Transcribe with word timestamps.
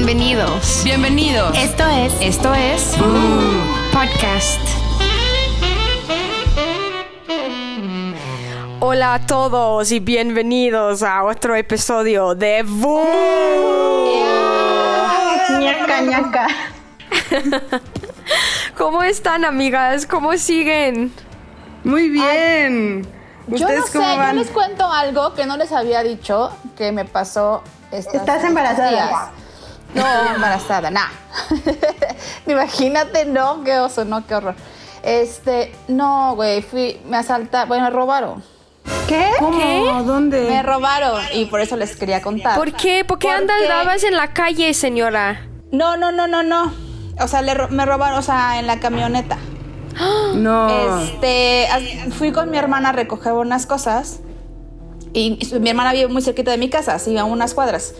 Bienvenidos. 0.00 0.82
Bienvenidos. 0.84 1.56
Esto 1.56 1.84
es. 1.88 2.12
Esto 2.20 2.52
es. 2.52 2.94
Podcast. 3.94 4.60
Hola 8.80 9.14
a 9.14 9.26
todos 9.26 9.90
y 9.92 10.00
bienvenidos 10.00 11.02
a 11.02 11.24
otro 11.24 11.54
episodio 11.56 12.34
de 12.34 12.62
VU. 12.62 13.06
ñaca, 15.60 16.00
ñaca. 16.02 16.46
¿Cómo 18.76 19.02
están, 19.02 19.46
amigas? 19.46 20.04
¿Cómo 20.06 20.36
siguen? 20.36 21.10
Muy 21.84 22.10
bien. 22.10 23.00
Yo 23.46 23.48
no 23.48 23.54
¿Ustedes 23.56 23.86
sé, 23.86 23.92
cómo 23.98 24.10
yo 24.12 24.16
van? 24.18 24.36
les 24.36 24.48
cuento 24.50 24.92
algo 24.92 25.32
que 25.32 25.46
no 25.46 25.56
les 25.56 25.72
había 25.72 26.02
dicho 26.02 26.50
que 26.76 26.92
me 26.92 27.06
pasó 27.06 27.62
estas- 27.90 28.14
¿Estás 28.16 28.44
embarazada? 28.44 28.90
días. 28.90 29.10
No, 29.96 30.34
embarazada, 30.34 30.90
nah. 30.90 31.08
Imagínate, 32.46 33.24
no, 33.26 33.62
qué 33.64 33.78
oso, 33.78 34.04
no, 34.04 34.26
qué 34.26 34.34
horror. 34.34 34.54
Este, 35.02 35.72
no, 35.88 36.34
güey, 36.34 36.62
fui, 36.62 37.00
me 37.06 37.16
asaltaron, 37.16 37.68
bueno, 37.68 37.84
me 37.84 37.90
robaron. 37.90 38.42
¿Qué? 39.08 39.30
¿Cómo? 39.38 40.02
¿Dónde? 40.04 40.42
Me 40.48 40.62
robaron 40.62 41.20
y 41.32 41.46
por 41.46 41.60
eso 41.60 41.76
les 41.76 41.96
quería 41.96 42.22
contar. 42.22 42.56
¿Por 42.56 42.72
qué? 42.72 43.04
¿Por 43.04 43.18
qué 43.18 43.28
andabas 43.30 44.02
en 44.04 44.16
la 44.16 44.32
calle, 44.32 44.74
señora? 44.74 45.46
No, 45.72 45.96
no, 45.96 46.12
no, 46.12 46.26
no, 46.26 46.42
no. 46.42 46.72
O 47.20 47.28
sea, 47.28 47.42
le 47.42 47.54
ro- 47.54 47.68
me 47.68 47.84
robaron, 47.86 48.18
o 48.18 48.22
sea, 48.22 48.58
en 48.58 48.66
la 48.66 48.78
camioneta. 48.80 49.38
No. 50.34 51.00
Este, 51.02 51.66
fui 52.18 52.30
con 52.32 52.50
mi 52.50 52.58
hermana 52.58 52.90
a 52.90 52.92
recoger 52.92 53.32
unas 53.32 53.64
cosas 53.66 54.20
y 55.14 55.38
mi 55.60 55.70
hermana 55.70 55.92
vive 55.94 56.08
muy 56.08 56.20
cerquita 56.20 56.50
de 56.50 56.58
mi 56.58 56.68
casa, 56.68 56.94
así 56.94 57.16
a 57.16 57.24
unas 57.24 57.54
cuadras. 57.54 57.94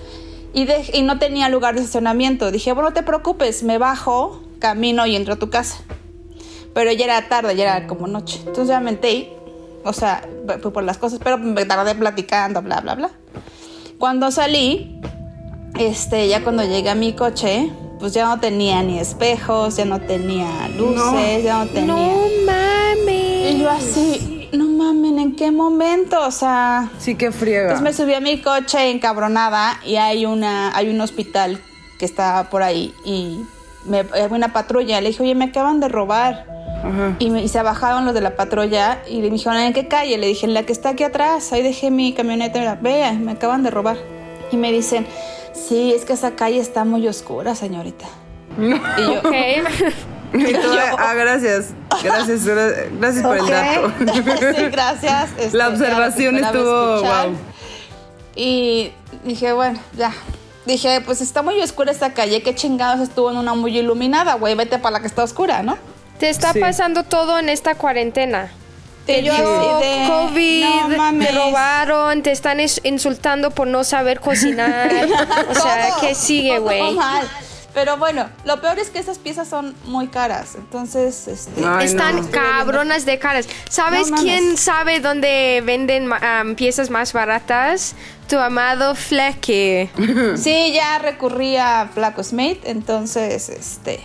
Y, 0.57 0.65
de- 0.65 0.91
y 0.95 1.03
no 1.03 1.19
tenía 1.19 1.51
lugar 1.51 1.75
de 1.75 1.81
estacionamiento. 1.83 2.51
Dije, 2.51 2.73
bueno, 2.73 2.89
no 2.89 2.95
te 2.95 3.03
preocupes, 3.03 3.63
me 3.63 3.77
bajo, 3.77 4.41
camino 4.59 5.07
y 5.07 5.15
entro 5.15 5.35
a 5.35 5.37
tu 5.37 5.51
casa. 5.51 5.77
Pero 6.73 6.91
ya 6.93 7.05
era 7.05 7.29
tarde, 7.29 7.55
ya 7.55 7.65
era 7.77 7.87
como 7.87 8.07
noche. 8.07 8.39
Entonces 8.41 8.69
ya 8.69 8.81
me 8.81 8.93
metí, 8.93 9.29
o 9.85 9.93
sea, 9.93 10.27
fui 10.63 10.71
por 10.73 10.83
las 10.83 10.97
cosas, 10.97 11.21
pero 11.23 11.37
me 11.37 11.67
tardé 11.67 11.95
platicando, 11.95 12.63
bla, 12.63 12.81
bla, 12.81 12.95
bla. 12.95 13.11
Cuando 13.99 14.31
salí, 14.31 14.99
este, 15.79 16.27
ya 16.29 16.43
cuando 16.43 16.63
llegué 16.65 16.89
a 16.89 16.95
mi 16.95 17.13
coche, 17.13 17.71
pues 17.99 18.15
ya 18.15 18.25
no 18.27 18.41
tenía 18.41 18.83
ni 18.83 18.99
espejos, 18.99 19.77
ya 19.77 19.85
no 19.85 20.01
tenía 20.01 20.69
luces, 20.77 21.45
ya 21.45 21.65
no 21.65 21.71
tenía... 21.71 21.93
No 21.95 22.17
mames. 22.47 23.36
Y 23.49 23.59
yo 23.61 23.71
así, 23.71 24.49
no 24.53 24.65
mamen, 24.67 25.19
¿en 25.19 25.37
qué 25.37 25.51
momento? 25.51 26.21
O 26.27 26.31
sea, 26.31 26.91
Sí 26.99 27.15
que 27.15 27.31
friega. 27.31 27.63
entonces 27.73 27.83
me 27.85 27.93
subí 27.93 28.15
a 28.15 28.21
mi 28.21 28.41
coche 28.41 28.91
encabronada 28.91 29.79
y 29.85 29.97
hay 29.97 30.27
una, 30.27 30.77
hay 30.77 30.89
un 30.89 31.01
hospital 31.01 31.61
que 31.99 32.05
está 32.05 32.49
por 32.51 32.63
ahí 32.63 32.93
y 33.05 33.41
me 33.85 33.99
hay 34.13 34.23
una 34.31 34.53
patrulla. 34.53 35.01
Le 35.01 35.09
dije, 35.09 35.23
oye, 35.23 35.35
me 35.35 35.47
acaban 35.47 35.79
de 35.81 35.89
robar. 35.89 36.47
Ajá. 36.85 37.17
Y, 37.19 37.31
me- 37.31 37.43
y 37.43 37.49
se 37.49 37.63
bajaron 37.63 38.05
los 38.05 38.15
de 38.15 38.21
la 38.21 38.37
patrulla 38.37 39.01
y 39.09 39.21
le 39.23 39.31
dijeron, 39.31 39.59
¿en 39.59 39.73
qué 39.73 39.87
calle? 39.89 40.19
Le 40.19 40.27
dije, 40.27 40.47
en 40.47 40.53
la 40.55 40.65
que 40.65 40.73
está 40.73 40.91
aquí 40.91 41.05
atrás. 41.05 41.53
Ahí 41.53 41.63
dejé 41.63 41.91
mi 41.91 42.13
camioneta. 42.13 42.59
Mira, 42.59 42.79
vea, 42.81 43.13
me 43.13 43.33
acaban 43.33 43.63
de 43.63 43.71
robar. 43.71 43.97
Y 44.53 44.57
me 44.57 44.73
dicen, 44.73 45.07
sí, 45.53 45.93
es 45.95 46.05
que 46.05 46.13
esa 46.15 46.33
calle 46.33 46.59
está 46.59 46.85
muy 46.85 47.07
oscura, 47.09 47.55
señorita. 47.55 48.07
Y 48.59 48.71
yo, 49.03 49.21
Ok. 49.21 49.35
Y 50.39 50.53
tú, 50.55 50.69
ah, 50.99 51.15
gracias. 51.15 51.67
Gracias, 52.03 52.45
gra- 52.47 52.89
gracias 52.99 53.25
por 53.25 53.37
el 53.37 53.43
Ok. 53.43 53.51
dato. 53.51 53.93
sí, 54.57 54.63
gracias. 54.71 55.31
este, 55.39 55.57
La 55.57 55.69
observación 55.69 56.37
estuvo, 56.37 57.01
wow. 57.03 57.37
Y 58.35 58.93
dije, 59.25 59.53
bueno, 59.53 59.79
ya. 59.97 60.13
Dije, 60.67 61.01
pues 61.01 61.21
está 61.21 61.43
muy 61.43 61.61
oscura 61.61 61.93
esta 61.93 62.13
calle, 62.13 62.43
qué 62.43 62.55
chingados 62.55 63.01
estuvo 63.01 63.31
en 63.31 63.37
una 63.37 63.55
muy 63.55 63.79
iluminada, 63.79 64.35
güey, 64.35 64.55
vete 64.57 64.79
para 64.79 64.95
la 64.95 65.01
que 65.01 65.07
está 65.07 65.23
oscura, 65.23 65.63
¿no? 65.63 65.79
Te 66.19 66.29
está 66.29 66.53
Sí. 66.53 66.59
pasando 66.61 67.05
todo 67.05 67.39
en 67.39 67.49
esta 67.49 67.77
cuarentena. 67.77 68.51
Te 69.07 69.23
dio 69.23 69.33
de, 69.33 70.05
COVID, 70.09 70.65
no 70.97 71.25
te 71.25 71.31
robaron, 71.31 72.23
te 72.25 72.33
están 72.33 72.59
es- 72.59 72.81
insultando 72.83 73.53
por 73.53 73.69
no 73.69 73.85
saber 73.85 74.19
cocinar. 74.19 74.91
o 75.51 75.55
sea, 75.55 75.91
¿qué 76.01 76.17
sigue, 76.17 76.59
güey? 76.59 76.99
Pero 77.77 77.99
bueno, 77.99 78.31
lo 78.47 78.59
peor 78.63 78.79
es 78.79 78.89
que 78.89 78.99
esas 78.99 79.19
piezas 79.19 79.49
son 79.49 79.75
muy 79.85 80.09
caras, 80.09 80.55
entonces, 80.55 81.29
este... 81.29 81.63
Ay, 81.63 81.85
Están 81.85 82.17
no. 82.17 82.31
cabronas 82.31 83.05
de 83.05 83.19
caras. 83.19 83.47
¿Sabes 83.69 84.11
No 84.11 84.17
quién 84.17 84.57
sabe 84.57 85.01
dónde 85.01 85.63
venden 85.63 86.09
piezas 86.57 86.89
más 86.89 87.13
baratas? 87.13 87.95
Tu 88.31 88.39
amado 88.39 88.95
Fleque. 88.95 89.91
Sí, 90.39 90.73
ya 90.73 90.99
recurrí 91.01 91.59
a 91.59 91.91
Flacosmate, 91.93 92.63
entonces, 92.65 93.51
este, 93.51 94.01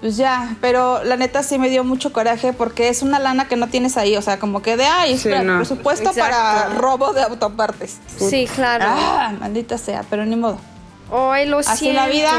pues 0.00 0.16
ya, 0.16 0.56
pero 0.60 1.04
la 1.04 1.16
neta 1.16 1.44
sí 1.44 1.56
me 1.60 1.70
dio 1.70 1.84
mucho 1.84 2.12
coraje 2.12 2.52
porque 2.52 2.88
es 2.88 3.02
una 3.02 3.20
lana 3.20 3.46
que 3.46 3.54
no 3.54 3.68
tienes 3.68 3.96
ahí, 3.96 4.16
o 4.16 4.22
sea, 4.22 4.40
como 4.40 4.60
que 4.60 4.76
de, 4.76 4.86
ay, 4.86 5.16
Sí, 5.18 5.28
no. 5.44 5.58
presupuesto 5.58 6.12
para 6.14 6.70
robo 6.70 7.12
de 7.12 7.22
autopartes. 7.22 7.98
Sí, 8.18 8.48
claro. 8.52 8.86
Ah, 8.88 9.32
maldita 9.38 9.78
sea, 9.78 10.02
pero 10.10 10.26
ni 10.26 10.34
modo. 10.34 10.58
Ay, 11.12 11.46
lo 11.46 11.60
Así 11.60 11.76
siento. 11.84 12.00
la 12.00 12.08
vida. 12.08 12.32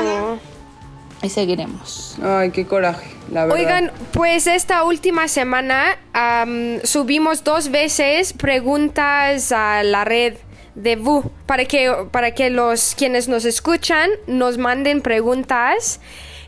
Y 1.21 1.29
seguiremos. 1.29 2.17
Ay, 2.21 2.51
qué 2.51 2.65
coraje, 2.65 3.07
la 3.31 3.45
verdad. 3.45 3.59
Oigan, 3.59 3.91
pues 4.11 4.47
esta 4.47 4.83
última 4.83 5.27
semana 5.27 5.97
subimos 6.83 7.43
dos 7.43 7.69
veces 7.69 8.33
preguntas 8.33 9.51
a 9.51 9.83
la 9.83 10.05
red 10.05 10.35
de 10.75 10.97
VU 10.97 11.31
para 11.45 11.65
que, 11.65 11.91
para 12.11 12.31
que 12.31 12.49
los 12.49 12.95
quienes 12.95 13.27
nos 13.27 13.45
escuchan 13.45 14.09
nos 14.27 14.57
manden 14.57 15.01
preguntas 15.01 16.01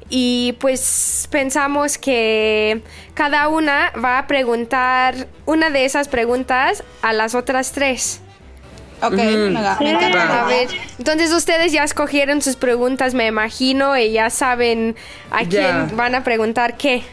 y 0.10 0.56
pues 0.60 1.28
pensamos 1.32 1.98
que 1.98 2.82
cada 3.14 3.50
una 3.50 3.92
va 4.04 4.20
a 4.20 4.28
preguntar 4.28 5.28
una 5.46 5.70
de 5.70 5.86
esas 5.86 6.08
preguntas 6.08 6.84
a 7.02 7.14
las 7.14 7.36
otras 7.36 7.72
tres. 7.72 8.22
Ok, 9.02 9.13
me, 9.13 9.47
encanta. 9.47 10.44
A 10.44 10.47
ver, 10.47 10.69
entonces 10.97 11.31
ustedes 11.31 11.72
ya 11.72 11.84
escogieron 11.84 12.41
sus 12.41 12.56
preguntas, 12.56 13.13
me 13.13 13.28
imagino, 13.28 13.97
y 13.97 14.12
ya 14.12 14.30
saben 14.30 14.96
a 15.31 15.46
quién 15.46 15.96
van 15.96 16.16
a 16.16 16.24
preguntar 16.24 16.78
qué. 16.78 17.03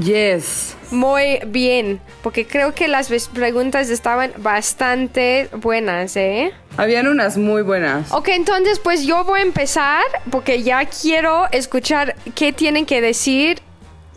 Yes. 0.00 0.74
Muy 0.90 1.40
bien, 1.46 2.00
porque 2.22 2.46
creo 2.46 2.74
que 2.74 2.86
las 2.86 3.08
preguntas 3.28 3.90
estaban 3.90 4.32
bastante 4.38 5.48
buenas, 5.52 6.16
¿eh? 6.16 6.52
Habían 6.76 7.06
unas 7.06 7.36
muy 7.36 7.62
buenas. 7.62 8.12
Ok, 8.12 8.28
entonces 8.28 8.78
pues 8.78 9.04
yo 9.04 9.24
voy 9.24 9.40
a 9.40 9.42
empezar 9.42 10.02
porque 10.30 10.62
ya 10.62 10.84
quiero 10.86 11.46
escuchar 11.50 12.14
qué 12.34 12.52
tienen 12.52 12.86
que 12.86 13.00
decir 13.00 13.60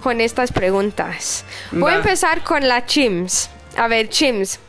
con 0.02 0.22
estas 0.22 0.52
preguntas. 0.52 1.46
Voy 1.72 1.94
a 1.94 1.96
empezar 1.96 2.44
con 2.44 2.68
la 2.68 2.86
Chims. 2.86 3.50
A 3.78 3.88
ver, 3.88 4.10
Chims. 4.10 4.60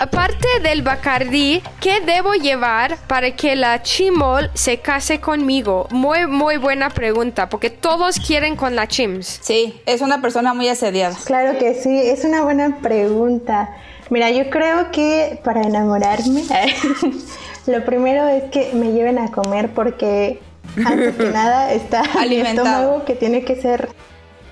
Aparte 0.00 0.48
del 0.62 0.80
Bacardí, 0.80 1.62
¿qué 1.78 2.00
debo 2.00 2.32
llevar 2.32 2.96
para 3.06 3.32
que 3.36 3.54
la 3.54 3.82
Chimol 3.82 4.50
se 4.54 4.78
case 4.78 5.20
conmigo? 5.20 5.88
Muy, 5.90 6.26
muy 6.26 6.56
buena 6.56 6.88
pregunta, 6.88 7.50
porque 7.50 7.68
todos 7.68 8.18
quieren 8.18 8.56
con 8.56 8.74
la 8.74 8.88
Chims. 8.88 9.40
Sí, 9.42 9.78
es 9.84 10.00
una 10.00 10.22
persona 10.22 10.54
muy 10.54 10.68
asediada. 10.68 11.14
Claro 11.26 11.58
que 11.58 11.74
sí, 11.74 12.00
es 12.00 12.24
una 12.24 12.42
buena 12.44 12.78
pregunta. 12.80 13.76
Mira, 14.08 14.30
yo 14.30 14.48
creo 14.48 14.90
que 14.90 15.38
para 15.44 15.60
enamorarme, 15.64 16.44
lo 17.66 17.84
primero 17.84 18.26
es 18.26 18.44
que 18.44 18.72
me 18.72 18.92
lleven 18.92 19.18
a 19.18 19.30
comer 19.30 19.68
porque 19.74 20.40
antes 20.82 21.14
que 21.14 21.24
nada 21.30 21.74
está 21.74 22.00
Alimentado. 22.18 22.68
estómago 22.68 23.04
que 23.04 23.16
tiene 23.16 23.44
que 23.44 23.60
ser 23.60 23.90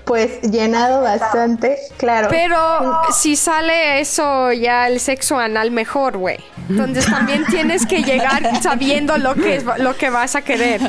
pues 0.09 0.41
llenado 0.41 1.03
bastante, 1.03 1.77
claro. 1.97 2.29
Pero 2.31 2.57
si 3.13 3.35
sale 3.35 3.99
eso 3.99 4.51
ya 4.51 4.87
el 4.87 4.99
sexo 4.99 5.37
anal 5.37 5.69
mejor, 5.69 6.17
güey. 6.17 6.39
Entonces 6.67 7.05
también 7.05 7.45
tienes 7.51 7.85
que 7.85 8.01
llegar 8.01 8.59
sabiendo 8.63 9.19
lo 9.19 9.35
que 9.35 9.57
es- 9.57 9.65
lo 9.77 9.95
que 9.95 10.09
vas 10.09 10.35
a 10.35 10.41
querer. 10.41 10.81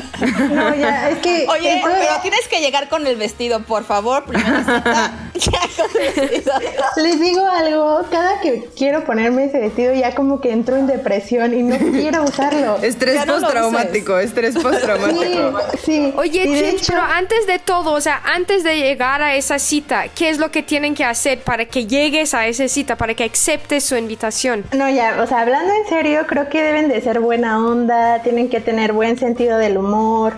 No, 0.49 0.73
ya, 0.73 1.09
es 1.11 1.19
que 1.19 1.45
Oye, 1.49 1.81
pero 1.83 1.95
tienes 2.23 2.47
que 2.47 2.61
llegar 2.61 2.89
con 2.89 3.05
el 3.05 3.15
vestido, 3.15 3.59
por 3.59 3.83
favor. 3.83 4.25
Primera 4.25 4.57
cita, 4.63 5.11
ya 5.35 5.59
con 5.77 6.01
el 6.01 6.29
vestido. 6.29 6.53
Les 6.97 7.19
digo 7.19 7.45
algo, 7.47 8.01
cada 8.09 8.41
que 8.41 8.69
quiero 8.75 9.03
ponerme 9.03 9.45
ese 9.45 9.59
vestido 9.59 9.93
ya 9.93 10.15
como 10.15 10.41
que 10.41 10.51
entro 10.51 10.77
en 10.77 10.87
depresión 10.87 11.53
y 11.53 11.61
no 11.61 11.77
quiero 11.77 12.23
usarlo. 12.23 12.77
Estrés 12.81 13.23
no 13.27 13.33
postraumático, 13.39 14.17
estrés 14.17 14.55
Sí, 14.55 14.59
postraumático. 14.61 15.59
sí. 15.85 16.11
Oye, 16.17 16.43
Y 16.45 16.53
de 16.55 16.59
Chinch, 16.71 16.81
hecho- 16.81 16.93
pero 16.93 17.03
antes 17.03 17.45
de 17.45 17.59
todo, 17.59 17.91
o 17.91 18.01
sea, 18.01 18.19
antes 18.23 18.63
de 18.63 18.77
llegar 18.77 19.10
a 19.19 19.35
esa 19.35 19.57
cita, 19.57 20.05
¿qué 20.15 20.29
es 20.29 20.37
lo 20.37 20.51
que 20.51 20.61
tienen 20.61 20.93
que 20.93 21.03
hacer 21.03 21.39
para 21.41 21.65
que 21.65 21.87
llegues 21.87 22.35
a 22.35 22.45
esa 22.47 22.67
cita, 22.67 22.95
para 22.95 23.15
que 23.15 23.23
aceptes 23.23 23.83
su 23.83 23.95
invitación? 23.97 24.63
No, 24.73 24.87
ya, 24.89 25.19
o 25.21 25.25
sea, 25.27 25.41
hablando 25.41 25.73
en 25.73 25.89
serio, 25.89 26.27
creo 26.27 26.47
que 26.49 26.61
deben 26.61 26.87
de 26.87 27.01
ser 27.01 27.19
buena 27.19 27.57
onda, 27.65 28.21
tienen 28.21 28.47
que 28.49 28.61
tener 28.61 28.93
buen 28.93 29.17
sentido 29.17 29.57
del 29.57 29.77
humor. 29.79 30.33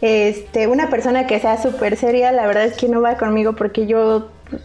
Este, 0.00 0.66
una 0.68 0.88
persona 0.90 1.26
que 1.26 1.38
sea 1.38 1.60
súper 1.60 1.96
seria, 1.96 2.32
la 2.32 2.46
verdad 2.46 2.64
es 2.64 2.76
que 2.76 2.88
no 2.88 3.00
va 3.02 3.16
conmigo 3.18 3.54
porque 3.54 3.86
yo 3.86 4.28
pues, 4.48 4.62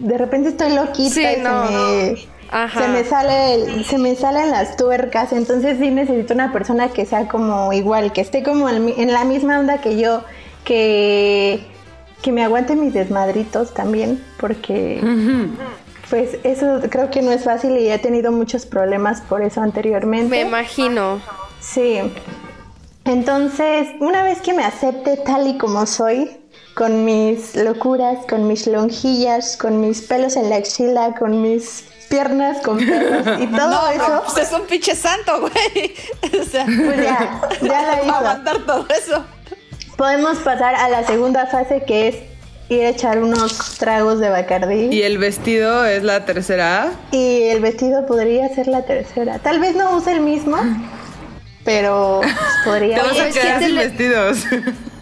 de 0.00 0.18
repente 0.18 0.50
estoy 0.50 0.74
loquita 0.74 1.14
Sí, 1.14 1.24
y 1.38 1.40
no. 1.40 1.66
se 1.66 1.72
me... 1.72 2.34
Ajá. 2.50 2.82
se 2.82 2.88
me 2.88 3.04
sale 3.04 3.54
el- 3.54 3.84
se 3.84 3.98
me 3.98 4.14
salen 4.14 4.50
las 4.50 4.76
tuercas, 4.76 5.32
entonces 5.32 5.78
sí 5.80 5.90
necesito 5.90 6.34
una 6.34 6.52
persona 6.52 6.88
que 6.90 7.04
sea 7.06 7.26
como 7.26 7.72
igual, 7.72 8.12
que 8.12 8.20
esté 8.20 8.42
como 8.44 8.68
en 8.68 9.12
la 9.12 9.24
misma 9.24 9.58
onda 9.58 9.78
que 9.80 9.96
yo, 9.98 10.22
que 10.64 11.64
que 12.24 12.32
me 12.32 12.42
aguante 12.42 12.74
mis 12.74 12.94
desmadritos 12.94 13.74
también, 13.74 14.24
porque 14.40 14.98
pues 16.08 16.38
eso 16.42 16.80
creo 16.88 17.10
que 17.10 17.20
no 17.20 17.32
es 17.32 17.44
fácil 17.44 17.76
y 17.76 17.90
he 17.90 17.98
tenido 17.98 18.32
muchos 18.32 18.64
problemas 18.64 19.20
por 19.20 19.42
eso 19.42 19.60
anteriormente. 19.60 20.30
Me 20.30 20.40
imagino. 20.40 21.20
Sí. 21.60 21.98
Entonces, 23.04 23.88
una 24.00 24.24
vez 24.24 24.40
que 24.40 24.54
me 24.54 24.64
acepte 24.64 25.18
tal 25.18 25.46
y 25.48 25.58
como 25.58 25.84
soy, 25.84 26.30
con 26.74 27.04
mis 27.04 27.54
locuras, 27.56 28.24
con 28.26 28.48
mis 28.48 28.66
lonjillas, 28.66 29.58
con 29.58 29.82
mis 29.82 30.00
pelos 30.00 30.36
en 30.36 30.48
la 30.48 30.56
axila, 30.56 31.14
con 31.18 31.42
mis 31.42 31.84
piernas 32.08 32.62
con 32.62 32.78
pelos 32.78 33.40
y 33.40 33.46
todo 33.56 33.68
no, 33.68 33.88
eso, 33.88 34.22
pues 34.32 34.46
es 34.48 34.52
un 34.52 34.66
pinche 34.66 34.94
santo, 34.94 35.40
güey. 35.40 35.94
O 36.40 36.44
sea, 36.44 36.64
pues 36.64 36.96
ya, 37.02 37.40
ya 37.60 37.82
la 37.82 37.88
va 37.88 37.92
a 37.92 38.02
hizo. 38.02 38.14
aguantar 38.14 38.58
todo 38.64 38.86
eso. 38.88 39.24
Podemos 39.96 40.38
pasar 40.38 40.74
a 40.74 40.88
la 40.88 41.06
segunda 41.06 41.46
fase 41.46 41.82
que 41.86 42.08
es 42.08 42.16
ir 42.68 42.84
a 42.84 42.88
echar 42.88 43.18
unos 43.22 43.76
tragos 43.78 44.18
de 44.20 44.28
Bacardí. 44.30 44.88
Y 44.94 45.02
el 45.02 45.18
vestido 45.18 45.84
es 45.84 46.02
la 46.02 46.24
tercera. 46.24 46.92
Y 47.12 47.42
el 47.44 47.60
vestido 47.60 48.06
podría 48.06 48.48
ser 48.54 48.66
la 48.66 48.82
tercera. 48.84 49.38
Tal 49.38 49.60
vez 49.60 49.76
no 49.76 49.96
use 49.96 50.12
el 50.12 50.20
mismo, 50.20 50.56
pero 51.64 52.22
podría 52.64 52.96
Te 53.02 53.02
vas 53.02 53.20
a 53.20 53.28
quedar 53.30 53.58
¿qué 53.58 53.58
te 53.60 53.66
sin 53.66 53.74
le- 53.76 53.88
vestidos. 53.88 54.38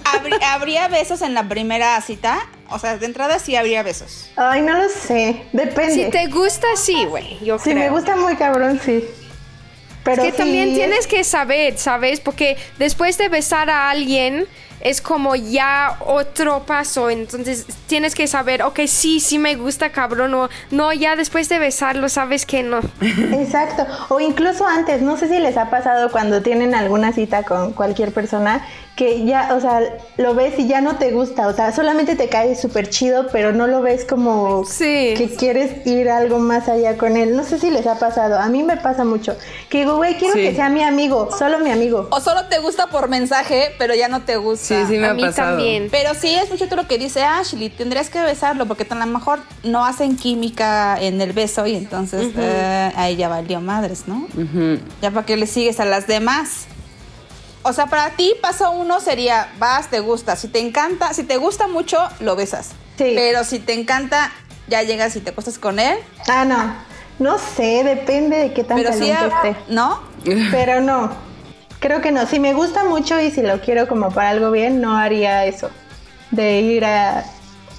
¿Habrí- 0.05 0.43
¿Habría 0.45 0.89
besos 0.89 1.23
en 1.23 1.33
la 1.35 1.49
primera 1.49 1.99
cita? 2.03 2.39
O 2.69 2.79
sea, 2.79 2.97
de 2.99 3.07
entrada 3.07 3.39
sí 3.39 3.55
habría 3.57 3.83
besos. 3.83 4.31
Ay, 4.37 4.61
no 4.63 4.77
lo 4.77 4.89
sé. 4.89 5.43
Depende. 5.53 6.07
Si 6.07 6.11
te 6.11 6.27
gusta, 6.27 6.67
sí, 6.77 7.05
güey. 7.07 7.39
Yo 7.45 7.59
Si 7.59 7.71
creo. 7.71 7.77
me 7.77 7.91
gusta 7.91 8.17
muy 8.17 8.35
cabrón, 8.37 8.81
sí. 8.85 9.05
Pero 10.05 10.23
que 10.25 10.33
si 10.33 10.37
también 10.37 10.71
es- 10.71 10.75
tienes 10.75 11.07
que 11.07 11.23
saber, 11.25 11.79
¿sabes? 11.79 12.21
Porque 12.21 12.57
después 12.79 13.17
de 13.19 13.29
besar 13.29 13.71
a 13.71 13.89
alguien 13.91 14.47
es 14.83 15.01
como 15.01 15.37
ya 15.37 15.97
otro 16.01 16.65
paso, 16.67 17.09
entonces 17.09 17.67
tienes 17.87 18.15
que 18.15 18.27
saber, 18.27 18.63
ok, 18.63 18.81
sí, 18.87 19.21
sí 19.21 19.39
me 19.39 19.55
gusta, 19.55 19.91
cabrón, 19.91 20.35
o 20.35 20.49
no, 20.71 20.93
ya 20.93 21.15
después 21.15 21.49
de 21.49 21.59
besarlo 21.61 22.09
sabes 22.09 22.45
que 22.45 22.63
no. 22.63 22.81
Exacto. 23.01 23.87
O 24.09 24.19
incluso 24.19 24.67
antes, 24.67 25.01
no 25.01 25.17
sé 25.17 25.29
si 25.29 25.39
les 25.39 25.57
ha 25.57 25.71
pasado 25.71 26.11
cuando 26.11 26.43
tienen 26.43 26.75
alguna 26.75 27.13
cita 27.13 27.45
con 27.45 27.73
cualquier 27.73 28.13
persona 28.13 28.67
que 28.97 29.25
ya, 29.25 29.55
o 29.55 29.61
sea, 29.61 29.81
lo 30.19 30.35
ves 30.35 30.59
y 30.59 30.69
ya 30.69 30.83
no 30.83 30.97
te 30.97 31.13
gusta, 31.13 31.49
o 31.49 31.55
sea, 31.55 31.73
solamente 31.73 32.15
te 32.15 32.29
cae 32.29 32.55
súper 32.55 32.91
chido, 32.91 33.27
pero 33.33 33.53
no 33.53 33.67
lo 33.67 33.81
ves 33.81 34.05
como 34.05 34.67
Sí. 34.67 35.15
que 35.17 35.35
quieres 35.39 35.87
ir 35.87 36.11
algo 36.11 36.39
más 36.39 36.69
allá 36.69 36.99
con 36.99 37.17
él. 37.17 37.35
No 37.35 37.43
sé 37.43 37.59
si 37.59 37.71
les 37.71 37.87
ha 37.87 37.99
pasado, 37.99 38.39
a 38.39 38.49
mí 38.49 38.63
me 38.63 38.77
pasa 38.77 39.05
mucho. 39.05 39.35
Que 39.71 39.79
digo, 39.79 39.97
güey, 39.97 40.19
quiero 40.19 40.35
Sí. 40.35 40.43
que 40.43 40.55
sea 40.55 40.69
mi 40.69 40.83
amigo, 40.83 41.31
solo 41.39 41.59
mi 41.61 41.71
amigo. 41.71 42.07
O 42.11 42.21
solo 42.21 42.45
te 42.49 42.59
gusta 42.59 42.89
por 42.89 43.09
mensaje, 43.09 43.71
pero 43.79 43.95
ya 43.95 44.09
no 44.09 44.23
te 44.23 44.37
gusta. 44.37 44.67
Sí, 44.67 44.75
sí 44.87 44.99
me 44.99 45.07
a 45.07 45.11
ha 45.11 45.15
mí 45.15 45.23
pasado. 45.23 45.57
también. 45.57 45.89
Pero 45.91 46.15
sí 46.15 46.35
es 46.35 46.51
mucho 46.51 46.67
lo 46.77 46.87
que 46.87 46.99
dice 46.99 47.23
Ashley, 47.23 47.71
tendrías 47.71 48.11
que 48.11 48.21
besarlo 48.21 48.67
porque 48.67 48.87
a 48.91 48.95
lo 48.95 49.07
mejor 49.07 49.41
no 49.65 49.87
hacen 49.87 50.17
química 50.17 50.99
en 51.01 51.19
el 51.23 51.33
beso 51.33 51.67
y 51.67 51.77
entonces 51.77 52.31
eh, 52.37 52.93
ahí 52.95 53.17
ya 53.17 53.29
valió 53.29 53.61
madres, 53.61 54.05
¿no? 54.07 54.27
Ya 55.01 55.11
para 55.11 55.25
que 55.25 55.37
le 55.39 55.47
sigues 55.47 55.81
a 55.81 55.87
las 55.87 56.07
demás. 56.07 56.67
O 57.65 57.73
sea, 57.73 57.87
para 57.87 58.11
ti 58.11 58.35
paso 58.41 58.71
uno 58.73 59.01
sería, 59.01 59.53
vas, 59.59 59.89
te 59.89 60.01
gusta. 60.01 60.37
Si 60.37 60.49
te 60.49 60.59
encanta, 60.59 61.15
si 61.15 61.23
te 61.25 61.37
gusta 61.37 61.69
mucho, 61.69 61.99
lo 62.21 62.35
besas. 62.37 62.71
Sí. 62.99 63.13
Pero 63.15 63.45
si 63.45 63.59
te 63.61 63.73
encanta, 63.73 64.33
ya 64.69 64.83
llegas 64.83 65.15
y 65.17 65.21
te 65.21 65.31
acostas 65.31 65.59
con 65.59 65.79
él. 65.79 65.97
Ah, 66.29 66.45
no. 66.45 66.75
No 67.19 67.39
sé, 67.39 67.85
depende 67.85 68.37
de 68.39 68.53
qué 68.53 68.65
tan 68.65 68.77
Pero 68.77 68.93
sí, 68.93 69.11
esté. 69.11 69.57
¿no? 69.69 70.01
Pero 70.51 70.81
no, 70.81 71.13
creo 71.79 72.01
que 72.01 72.11
no. 72.11 72.27
Si 72.27 72.41
me 72.41 72.53
gusta 72.53 72.85
mucho 72.85 73.21
y 73.21 73.31
si 73.31 73.43
lo 73.43 73.61
quiero 73.61 73.87
como 73.87 74.11
para 74.11 74.31
algo 74.31 74.51
bien, 74.51 74.81
no 74.81 74.97
haría 74.97 75.45
eso. 75.47 75.71
De 76.31 76.61
ir 76.61 76.85
a 76.85 77.25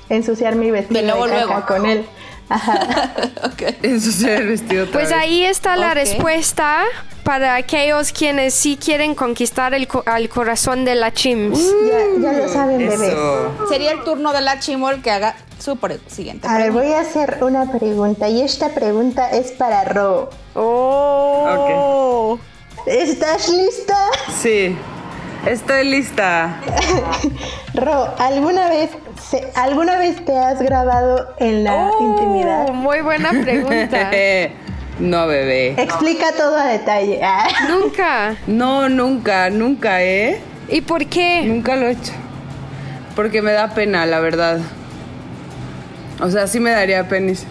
ensuciar 0.09 0.56
mi 0.56 0.71
vestido 0.71 1.01
De 1.01 1.07
de, 1.07 1.12
luego, 1.13 1.25
caca 1.25 1.45
luego. 1.45 1.65
con 1.68 1.86
él. 1.88 2.06
Ajá. 2.53 3.11
ok. 3.45 3.61
Ensuciar 3.83 4.41
el 4.41 4.47
vestido 4.50 4.83
otra 4.83 4.94
Pues 4.94 5.09
vez. 5.09 5.17
ahí 5.17 5.45
está 5.45 5.75
la 5.75 5.94
respuesta 5.94 6.83
para 7.23 7.55
aquellos 7.55 8.11
quienes 8.11 8.53
sí 8.53 8.77
quieren 8.77 9.15
conquistar 9.15 9.73
el 9.73 9.88
co- 9.88 10.03
al 10.05 10.27
corazón 10.29 10.83
de 10.85 10.95
la 10.95 11.11
Chims. 11.13 11.57
ya, 11.88 12.21
ya 12.21 12.33
lo 12.38 12.47
saben, 12.50 12.77
bebés. 12.79 13.00
Eso. 13.01 13.51
Sería 13.69 13.91
el 13.91 14.03
turno 14.03 14.33
de 14.33 14.41
la 14.41 14.59
chimol 14.59 15.01
que 15.01 15.09
haga 15.11 15.35
su 15.57 15.77
pre- 15.77 16.00
siguiente. 16.07 16.47
A 16.47 16.57
ver, 16.57 16.71
voy 16.71 16.91
a 16.91 17.00
hacer 17.00 17.38
una 17.41 17.71
pregunta 17.71 18.27
y 18.27 18.41
esta 18.41 18.69
pregunta 18.69 19.31
es 19.31 19.51
para 19.53 19.85
Ro. 19.85 20.29
Oh. 20.55 22.38
¿Estás 22.85 23.47
lista? 23.50 23.95
Sí. 24.41 24.75
Estoy 25.45 25.85
lista. 25.89 26.59
Ro, 27.73 28.13
¿alguna 28.17 28.69
vez, 28.69 28.89
¿alguna 29.56 29.98
vez 29.98 30.24
te 30.25 30.38
has 30.38 30.62
grabado 30.62 31.33
en 31.39 31.63
la 31.63 31.89
Oh, 31.92 32.04
intimidad? 32.04 32.69
Muy 32.74 33.01
buena 33.01 33.30
pregunta. 33.31 34.12
no, 35.00 35.27
bebé. 35.27 35.75
Explica 35.81 36.31
todo 36.38 36.57
a 36.57 36.65
detalle. 36.65 37.19
Ah. 37.24 37.48
Nunca. 37.69 38.36
No, 38.48 38.89
nunca, 38.89 39.50
nunca, 39.50 40.04
¿eh? 40.04 40.39
¿Y 40.69 40.81
por 40.81 41.06
qué? 41.07 41.44
Nunca 41.45 41.75
lo 41.75 41.88
he 41.88 41.92
hecho. 41.92 42.13
Porque 43.15 43.42
me 43.42 43.51
da 43.51 43.74
pena, 43.74 44.06
la 44.06 44.19
verdad. 44.19 44.60
O 46.21 46.30
sea, 46.30 46.48
sí 46.48 46.60
me 46.60 46.71
daría 46.71 47.07
penis. 47.07 47.45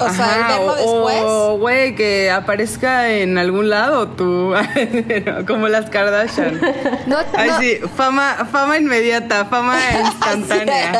O 0.00 0.08
sea, 0.10 0.34
el 0.36 0.42
verlo 0.58 0.72
o- 0.72 0.76
después. 0.76 1.22
O, 1.24 1.58
güey, 1.58 1.94
que 1.94 2.30
aparezca 2.30 3.10
en 3.12 3.38
algún 3.38 3.68
lado 3.68 4.08
tú. 4.08 4.52
Como 5.46 5.68
las 5.68 5.90
Kardashian. 5.90 6.60
No, 7.06 7.16
Ay, 7.36 7.48
no- 7.50 7.58
sí, 7.58 7.78
fama, 7.96 8.46
fama 8.50 8.76
inmediata, 8.78 9.46
fama 9.46 9.76
instantánea. 10.06 10.92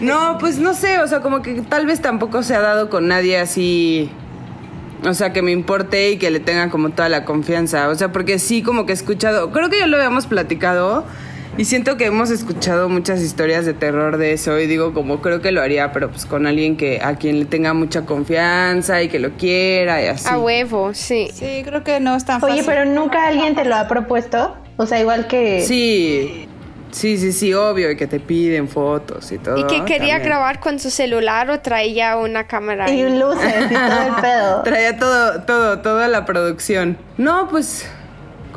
No, 0.00 0.36
pues 0.38 0.58
no 0.58 0.74
sé, 0.74 0.98
o 1.00 1.06
sea, 1.06 1.20
como 1.20 1.42
que 1.42 1.62
tal 1.62 1.86
vez 1.86 2.00
tampoco 2.00 2.42
se 2.42 2.54
ha 2.56 2.60
dado 2.60 2.90
con 2.90 3.06
nadie 3.08 3.38
así. 3.38 4.10
O 5.04 5.14
sea, 5.14 5.32
que 5.32 5.42
me 5.42 5.52
importe 5.52 6.10
y 6.10 6.18
que 6.18 6.30
le 6.30 6.40
tenga 6.40 6.70
como 6.70 6.90
toda 6.90 7.08
la 7.08 7.24
confianza. 7.24 7.88
O 7.88 7.94
sea, 7.94 8.10
porque 8.10 8.40
sí, 8.40 8.62
como 8.62 8.84
que 8.84 8.92
he 8.92 8.94
escuchado. 8.94 9.52
Creo 9.52 9.70
que 9.70 9.78
ya 9.78 9.86
lo 9.86 9.96
habíamos 9.96 10.26
platicado. 10.26 11.04
Y 11.56 11.64
siento 11.64 11.96
que 11.96 12.06
hemos 12.06 12.30
escuchado 12.30 12.88
muchas 12.88 13.20
historias 13.20 13.66
de 13.66 13.74
terror 13.74 14.16
de 14.16 14.32
eso. 14.32 14.58
Y 14.58 14.66
digo, 14.66 14.94
como 14.94 15.20
creo 15.20 15.40
que 15.40 15.50
lo 15.50 15.60
haría, 15.60 15.92
pero 15.92 16.10
pues 16.10 16.26
con 16.26 16.46
alguien 16.46 16.76
que 16.76 17.00
a 17.02 17.16
quien 17.16 17.40
le 17.40 17.46
tenga 17.46 17.74
mucha 17.74 18.04
confianza 18.06 19.02
y 19.02 19.08
que 19.08 19.18
lo 19.18 19.30
quiera 19.32 20.02
y 20.02 20.06
así. 20.06 20.28
A 20.28 20.38
huevo, 20.38 20.94
sí. 20.94 21.28
Sí, 21.32 21.62
creo 21.64 21.82
que 21.82 21.98
no 22.00 22.14
es 22.16 22.24
tan 22.24 22.40
fácil. 22.40 22.60
Oye, 22.60 22.64
pero 22.64 22.84
nunca 22.84 23.26
alguien 23.26 23.54
te 23.54 23.64
lo 23.64 23.74
ha 23.76 23.88
propuesto. 23.88 24.56
O 24.76 24.86
sea, 24.86 25.00
igual 25.00 25.26
que. 25.26 25.64
Sí. 25.66 26.48
Sí, 26.90 27.18
sí, 27.18 27.32
sí, 27.32 27.52
obvio, 27.52 27.90
y 27.90 27.96
que 27.96 28.06
te 28.06 28.18
piden 28.18 28.66
fotos 28.66 29.30
y 29.30 29.38
todo. 29.38 29.58
¿Y 29.58 29.64
que 29.64 29.84
quería 29.84 30.14
también. 30.14 30.22
grabar 30.22 30.58
con 30.60 30.78
su 30.78 30.90
celular 30.90 31.50
o 31.50 31.60
traía 31.60 32.16
una 32.16 32.46
cámara? 32.46 32.90
Y 32.90 33.02
ahí? 33.02 33.18
luces 33.18 33.70
y 33.70 33.74
todo 33.74 34.02
el 34.02 34.22
pedo. 34.22 34.62
Traía 34.64 34.98
todo, 34.98 35.42
todo, 35.42 35.80
toda 35.80 36.08
la 36.08 36.24
producción. 36.24 36.96
No, 37.18 37.48
pues 37.48 37.86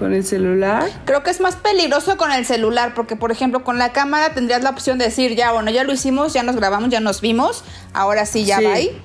con 0.02 0.14
el 0.16 0.26
celular. 0.26 0.90
Creo 1.06 1.22
que 1.22 1.30
es 1.30 1.40
más 1.40 1.56
peligroso 1.56 2.18
con 2.18 2.32
el 2.32 2.44
celular, 2.44 2.94
porque 2.96 3.16
por 3.16 3.32
ejemplo 3.32 3.64
con 3.64 3.78
la 3.78 3.94
cámara 3.94 4.34
tendrías 4.34 4.64
la 4.64 4.72
opción 4.72 4.98
de 4.98 5.06
decir, 5.06 5.36
ya, 5.36 5.52
bueno, 5.52 5.70
ya 5.70 5.84
lo 5.84 5.94
hicimos, 5.94 6.34
ya 6.34 6.42
nos 6.42 6.56
grabamos, 6.56 6.90
ya 6.90 7.00
nos 7.00 7.22
vimos, 7.22 7.64
ahora 7.94 8.26
sí, 8.26 8.44
ya 8.44 8.58
Sí. 8.58 8.64
va 8.66 8.74
ahí. 8.74 9.02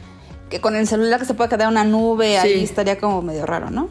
Que 0.49 0.59
con 0.63 0.75
el 0.75 0.87
celular 0.89 1.21
que 1.21 1.27
se 1.27 1.35
puede 1.35 1.51
quedar 1.51 1.69
una 1.69 1.85
nube, 1.85 2.39
ahí 2.39 2.55
Sí. 2.61 2.65
estaría 2.65 2.97
como 2.99 3.21
medio 3.21 3.45
raro, 3.45 3.69
¿no? 3.69 3.91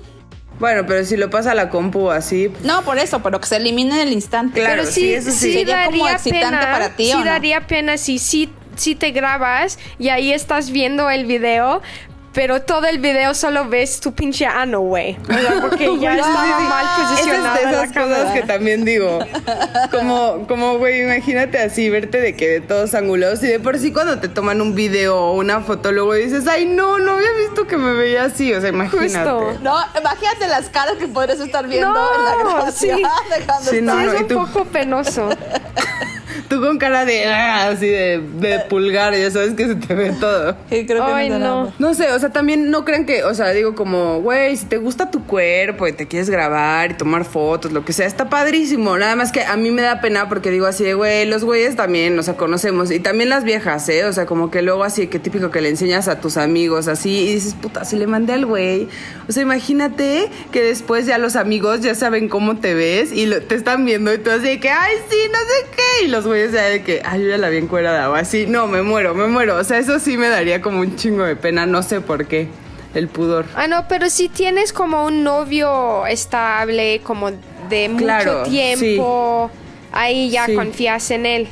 Bueno, 0.59 0.83
pero 0.87 1.05
si 1.05 1.15
lo 1.15 1.29
pasa 1.29 1.51
a 1.51 1.53
la 1.53 1.69
compu 1.69 2.09
así, 2.09 2.49
pues, 2.49 2.63
No, 2.63 2.81
por 2.81 2.97
eso, 2.97 3.21
pero 3.21 3.39
que 3.39 3.45
se 3.45 3.57
elimine 3.57 4.01
en 4.01 4.07
el 4.07 4.13
instante. 4.13 4.61
Claro, 4.61 4.77
Pero 4.81 4.91
sí, 4.91 5.01
sí, 5.01 5.13
eso 5.13 5.29
sí. 5.29 5.53
Sería 5.53 5.85
como 5.85 6.05
daría 6.05 6.15
excitante 6.15 6.47
pena, 6.57 6.71
para 6.71 6.89
ti, 6.95 7.05
sí 7.05 7.13
¿o 7.13 7.19
no? 7.19 7.25
daría 7.25 7.67
pena 7.67 7.97
si 7.97 8.17
sí 8.17 8.51
si 8.77 8.93
te 8.95 9.11
grabas 9.11 9.79
y 9.99 10.09
ahí 10.09 10.33
estás 10.33 10.69
viendo 10.71 11.09
el 11.09 11.25
video, 11.25 11.81
pero 12.35 12.61
todo 12.61 12.85
el 12.85 12.99
video 12.99 13.33
solo 13.33 13.67
ves 13.69 13.99
tu 14.01 14.13
pinche 14.13 14.45
ano, 14.45 14.81
güey. 14.81 15.17
O 15.23 15.33
sea, 15.33 15.61
porque 15.61 15.97
ya 15.99 16.15
estaba 16.17 16.59
mal 16.59 16.85
Esas 16.85 17.09
posicionada 17.11 17.57
de 17.57 17.63
la 17.63 17.69
esas 17.71 17.87
cosas 17.87 17.93
cámara. 17.93 18.33
que 18.33 18.41
también 18.43 18.85
digo. 18.85 19.19
Como, 19.89 20.45
como, 20.47 20.77
güey, 20.77 21.01
imagínate 21.03 21.57
así, 21.59 21.89
verte 21.89 22.19
de 22.19 22.35
que 22.35 22.47
de 22.49 22.61
todos 22.61 22.93
ángulos. 22.93 23.41
Y 23.41 23.47
de 23.47 23.59
por 23.59 23.79
sí 23.79 23.91
cuando 23.93 24.19
te 24.19 24.27
toman 24.27 24.59
un 24.61 24.75
video 24.75 25.17
o 25.17 25.35
una 25.37 25.61
foto, 25.61 25.91
luego 25.93 26.13
dices, 26.13 26.45
ay, 26.47 26.65
no, 26.65 26.99
no 26.99 27.13
había 27.13 27.31
visto 27.47 27.65
que 27.67 27.77
me 27.77 27.93
veía 27.93 28.25
así. 28.25 28.53
O 28.53 28.59
sea, 28.59 28.69
imagínate. 28.69 29.29
Justo. 29.29 29.57
No, 29.61 29.77
imagínate 29.97 30.47
las 30.47 30.67
caras 30.69 30.95
que 30.99 31.07
podrías 31.07 31.39
estar 31.39 31.65
viendo 31.67 31.89
No, 31.93 32.15
en 32.15 32.25
la 32.25 32.35
grabación. 32.53 32.97
sí. 32.99 33.03
dejando 33.29 33.69
Sí, 33.71 33.77
estar. 33.77 33.95
no, 33.95 34.01
Sí, 34.01 34.05
no, 34.07 34.11
es 34.13 34.21
un 34.21 34.27
tú- 34.27 34.35
poco 34.45 34.65
penoso. 34.65 35.29
Tú 36.49 36.61
con 36.61 36.77
cara 36.77 37.05
de 37.05 37.25
ah, 37.27 37.69
así 37.69 37.87
de, 37.87 38.21
de 38.39 38.59
pulgar, 38.69 39.15
ya 39.15 39.31
sabes 39.31 39.53
que 39.53 39.67
se 39.67 39.75
te 39.75 39.93
ve 39.95 40.11
todo. 40.19 40.55
Sí, 40.69 40.85
creo 40.85 41.05
que 41.05 41.11
Ay, 41.11 41.29
no. 41.29 41.39
no. 41.39 41.73
No 41.79 41.93
sé, 41.93 42.11
o 42.11 42.19
sea, 42.19 42.29
también 42.31 42.69
no 42.71 42.85
crean 42.85 43.05
que, 43.05 43.23
o 43.23 43.33
sea, 43.33 43.49
digo 43.51 43.75
como, 43.75 44.21
güey, 44.21 44.55
si 44.57 44.65
te 44.65 44.77
gusta 44.77 45.09
tu 45.11 45.23
cuerpo 45.25 45.87
y 45.87 45.93
te 45.93 46.07
quieres 46.07 46.29
grabar 46.29 46.91
y 46.91 46.93
tomar 46.95 47.25
fotos, 47.25 47.71
lo 47.71 47.83
que 47.85 47.93
sea, 47.93 48.05
está 48.05 48.29
padrísimo. 48.29 48.97
Nada 48.97 49.15
más 49.15 49.31
que 49.31 49.43
a 49.43 49.55
mí 49.57 49.71
me 49.71 49.81
da 49.81 50.01
pena 50.01 50.27
porque 50.29 50.51
digo 50.51 50.65
así 50.65 50.83
de, 50.83 50.93
güey, 50.93 51.25
los 51.25 51.43
güeyes 51.43 51.75
también, 51.75 52.17
o 52.19 52.23
sea, 52.23 52.35
conocemos. 52.35 52.91
Y 52.91 52.99
también 52.99 53.29
las 53.29 53.43
viejas, 53.43 53.87
¿eh? 53.89 54.05
O 54.05 54.13
sea, 54.13 54.25
como 54.25 54.51
que 54.51 54.61
luego 54.61 54.83
así, 54.83 55.07
que 55.07 55.19
típico 55.19 55.49
que 55.51 55.61
le 55.61 55.69
enseñas 55.69 56.07
a 56.07 56.19
tus 56.19 56.37
amigos 56.37 56.87
así 56.87 57.09
y 57.29 57.33
dices, 57.35 57.53
puta, 57.55 57.85
si 57.85 57.95
le 57.95 58.07
mandé 58.07 58.33
al 58.33 58.45
güey. 58.45 58.87
O 59.27 59.31
sea, 59.31 59.43
imagínate 59.43 60.29
que 60.51 60.61
después 60.61 61.05
ya 61.05 61.17
los 61.17 61.35
amigos 61.35 61.81
ya 61.81 61.95
saben 61.95 62.29
cómo 62.29 62.57
te 62.57 62.73
ves 62.75 63.11
y 63.11 63.25
lo- 63.25 63.41
te 63.41 63.55
están 63.55 63.85
viendo 63.85 64.13
y 64.13 64.17
tú 64.19 64.29
así 64.29 64.43
de 64.47 64.59
que, 64.59 64.69
ay, 64.69 64.93
sí, 65.09 65.17
no 65.31 65.39
sé 65.39 65.69
qué. 65.75 66.05
Y 66.05 66.07
los 66.09 66.25
güeyes 66.25 66.34
ya 66.35 66.63
de 66.63 66.83
que, 66.83 67.01
ay, 67.05 67.23
yo 67.23 67.29
ya 67.29 67.37
la 67.37 67.49
vi 67.49 67.57
encuerada 67.57 68.09
o 68.09 68.15
así. 68.15 68.45
No, 68.47 68.67
me 68.67 68.81
muero, 68.81 69.13
me 69.15 69.27
muero. 69.27 69.55
O 69.57 69.63
sea, 69.63 69.77
eso 69.77 69.99
sí 69.99 70.17
me 70.17 70.27
daría 70.29 70.61
como 70.61 70.79
un 70.81 70.95
chingo 70.95 71.23
de 71.23 71.35
pena, 71.35 71.65
no 71.65 71.81
sé 71.83 72.01
por 72.01 72.25
qué. 72.27 72.47
El 72.93 73.09
pudor. 73.09 73.45
Ah, 73.55 73.67
no, 73.67 73.87
pero 73.89 74.09
si 74.09 74.29
tienes 74.29 74.71
como 74.71 75.05
un 75.05 75.23
novio 75.23 76.05
estable, 76.05 77.01
como 77.03 77.31
de 77.69 77.89
mucho 77.89 78.43
tiempo, 78.43 79.51
ahí 79.91 80.29
ya 80.29 80.45
Sí. 80.45 80.55
confías 80.55 81.11
en 81.11 81.25
él. 81.25 81.47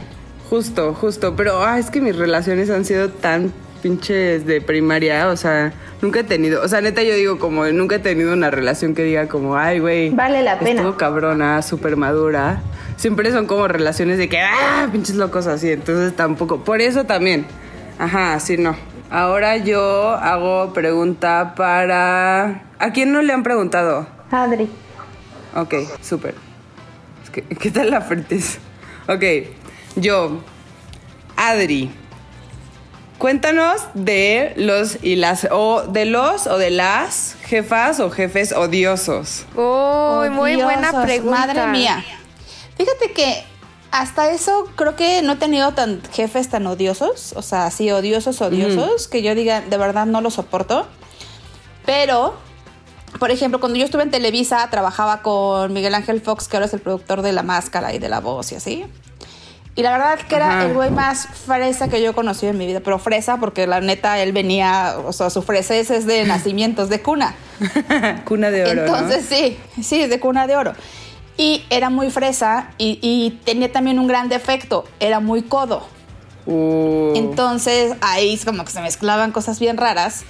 Justo, 0.49 0.93
justo. 0.93 1.35
Pero 1.35 1.63
ah, 1.65 1.79
es 1.79 1.89
que 1.89 1.99
mis 1.99 2.15
relaciones 2.15 2.69
han 2.69 2.85
sido 2.85 3.09
tan 3.09 3.51
pinches 3.83 4.45
de 4.47 4.61
primaria. 4.61 5.27
O 5.27 5.37
sea, 5.37 5.73
nunca 6.01 6.21
he 6.21 6.23
tenido. 6.23 6.63
O 6.63 6.67
sea, 6.67 6.81
neta, 6.81 7.03
yo 7.03 7.13
digo 7.13 7.37
como 7.37 7.65
nunca 7.67 7.97
he 7.97 7.99
tenido 7.99 8.33
una 8.33 8.49
relación 8.49 8.95
que 8.95 9.03
diga 9.03 9.27
como, 9.27 9.57
ay, 9.57 9.79
güey. 9.79 10.09
Vale 10.09 10.41
la 10.41 10.57
pena. 10.57 10.81
Estuvo 10.81 10.97
cabrona, 10.97 11.61
súper 11.61 11.97
madura. 11.97 12.61
Siempre 12.95 13.31
son 13.31 13.45
como 13.45 13.67
relaciones 13.67 14.17
de 14.17 14.29
que, 14.29 14.39
ah, 14.39 14.87
pinches 14.91 15.17
locos 15.17 15.45
así. 15.45 15.69
Entonces 15.71 16.15
tampoco. 16.15 16.63
Por 16.63 16.81
eso 16.81 17.03
también. 17.03 17.45
Ajá, 17.99 18.33
así 18.33 18.57
no. 18.57 18.75
Ahora 19.11 19.57
yo 19.57 20.11
hago 20.11 20.73
pregunta 20.73 21.53
para. 21.55 22.63
¿A 22.79 22.91
quién 22.93 23.11
no 23.11 23.21
le 23.21 23.33
han 23.33 23.43
preguntado? 23.43 24.07
Adri. 24.31 24.69
Ok, 25.55 25.75
súper. 26.01 26.33
¿Qué 27.59 27.69
tal 27.69 27.91
la 27.91 28.01
fertis? 28.01 28.59
Ok, 29.07 29.23
yo, 29.95 30.39
Adri. 31.35 31.91
Cuéntanos 33.23 33.83
de 33.93 34.51
los 34.57 35.01
y 35.01 35.15
las 35.15 35.47
o 35.49 35.83
de 35.83 36.03
los 36.03 36.45
o 36.45 36.57
de 36.57 36.71
las 36.71 37.37
jefas 37.45 38.01
o 38.01 38.09
jefes 38.09 38.51
odiosos. 38.51 39.45
Oh, 39.55 40.25
muy 40.29 40.57
buena 40.57 40.91
pregunta. 41.03 41.47
Madre 41.47 41.67
mía. 41.67 42.03
Fíjate 42.75 43.13
que 43.13 43.45
hasta 43.91 44.29
eso 44.29 44.67
creo 44.75 44.97
que 44.97 45.21
no 45.21 45.31
he 45.31 45.35
tenido 45.37 45.71
tan 45.71 46.01
jefes 46.11 46.49
tan 46.49 46.67
odiosos, 46.67 47.31
o 47.37 47.41
sea, 47.41 47.65
así 47.65 47.89
odiosos, 47.91 48.41
odiosos, 48.41 49.07
que 49.07 49.21
yo 49.21 49.33
diga, 49.35 49.61
de 49.61 49.77
verdad 49.77 50.05
no 50.05 50.19
lo 50.19 50.29
soporto. 50.29 50.85
Pero, 51.85 52.35
por 53.19 53.31
ejemplo, 53.31 53.61
cuando 53.61 53.79
yo 53.79 53.85
estuve 53.85 54.03
en 54.03 54.11
Televisa, 54.11 54.69
trabajaba 54.69 55.21
con 55.21 55.71
Miguel 55.71 55.95
Ángel 55.95 56.19
Fox, 56.19 56.49
que 56.49 56.57
ahora 56.57 56.65
es 56.65 56.73
el 56.73 56.81
productor 56.81 57.21
de 57.21 57.31
La 57.31 57.43
Máscara 57.43 57.93
y 57.93 57.99
de 57.99 58.09
La 58.09 58.19
Voz 58.19 58.51
y 58.51 58.55
así. 58.55 58.85
Y 59.75 59.81
la 59.81 59.91
verdad 59.91 60.19
que 60.19 60.35
era 60.35 60.57
Ajá. 60.57 60.65
el 60.65 60.73
güey 60.73 60.91
más 60.91 61.27
fresa 61.27 61.87
que 61.87 62.01
yo 62.01 62.11
he 62.11 62.13
conocido 62.13 62.51
en 62.51 62.57
mi 62.59 62.67
vida, 62.67 62.79
pero 62.81 62.99
fresa 62.99 63.37
porque 63.37 63.65
la 63.65 63.81
neta 63.81 64.19
él 64.19 64.31
venía, 64.31 64.97
o 65.03 65.11
sea, 65.13 65.31
su 65.31 65.41
fresez 65.41 65.89
es 65.89 66.05
de 66.05 66.25
nacimientos, 66.25 66.89
de 66.89 67.01
cuna. 67.01 67.35
Cuna 68.25 68.51
de 68.51 68.65
oro. 68.65 68.81
Entonces 68.81 69.25
sí, 69.27 69.57
sí, 69.81 70.05
de 70.05 70.19
cuna 70.19 70.45
de 70.45 70.55
oro. 70.55 70.73
Y 71.37 71.65
era 71.71 71.89
muy 71.89 72.11
fresa 72.11 72.71
y, 72.77 72.99
y 73.01 73.39
tenía 73.43 73.71
también 73.71 73.97
un 73.97 74.07
gran 74.07 74.29
defecto, 74.29 74.85
era 74.99 75.19
muy 75.19 75.41
codo. 75.41 75.87
Uh, 76.45 77.13
Entonces 77.15 77.95
ahí 78.01 78.33
es 78.33 78.45
como 78.45 78.65
que 78.65 78.71
se 78.71 78.81
mezclaban 78.81 79.31
cosas 79.31 79.59
bien 79.59 79.77
raras. 79.77 80.23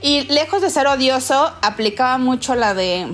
Y 0.00 0.22
lejos 0.32 0.62
de 0.62 0.70
ser 0.70 0.86
odioso, 0.86 1.52
aplicaba 1.62 2.18
mucho 2.18 2.54
la 2.54 2.74
de 2.74 3.08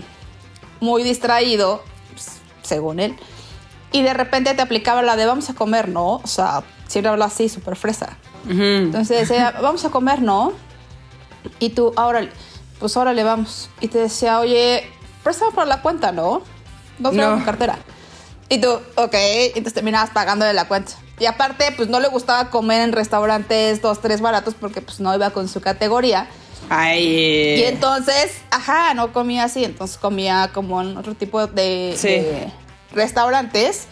muy 0.80 1.02
distraído, 1.02 1.82
pues, 2.12 2.32
según 2.62 3.00
él. 3.00 3.16
Y 3.94 4.02
de 4.02 4.12
repente 4.12 4.52
te 4.54 4.60
aplicaba 4.62 5.02
la 5.02 5.14
de 5.14 5.24
vamos 5.24 5.48
a 5.50 5.54
comer, 5.54 5.88
¿no? 5.88 6.16
O 6.16 6.26
sea, 6.26 6.64
siempre 6.88 7.10
hablaba 7.10 7.30
así, 7.32 7.48
súper 7.48 7.76
fresa. 7.76 8.16
Entonces 8.48 9.20
decía, 9.28 9.54
vamos 9.62 9.84
a 9.84 9.90
comer, 9.90 10.20
¿no? 10.20 10.52
Y 11.60 11.70
tú, 11.70 11.92
ahora, 11.94 12.28
pues 12.80 12.96
órale, 12.96 13.22
vamos. 13.22 13.70
Y 13.80 13.86
te 13.88 13.98
decía, 13.98 14.40
oye, 14.40 14.90
préstame 15.22 15.52
por 15.52 15.68
la 15.68 15.80
cuenta, 15.80 16.10
¿no? 16.10 16.42
No 16.98 17.10
traigo 17.12 17.36
No. 17.36 17.44
cartera. 17.44 17.78
Y 18.48 18.58
tú, 18.58 18.68
ok, 18.96 19.14
entonces 19.14 19.74
terminabas 19.74 20.10
pagando 20.10 20.44
de 20.44 20.52
la 20.54 20.66
cuenta. 20.66 20.92
Y 21.20 21.26
aparte, 21.26 21.72
pues 21.76 21.88
no 21.88 22.00
le 22.00 22.08
gustaba 22.08 22.50
comer 22.50 22.82
en 22.82 22.92
restaurantes 22.92 23.80
dos, 23.80 24.00
tres 24.00 24.20
baratos 24.20 24.54
porque 24.54 24.80
pues 24.82 24.98
no 24.98 25.14
iba 25.14 25.30
con 25.30 25.48
su 25.48 25.60
categoría. 25.60 26.26
Ay. 26.68 27.04
Y 27.06 27.62
eh, 27.62 27.68
entonces, 27.68 28.32
ajá, 28.50 28.92
no 28.94 29.12
comía 29.12 29.44
así, 29.44 29.64
entonces 29.64 29.98
comía 29.98 30.50
como 30.52 30.82
en 30.82 30.96
otro 30.96 31.14
tipo 31.14 31.46
de, 31.46 31.94
Sí. 31.96 32.08
de 32.08 32.48
restaurantes. 32.94 33.86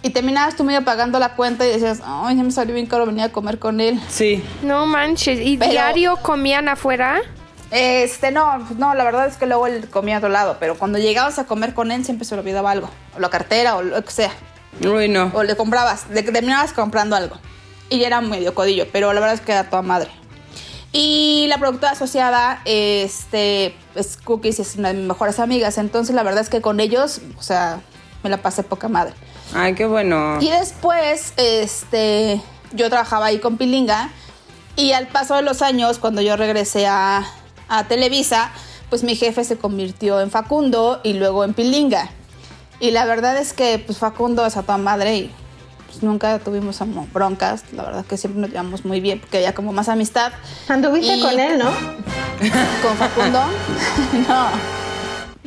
Y 0.00 0.10
terminabas 0.10 0.54
tú 0.56 0.62
medio 0.62 0.84
pagando 0.84 1.18
la 1.18 1.34
cuenta 1.34 1.66
y 1.66 1.70
decías, 1.70 2.00
ay, 2.04 2.36
ya 2.36 2.42
me 2.44 2.52
salió 2.52 2.72
bien 2.74 2.86
caro 2.86 3.04
venir 3.04 3.22
a 3.24 3.28
comer 3.32 3.58
con 3.58 3.80
él. 3.80 4.00
Sí. 4.08 4.44
No 4.62 4.86
manches, 4.86 5.40
¿y 5.40 5.56
Pero- 5.56 5.72
diario 5.72 6.16
comían 6.22 6.68
afuera? 6.68 7.20
Este, 7.70 8.30
no, 8.30 8.58
no, 8.78 8.94
la 8.94 9.04
verdad 9.04 9.26
es 9.26 9.36
que 9.36 9.46
luego 9.46 9.66
él 9.66 9.88
comía 9.90 10.14
a 10.14 10.18
otro 10.18 10.30
lado, 10.30 10.56
pero 10.58 10.78
cuando 10.78 10.98
llegabas 10.98 11.38
a 11.38 11.44
comer 11.46 11.74
con 11.74 11.90
él 11.90 12.04
siempre 12.04 12.24
se 12.24 12.34
le 12.34 12.40
olvidaba 12.40 12.70
algo, 12.70 12.88
o 13.14 13.18
la 13.20 13.28
cartera, 13.28 13.76
o 13.76 13.82
lo 13.82 14.02
que 14.02 14.10
sea, 14.10 14.30
Uy, 14.82 15.08
no. 15.08 15.30
o 15.34 15.42
le 15.42 15.54
comprabas, 15.56 16.06
le 16.10 16.22
terminabas 16.22 16.72
comprando 16.72 17.14
algo. 17.16 17.36
Y 17.90 17.98
ya 17.98 18.06
era 18.06 18.20
medio 18.22 18.54
codillo, 18.54 18.86
pero 18.90 19.12
la 19.12 19.20
verdad 19.20 19.34
es 19.34 19.40
que 19.42 19.52
era 19.52 19.68
toda 19.68 19.82
madre. 19.82 20.10
Y 20.92 21.46
la 21.48 21.58
productora 21.58 21.92
asociada, 21.92 22.62
este, 22.64 23.74
es 23.94 24.16
Cookies, 24.16 24.60
es 24.60 24.76
una 24.76 24.88
de 24.88 24.94
mis 24.94 25.06
mejores 25.06 25.38
amigas, 25.38 25.76
entonces 25.76 26.14
la 26.14 26.22
verdad 26.22 26.40
es 26.40 26.48
que 26.48 26.62
con 26.62 26.80
ellos, 26.80 27.20
o 27.36 27.42
sea, 27.42 27.80
me 28.22 28.30
la 28.30 28.38
pasé 28.38 28.62
poca 28.62 28.88
madre. 28.88 29.14
Ay, 29.54 29.74
qué 29.74 29.86
bueno. 29.86 30.38
Y 30.40 30.50
después, 30.50 31.32
este, 31.36 32.40
yo 32.72 32.88
trabajaba 32.88 33.26
ahí 33.26 33.38
con 33.38 33.56
Pilinga 33.56 34.10
y 34.76 34.92
al 34.92 35.08
paso 35.08 35.34
de 35.34 35.42
los 35.42 35.62
años, 35.62 35.98
cuando 35.98 36.20
yo 36.20 36.36
regresé 36.36 36.86
a, 36.86 37.24
a 37.68 37.84
Televisa, 37.88 38.50
pues 38.90 39.02
mi 39.04 39.16
jefe 39.16 39.44
se 39.44 39.56
convirtió 39.58 40.20
en 40.20 40.30
Facundo 40.30 41.00
y 41.02 41.14
luego 41.14 41.44
en 41.44 41.54
Pilinga. 41.54 42.10
Y 42.80 42.90
la 42.92 43.04
verdad 43.04 43.36
es 43.38 43.52
que 43.52 43.78
pues 43.84 43.98
Facundo 43.98 44.46
es 44.46 44.56
a 44.56 44.62
toda 44.62 44.78
madre 44.78 45.16
y 45.16 45.30
pues 45.86 46.02
nunca 46.02 46.38
tuvimos 46.38 46.78
como 46.78 47.06
broncas. 47.12 47.64
La 47.72 47.82
verdad 47.82 48.04
que 48.06 48.16
siempre 48.16 48.40
nos 48.42 48.50
llevamos 48.50 48.84
muy 48.84 49.00
bien 49.00 49.18
porque 49.20 49.38
había 49.38 49.54
como 49.54 49.72
más 49.72 49.88
amistad. 49.88 50.32
Anduviste 50.68 51.16
Y- 51.16 51.20
con 51.22 51.38
él, 51.40 51.58
¿no? 51.58 51.70
¿Con 52.82 52.96
Facundo? 52.96 53.40
no. 54.28 54.77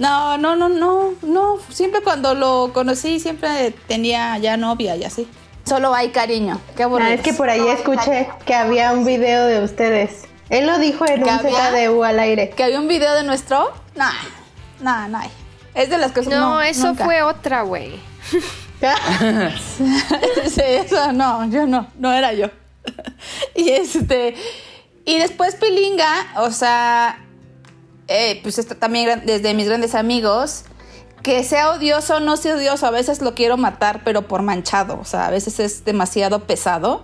No, 0.01 0.37
no, 0.37 0.55
no, 0.55 0.67
no, 0.67 1.13
no. 1.21 1.57
Siempre 1.69 2.01
cuando 2.01 2.33
lo 2.33 2.71
conocí, 2.73 3.19
siempre 3.19 3.71
tenía 3.87 4.37
ya 4.39 4.57
novia 4.57 4.95
y 4.95 5.03
así. 5.03 5.27
Solo 5.63 5.93
hay 5.93 6.09
cariño. 6.09 6.59
Qué 6.75 6.81
Ah, 6.83 6.85
aburrido. 6.87 7.11
es 7.11 7.21
que 7.21 7.33
por 7.33 7.49
ahí 7.49 7.67
escuché 7.67 8.27
que 8.45 8.55
había 8.55 8.93
un 8.93 9.05
video 9.05 9.45
de 9.45 9.63
ustedes. 9.63 10.23
Él 10.49 10.65
lo 10.65 10.79
dijo 10.79 11.05
en 11.07 11.23
¿Que 11.23 11.29
un 11.29 11.29
había? 11.29 11.71
ZDU 11.87 12.03
al 12.03 12.19
aire. 12.19 12.49
¿Que 12.49 12.63
había 12.63 12.79
un 12.79 12.87
video 12.87 13.13
de 13.13 13.23
nuestro? 13.23 13.71
Nah, 13.95 14.11
nah, 14.79 15.07
nah. 15.07 15.25
Es 15.75 15.89
de 15.89 15.97
las 15.99 16.11
que 16.13 16.21
No, 16.23 16.59
eso 16.61 16.87
nunca. 16.87 17.05
fue 17.05 17.21
otra, 17.21 17.61
güey. 17.61 17.99
sí, 20.47 20.63
eso 20.63 21.11
no, 21.13 21.45
yo 21.49 21.65
no, 21.67 21.87
no 21.99 22.11
era 22.11 22.33
yo. 22.33 22.47
y 23.55 23.69
este, 23.69 24.33
y 25.05 25.19
después 25.19 25.55
Pilinga, 25.55 26.27
o 26.37 26.49
sea, 26.51 27.19
eh, 28.11 28.39
pues 28.43 28.59
esto 28.59 28.75
también 28.75 29.23
desde 29.25 29.53
mis 29.53 29.67
grandes 29.67 29.95
amigos, 29.95 30.63
que 31.23 31.43
sea 31.43 31.71
odioso, 31.71 32.19
no 32.19 32.37
sea 32.37 32.55
odioso, 32.55 32.85
a 32.85 32.91
veces 32.91 33.21
lo 33.21 33.35
quiero 33.35 33.57
matar, 33.57 34.01
pero 34.03 34.27
por 34.27 34.41
manchado, 34.41 34.99
o 34.99 35.05
sea, 35.05 35.27
a 35.27 35.31
veces 35.31 35.59
es 35.59 35.85
demasiado 35.85 36.45
pesado 36.45 37.03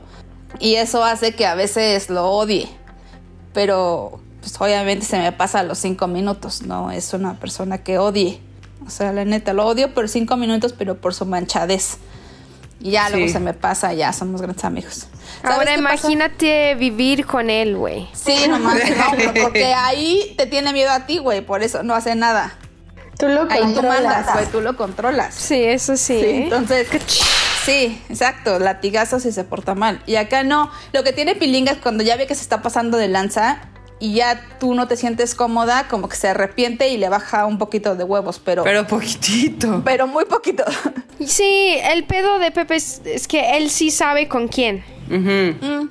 y 0.60 0.76
eso 0.76 1.04
hace 1.04 1.36
que 1.36 1.46
a 1.46 1.56
veces 1.56 2.10
lo 2.10 2.30
odie, 2.30 2.68
pero 3.54 4.20
pues 4.42 4.60
obviamente 4.60 5.06
se 5.06 5.18
me 5.20 5.32
pasa 5.32 5.60
a 5.60 5.64
los 5.64 5.78
cinco 5.78 6.08
minutos, 6.08 6.62
no 6.62 6.92
es 6.92 7.14
una 7.14 7.40
persona 7.40 7.80
que 7.80 8.00
odie. 8.00 8.42
O 8.86 8.90
sea, 8.90 9.12
la 9.12 9.26
neta, 9.26 9.52
lo 9.52 9.66
odio 9.66 9.94
por 9.94 10.08
cinco 10.08 10.38
minutos, 10.38 10.74
pero 10.74 10.96
por 11.02 11.14
su 11.14 11.26
manchadez. 11.26 11.98
Y 12.80 12.92
ya 12.92 13.10
luego 13.10 13.28
se 13.32 13.40
me 13.40 13.54
pasa, 13.54 13.94
ya 13.94 14.14
somos 14.14 14.42
grandes 14.42 14.64
amigos. 14.64 15.08
¿Sabes 15.42 15.58
Ahora 15.58 15.66
pasa? 15.66 15.78
imagínate 15.80 16.76
vivir 16.76 17.26
con 17.26 17.50
él, 17.50 17.76
güey. 17.76 18.08
Sí, 18.14 18.48
nomás, 18.48 18.76
no, 19.26 19.34
porque 19.44 19.74
ahí 19.74 20.36
te 20.38 20.46
tiene 20.46 20.74
miedo 20.74 20.92
a 20.92 21.06
ti, 21.08 21.18
güey, 21.18 21.42
por 21.42 21.64
eso 21.64 21.82
no 21.84 21.96
hace 21.96 22.16
nada. 22.16 22.54
Tú 23.18 23.28
lo 23.28 23.42
Ahí 23.50 23.60
tú 23.60 23.74
controlas. 23.74 24.04
mandas, 24.04 24.34
güey, 24.34 24.46
tú 24.46 24.62
lo 24.62 24.78
controlas. 24.78 25.34
Sí, 25.34 25.64
eso 25.64 25.98
sí. 25.98 26.20
Sí, 26.20 26.26
¿eh? 26.26 26.44
entonces, 26.44 26.88
sí, 27.66 28.00
exacto, 28.10 28.60
latigazos 28.60 29.24
si 29.24 29.32
se 29.32 29.44
porta 29.44 29.74
mal. 29.74 30.02
Y 30.06 30.18
acá 30.18 30.44
no. 30.44 30.70
Lo 30.94 31.04
que 31.04 31.14
tiene 31.14 31.34
Pilinga 31.34 31.72
es 31.72 31.78
cuando 31.80 32.04
ya 32.04 32.16
ve 32.16 32.28
que 32.28 32.36
se 32.36 32.44
está 32.44 32.62
pasando 32.62 32.96
de 32.98 33.08
lanza, 33.08 33.60
y 34.00 34.14
ya 34.16 34.42
tú 34.60 34.74
no 34.74 34.88
te 34.88 34.96
sientes 34.96 35.34
cómoda, 35.36 35.88
como 35.88 36.08
que 36.10 36.16
se 36.16 36.28
arrepiente 36.28 36.90
y 36.90 36.98
le 36.98 37.10
baja 37.10 37.46
un 37.46 37.58
poquito 37.58 37.96
de 37.96 38.04
huevos, 38.04 38.40
pero... 38.44 38.64
Pero 38.64 38.86
poquitito. 38.86 39.82
pero 39.84 40.08
muy 40.08 40.26
poquito. 40.26 40.64
Sí, 41.26 41.76
el 41.84 42.04
pedo 42.04 42.38
de 42.38 42.52
Pepe 42.52 42.76
es, 42.76 43.02
es 43.04 43.28
que 43.28 43.58
él 43.58 43.72
sí 43.72 43.90
sabe 43.90 44.28
con 44.28 44.48
quién. 44.48 44.84
Ujú. 45.10 45.90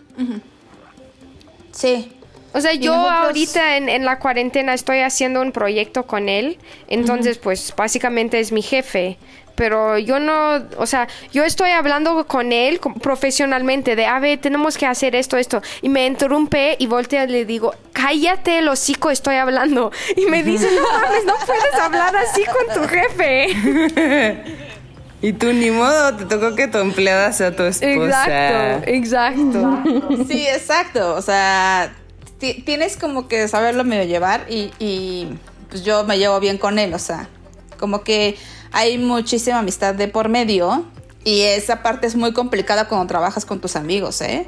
Sí. 1.72 2.15
O 2.56 2.60
sea, 2.60 2.72
yo 2.72 2.94
nosotros- 2.94 3.24
ahorita 3.26 3.76
en, 3.76 3.88
en 3.88 4.04
la 4.04 4.18
cuarentena 4.18 4.72
estoy 4.74 5.00
haciendo 5.00 5.40
un 5.42 5.52
proyecto 5.52 6.04
con 6.06 6.28
él, 6.28 6.58
entonces 6.88 7.38
pues 7.38 7.74
básicamente 7.76 8.40
es 8.40 8.50
mi 8.52 8.62
jefe, 8.62 9.18
pero 9.56 9.96
yo 9.98 10.18
no, 10.20 10.62
o 10.78 10.86
sea, 10.86 11.08
yo 11.32 11.44
estoy 11.44 11.70
hablando 11.70 12.26
con 12.26 12.52
él 12.52 12.78
profesionalmente 13.02 13.96
de, 13.96 14.04
a 14.06 14.18
ver, 14.20 14.38
tenemos 14.38 14.76
que 14.76 14.84
hacer 14.86 15.14
esto, 15.14 15.36
esto, 15.38 15.62
y 15.82 15.88
me 15.88 16.06
interrumpe 16.06 16.76
y 16.78 16.86
voltea 16.86 17.24
y 17.24 17.28
le 17.28 17.44
digo, 17.46 17.74
cállate 17.92 18.58
el 18.58 18.68
hocico, 18.68 19.10
estoy 19.10 19.36
hablando, 19.36 19.92
y 20.16 20.26
me 20.26 20.42
dice, 20.42 20.68
no 20.74 20.82
mames, 20.98 21.24
no 21.24 21.34
puedes 21.46 21.74
hablar 21.74 22.14
así 22.16 22.42
con 22.44 22.82
tu 22.82 22.88
jefe. 22.88 24.44
Y 25.22 25.32
tú 25.32 25.50
ni 25.54 25.70
modo, 25.70 26.14
te 26.14 26.26
tocó 26.26 26.54
que 26.54 26.68
tu 26.68 26.76
empleada 26.78 27.32
sea 27.32 27.56
tu 27.56 27.62
esposa. 27.64 28.26
Exacto, 28.84 28.90
exacto. 28.92 29.82
Sí, 30.28 30.46
exacto. 30.46 31.14
O 31.14 31.22
sea, 31.22 31.90
tienes 32.38 32.96
como 32.96 33.28
que 33.28 33.46
saberlo 33.48 33.84
medio 33.84 34.04
llevar 34.04 34.46
y, 34.48 34.70
y, 34.78 35.28
pues 35.70 35.84
yo 35.84 36.04
me 36.04 36.18
llevo 36.18 36.38
bien 36.40 36.58
con 36.58 36.78
él. 36.78 36.94
O 36.94 36.98
sea, 36.98 37.28
como 37.78 38.02
que 38.02 38.36
hay 38.72 38.98
muchísima 38.98 39.58
amistad 39.60 39.94
de 39.94 40.08
por 40.08 40.28
medio 40.28 40.84
y 41.24 41.42
esa 41.42 41.82
parte 41.82 42.06
es 42.06 42.14
muy 42.16 42.32
complicada 42.32 42.88
cuando 42.88 43.06
trabajas 43.06 43.44
con 43.44 43.60
tus 43.60 43.74
amigos, 43.76 44.20
¿eh? 44.20 44.46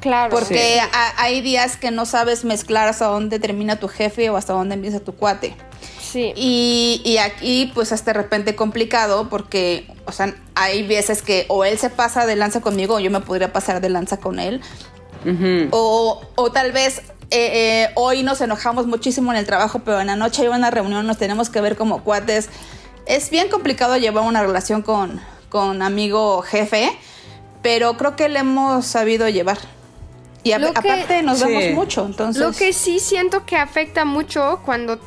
Claro. 0.00 0.30
Porque 0.34 0.78
ha- 0.80 1.14
hay 1.22 1.40
días 1.40 1.76
que 1.76 1.90
no 1.90 2.04
sabes 2.06 2.44
mezclar 2.44 2.88
hasta 2.88 3.06
dónde 3.06 3.38
termina 3.38 3.76
tu 3.80 3.88
jefe 3.88 4.28
o 4.30 4.36
hasta 4.36 4.52
dónde 4.52 4.74
empieza 4.74 5.00
tu 5.00 5.14
cuate. 5.14 5.54
Sí. 6.00 6.32
Y, 6.36 7.02
y 7.04 7.18
aquí 7.18 7.70
pues 7.74 7.92
es 7.92 8.04
de 8.04 8.12
repente 8.12 8.54
complicado 8.54 9.28
porque, 9.28 9.86
o 10.06 10.12
sea, 10.12 10.34
hay 10.54 10.86
veces 10.86 11.22
que 11.22 11.44
o 11.48 11.64
él 11.64 11.78
se 11.78 11.90
pasa 11.90 12.26
de 12.26 12.36
lanza 12.36 12.60
conmigo 12.60 12.94
o 12.94 13.00
yo 13.00 13.10
me 13.10 13.20
podría 13.20 13.52
pasar 13.52 13.80
de 13.80 13.88
lanza 13.88 14.18
con 14.18 14.38
él. 14.38 14.60
Ujú. 15.26 15.68
O, 15.72 16.22
o 16.36 16.52
tal 16.52 16.72
vez 16.72 16.98
eh, 17.30 17.84
eh, 17.86 17.88
hoy 17.96 18.22
nos 18.22 18.40
enojamos 18.40 18.86
muchísimo 18.86 19.32
en 19.32 19.38
el 19.38 19.46
trabajo, 19.46 19.80
pero 19.84 20.00
en 20.00 20.06
la 20.06 20.16
noche 20.16 20.42
hay 20.42 20.48
una 20.48 20.70
reunión, 20.70 21.06
nos 21.06 21.18
tenemos 21.18 21.50
que 21.50 21.60
ver 21.60 21.76
como 21.76 22.04
cuates. 22.04 22.48
Es 23.06 23.30
bien 23.30 23.48
complicado 23.48 23.96
llevar 23.96 24.24
una 24.24 24.42
relación 24.42 24.82
con, 24.82 25.20
con 25.48 25.82
amigo 25.82 26.42
jefe, 26.42 26.90
pero 27.62 27.96
creo 27.96 28.14
que 28.16 28.28
le 28.28 28.40
hemos 28.40 28.86
sabido 28.86 29.28
llevar. 29.28 29.58
Y 30.44 30.52
a- 30.52 30.58
que- 30.60 30.66
aparte 30.68 31.22
nos 31.22 31.40
Sí. 31.40 31.46
vemos 31.46 31.74
mucho, 31.74 32.06
entonces... 32.06 32.40
Lo 32.40 32.52
que 32.52 32.72
sí 32.72 33.00
siento 33.00 33.44
que 33.44 33.56
afecta 33.56 34.04
mucho 34.04 34.60
cuando 34.64 35.00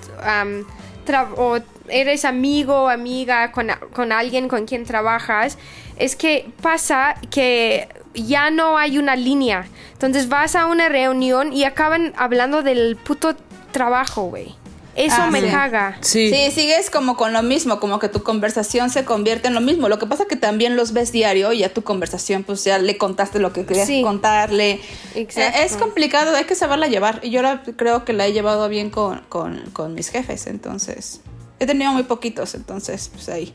tra- 1.06 1.30
o 1.38 1.60
eres 1.88 2.26
amigo 2.26 2.84
o 2.84 2.90
amiga 2.90 3.52
con, 3.54 3.70
a- 3.70 3.80
con 3.80 4.12
alguien 4.12 4.48
con 4.50 4.66
quien 4.66 4.84
trabajas, 4.86 5.58
es 5.98 6.16
que 6.16 6.50
pasa 6.62 7.16
que 7.32 7.88
ya 8.14 8.50
no 8.52 8.78
hay 8.78 8.98
una 8.98 9.16
línea. 9.16 9.68
Entonces 9.94 10.30
vas 10.30 10.56
a 10.56 10.66
una 10.66 10.90
reunión 10.90 11.54
y 11.54 11.64
acaban 11.64 12.14
hablando 12.18 12.64
del 12.64 12.96
puto 12.98 13.36
trabajo, 13.72 14.24
güey. 14.24 14.56
Eso 14.96 15.16
Ah, 15.20 15.32
me 15.32 15.40
sí. 15.40 15.48
caga. 15.48 15.98
Sí. 16.02 16.30
Sí, 16.30 16.52
sigues 16.52 16.90
como 16.90 17.16
con 17.16 17.32
lo 17.32 17.42
mismo, 17.42 17.80
como 17.80 18.00
que 18.00 18.10
tu 18.10 18.22
conversación 18.22 18.90
se 18.90 19.06
convierte 19.06 19.48
en 19.48 19.54
lo 19.54 19.62
mismo. 19.62 19.88
Lo 19.88 19.98
que 19.98 20.06
pasa 20.08 20.26
que 20.26 20.36
también 20.36 20.76
los 20.76 20.92
ves 20.92 21.14
diario 21.14 21.54
y 21.54 21.60
ya 21.60 21.70
tu 21.74 21.84
conversación, 21.84 22.44
pues 22.44 22.66
ya 22.66 22.80
le 22.80 22.98
contaste 22.98 23.40
lo 23.40 23.54
que 23.54 23.66
querías 23.66 23.88
Sí. 23.88 24.02
contarle. 24.02 24.82
Exacto. 25.16 25.58
Eh, 25.58 25.64
es 25.64 25.78
complicado, 25.78 26.36
hay 26.36 26.44
que 26.44 26.56
saberla 26.56 26.88
llevar. 26.88 27.20
Y 27.24 27.30
yo 27.30 27.42
la- 27.42 27.62
creo 27.78 28.04
que 28.04 28.12
la 28.12 28.28
he 28.28 28.34
llevado 28.34 28.68
bien 28.68 28.90
con, 28.90 29.22
con- 29.30 29.62
con 29.72 29.94
mis 29.94 30.10
jefes, 30.10 30.48
entonces. 30.48 31.22
He 31.60 31.66
tenido 31.66 31.94
muy 31.94 32.04
poquitos, 32.04 32.54
entonces, 32.56 33.10
pues 33.14 33.30
ahí. 33.30 33.54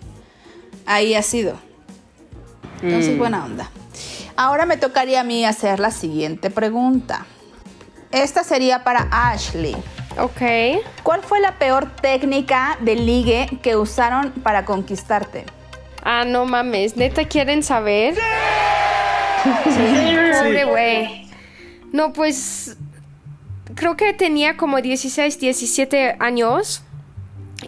Ahí 0.87 1.15
ha 1.15 1.23
sido. 1.23 1.57
Entonces, 2.83 3.19
buena 3.19 3.45
onda. 3.45 3.71
Ahora 4.37 4.67
me 4.67 4.76
tocaría 4.76 5.21
a 5.21 5.25
mí 5.25 5.45
hacer 5.45 5.79
la 5.79 5.91
siguiente 5.91 6.50
pregunta. 6.50 7.26
Esta 8.11 8.45
sería 8.45 8.85
para 8.85 9.09
Ashley. 9.11 9.76
Ok. 10.19 10.83
¿Cuál 11.03 11.23
fue 11.23 11.41
la 11.41 11.59
peor 11.59 11.91
técnica 11.97 12.79
de 12.81 12.97
ligue 12.97 13.49
que 13.62 13.76
usaron 13.76 14.31
para 14.31 14.64
conquistarte? 14.64 15.45
Ah, 16.03 16.25
no 16.25 16.45
mames. 16.45 16.97
¿Neta 16.97 17.25
quieren 17.25 17.62
saber? 17.62 18.17
Pobre 19.64 20.64
güey. 20.71 21.31
No, 21.93 22.12
pues. 22.12 22.76
Creo 23.75 23.97
que 23.97 24.12
tenía 24.12 24.57
como 24.57 24.81
16, 24.81 25.41
17 25.41 26.17
años. 26.21 26.83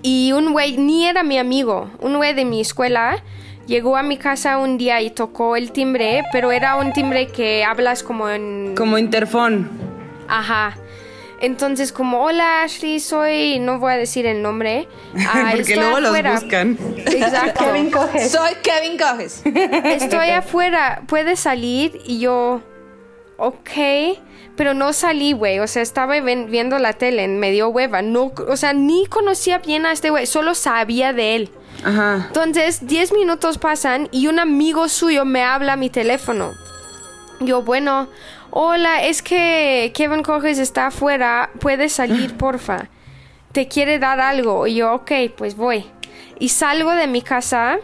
Y 0.02 0.32
un 0.32 0.52
güey, 0.52 0.76
ni 0.76 1.06
era 1.06 1.22
mi 1.22 1.38
amigo, 1.38 1.90
un 2.00 2.16
güey 2.16 2.34
de 2.34 2.44
mi 2.44 2.60
escuela, 2.60 3.22
llegó 3.66 3.96
a 3.96 4.02
mi 4.02 4.16
casa 4.16 4.58
un 4.58 4.78
día 4.78 5.00
y 5.00 5.10
tocó 5.10 5.56
el 5.56 5.72
timbre, 5.72 6.22
pero 6.32 6.52
era 6.52 6.76
un 6.76 6.92
timbre 6.92 7.28
que 7.28 7.64
hablas 7.64 8.02
como 8.02 8.28
en. 8.28 8.74
Como 8.76 8.98
interfón. 8.98 9.68
Ajá. 10.28 10.76
Entonces, 11.38 11.92
como, 11.92 12.22
hola 12.22 12.62
Ashley, 12.62 12.98
soy. 12.98 13.58
No 13.58 13.78
voy 13.78 13.92
a 13.92 13.96
decir 13.96 14.24
el 14.26 14.40
nombre. 14.42 14.88
Ah, 15.28 15.48
Porque 15.54 15.72
estoy 15.72 15.76
luego 15.76 15.96
afuera". 15.98 16.32
los 16.32 16.42
buscan. 16.42 16.78
Exacto. 16.96 17.64
Kevin 17.64 17.90
coges. 17.90 18.32
Soy 18.32 18.52
Kevin 18.62 18.98
Coges. 18.98 19.42
Estoy 20.02 20.30
afuera, 20.30 21.02
¿puedes 21.06 21.40
salir? 21.40 22.00
Y 22.06 22.20
yo, 22.20 22.60
ok, 23.38 23.70
pero 24.56 24.74
no 24.74 24.92
salí, 24.92 25.32
güey. 25.32 25.58
O 25.60 25.66
sea, 25.66 25.82
estaba 25.82 26.18
viendo 26.20 26.78
la 26.78 26.92
tele, 26.94 27.28
me 27.28 27.50
dio 27.50 27.68
hueva. 27.68 28.02
No, 28.02 28.32
o 28.48 28.56
sea, 28.56 28.72
ni 28.72 29.06
conocía 29.06 29.58
bien 29.58 29.84
a 29.86 29.92
este 29.92 30.10
güey, 30.10 30.26
solo 30.26 30.54
sabía 30.54 31.12
de 31.12 31.36
él. 31.36 31.50
Ajá. 31.84 32.24
Entonces, 32.28 32.86
10 32.86 33.12
minutos 33.12 33.58
pasan 33.58 34.08
y 34.12 34.26
un 34.26 34.38
amigo 34.38 34.88
suyo 34.88 35.24
me 35.24 35.42
habla 35.42 35.74
a 35.74 35.76
mi 35.76 35.90
teléfono. 35.90 36.52
Yo, 37.40 37.62
bueno, 37.62 38.08
hola, 38.50 39.04
es 39.04 39.22
que 39.22 39.92
Kevin 39.94 40.22
Coges 40.22 40.58
está 40.58 40.88
afuera, 40.88 41.50
puedes 41.60 41.92
salir, 41.92 42.34
porfa. 42.38 42.88
Te 43.52 43.68
quiere 43.68 43.98
dar 43.98 44.20
algo. 44.20 44.66
Y 44.66 44.76
yo, 44.76 44.94
ok, 44.94 45.12
pues 45.36 45.56
voy. 45.56 45.86
Y 46.38 46.50
salgo 46.50 46.92
de 46.92 47.06
mi 47.06 47.22
casa 47.22 47.78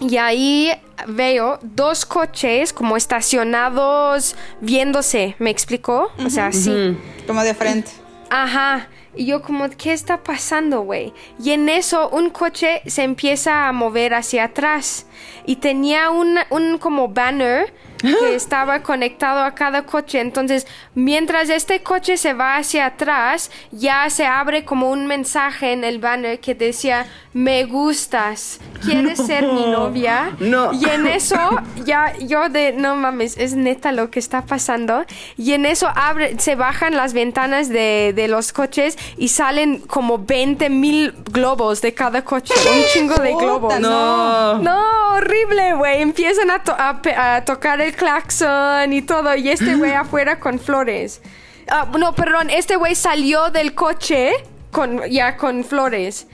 y 0.00 0.16
ahí 0.18 0.72
veo 1.06 1.58
dos 1.62 2.06
coches 2.06 2.72
como 2.72 2.96
estacionados 2.96 4.36
viéndose, 4.60 5.36
¿me 5.38 5.50
explicó? 5.50 6.12
O 6.24 6.30
sea, 6.30 6.52
sí. 6.52 6.96
Como 7.26 7.42
de 7.42 7.54
frente. 7.54 7.90
Ajá. 8.30 8.88
Y 9.16 9.26
yo 9.26 9.42
como, 9.42 9.68
¿qué 9.70 9.92
está 9.92 10.22
pasando, 10.22 10.82
güey? 10.82 11.12
Y 11.42 11.52
en 11.52 11.68
eso 11.68 12.08
un 12.10 12.30
coche 12.30 12.82
se 12.86 13.02
empieza 13.02 13.66
a 13.66 13.72
mover 13.72 14.14
hacia 14.14 14.44
atrás. 14.44 15.06
Y 15.46 15.56
tenía 15.56 16.10
un, 16.10 16.38
un 16.50 16.78
como 16.78 17.08
banner 17.08 17.72
que 18.00 18.34
estaba 18.34 18.82
conectado 18.82 19.40
a 19.42 19.54
cada 19.54 19.82
coche. 19.84 20.20
Entonces, 20.20 20.66
mientras 20.94 21.48
este 21.48 21.82
coche 21.82 22.16
se 22.16 22.32
va 22.34 22.56
hacia 22.56 22.86
atrás, 22.86 23.50
ya 23.72 24.08
se 24.10 24.26
abre 24.26 24.64
como 24.64 24.90
un 24.90 25.06
mensaje 25.06 25.72
en 25.72 25.84
el 25.84 25.98
banner 25.98 26.40
que 26.40 26.54
decía, 26.54 27.06
me 27.32 27.64
gustas, 27.64 28.60
¿quieres 28.84 29.18
ser 29.18 29.44
mi 29.46 29.66
novia? 29.66 30.32
No. 30.40 30.72
Y 30.72 30.88
en 30.88 31.06
eso, 31.06 31.36
ya 31.84 32.12
yo 32.18 32.48
de, 32.48 32.72
no 32.72 32.96
mames, 32.96 33.36
es 33.36 33.54
neta 33.54 33.92
lo 33.92 34.10
que 34.10 34.18
está 34.18 34.42
pasando. 34.46 35.04
Y 35.36 35.52
en 35.52 35.66
eso 35.66 35.88
abre, 35.94 36.38
se 36.38 36.54
bajan 36.54 36.96
las 36.96 37.12
ventanas 37.14 37.68
de, 37.68 38.12
de 38.14 38.28
los 38.28 38.52
coches 38.52 38.98
y 39.16 39.28
salen 39.28 39.80
como 39.80 40.18
20 40.18 40.68
mil 40.70 41.14
globos 41.30 41.80
de 41.82 41.94
cada 41.94 42.24
coche. 42.24 42.54
Un 42.54 42.84
chingo 42.92 43.14
de 43.16 43.34
globos. 43.34 43.78
No. 43.80 44.58
No, 44.58 45.12
horrible, 45.14 45.74
güey. 45.74 46.02
Empiezan 46.02 46.50
a, 46.50 46.62
to- 46.62 46.74
a 46.76 47.00
pe- 47.02 47.14
a 47.14 47.44
tocar 47.44 47.80
el 47.86 47.94
claxon 47.94 48.92
y 48.92 49.02
todo. 49.02 49.34
Y 49.36 49.48
este 49.50 49.74
güey 49.76 49.92
afuera 49.94 50.38
con 50.40 50.58
flores. 50.58 51.20
Ah, 51.68 51.88
no, 51.98 52.14
perdón. 52.14 52.50
Este 52.50 52.76
güey 52.76 52.94
salió 52.94 53.50
del 53.50 53.74
coche 53.74 54.32
con, 54.70 55.02
ya 55.08 55.36
con 55.36 55.64
flores. 55.64 56.26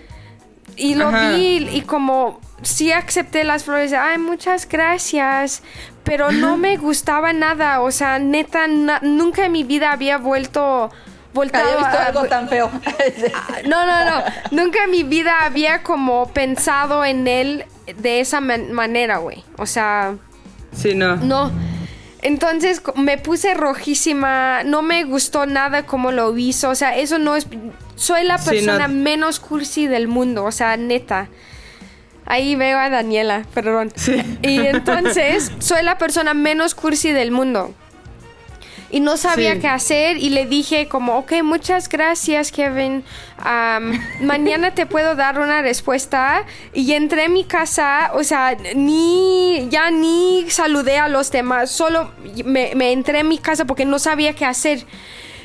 Y 0.77 0.95
lo 0.95 1.09
Ajá. 1.09 1.31
vi 1.33 1.69
y 1.71 1.83
como 1.83 2.41
sí 2.63 2.93
acepté 2.93 3.45
las 3.45 3.65
flores. 3.65 3.93
Ay, 3.93 4.19
muchas 4.19 4.69
gracias. 4.69 5.63
Pero 6.05 6.33
no 6.33 6.57
me 6.59 6.77
gustaba 6.77 7.33
nada. 7.33 7.81
O 7.81 7.91
sea, 7.91 8.19
neta, 8.19 8.67
na- 8.67 9.01
nunca 9.03 9.47
en 9.47 9.53
mi 9.53 9.65
vida 9.65 9.93
había 9.93 10.19
vuelto... 10.19 10.91
Voltado 11.35 11.65
Había 11.65 11.79
visto 11.79 11.99
a- 11.99 12.05
algo 12.09 12.25
tan 12.25 12.47
feo. 12.47 12.71
no, 13.67 13.87
no, 13.87 14.05
no. 14.05 14.23
Nunca 14.51 14.85
en 14.85 14.91
mi 14.91 15.03
vida 15.03 15.45
había 15.47 15.83
como 15.83 16.29
pensado 16.29 17.07
en 17.07 17.27
él 17.27 17.65
de 17.97 18.21
esa 18.21 18.43
man- 18.43 18.71
manera, 18.73 19.17
güey. 19.17 19.43
O 19.57 19.65
sea, 19.65 20.15
Sí, 20.73 20.95
no. 20.95 21.17
no. 21.17 21.51
Entonces 22.23 22.81
me 22.97 23.19
puse 23.19 23.55
rojísima. 23.55 24.63
No 24.65 24.83
me 24.83 25.05
gustó 25.05 25.47
nada 25.47 25.85
como 25.87 26.13
lo 26.13 26.37
hizo. 26.39 26.71
O 26.71 26.75
sea, 26.75 26.97
eso 26.97 27.19
no 27.19 27.35
es. 27.37 27.47
Soy 27.97 28.25
la 28.25 28.39
Sí, 28.39 28.51
persona 28.51 28.89
no. 28.89 28.95
menos 28.95 29.41
cursi 29.41 29.87
del 29.87 30.09
mundo. 30.09 30.45
O 30.45 30.53
sea, 30.53 30.77
neta. 30.77 31.29
Ahí 32.25 32.55
veo 32.55 32.79
a 32.79 32.89
Daniela, 32.89 33.45
perdón. 33.53 33.93
Sí. 33.97 34.23
Y 34.43 34.61
entonces, 34.61 35.51
soy 35.59 35.83
la 35.83 35.99
persona 35.99 36.35
menos 36.35 36.75
cursi 36.77 37.11
del 37.11 37.33
mundo. 37.33 37.75
Y 38.93 39.01
no 39.01 39.17
sabía 39.17 39.55
Sí. 39.55 39.61
qué 39.61 39.69
hacer 39.69 40.17
y 40.19 40.31
le 40.31 40.47
dije 40.47 40.87
como, 40.87 41.19
ok, 41.19 41.43
muchas 41.43 41.89
gracias 41.89 42.53
Kevin, 42.53 43.03
Am, 43.39 43.99
mañana 44.21 44.73
te 44.73 44.87
puedo 44.87 45.17
dar 45.17 45.41
una 45.41 45.63
respuesta 45.63 46.45
y 46.73 46.93
entré 46.93 47.25
en 47.25 47.33
mi 47.33 47.43
casa, 47.45 48.13
o 48.15 48.23
sea, 48.23 48.57
ni, 48.77 49.67
ya 49.71 49.91
ni 49.91 50.45
saludé 50.49 50.99
a 50.99 51.09
los 51.09 51.33
demás, 51.33 51.71
solo 51.71 52.13
me, 52.45 52.73
me 52.77 52.93
entré 52.93 53.19
en 53.21 53.29
mi 53.29 53.39
casa 53.39 53.65
porque 53.65 53.85
no 53.85 53.99
sabía 53.99 54.35
qué 54.35 54.45
hacer. 54.45 54.87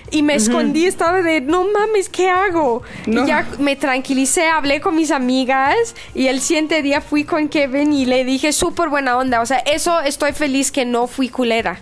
Y 0.09 0.21
me 0.23 0.35
escondí, 0.35 0.85
estaba 0.85 1.21
de, 1.21 1.41
no 1.41 1.65
mames, 1.69 2.07
¿qué 2.07 2.29
hago? 2.29 2.81
No. 3.07 3.23
Y 3.23 3.27
ya 3.27 3.45
me 3.59 3.75
tranquilicé, 3.75 4.47
hablé 4.47 4.79
con 4.79 4.95
mis 4.95 5.11
amigas 5.11 5.75
y 6.15 6.27
el 6.27 6.39
siguiente 6.39 6.81
día 6.81 7.01
fui 7.01 7.25
con 7.25 7.49
Kevin 7.49 7.91
y 7.91 8.05
le 8.05 8.23
dije 8.23 8.53
súper 8.53 8.87
buena 8.87 9.17
onda. 9.17 9.41
O 9.41 9.45
sea, 9.45 9.57
eso 9.59 9.99
estoy 9.99 10.31
feliz 10.31 10.71
que 10.71 10.85
no 10.85 11.07
fui 11.07 11.27
culera. 11.27 11.81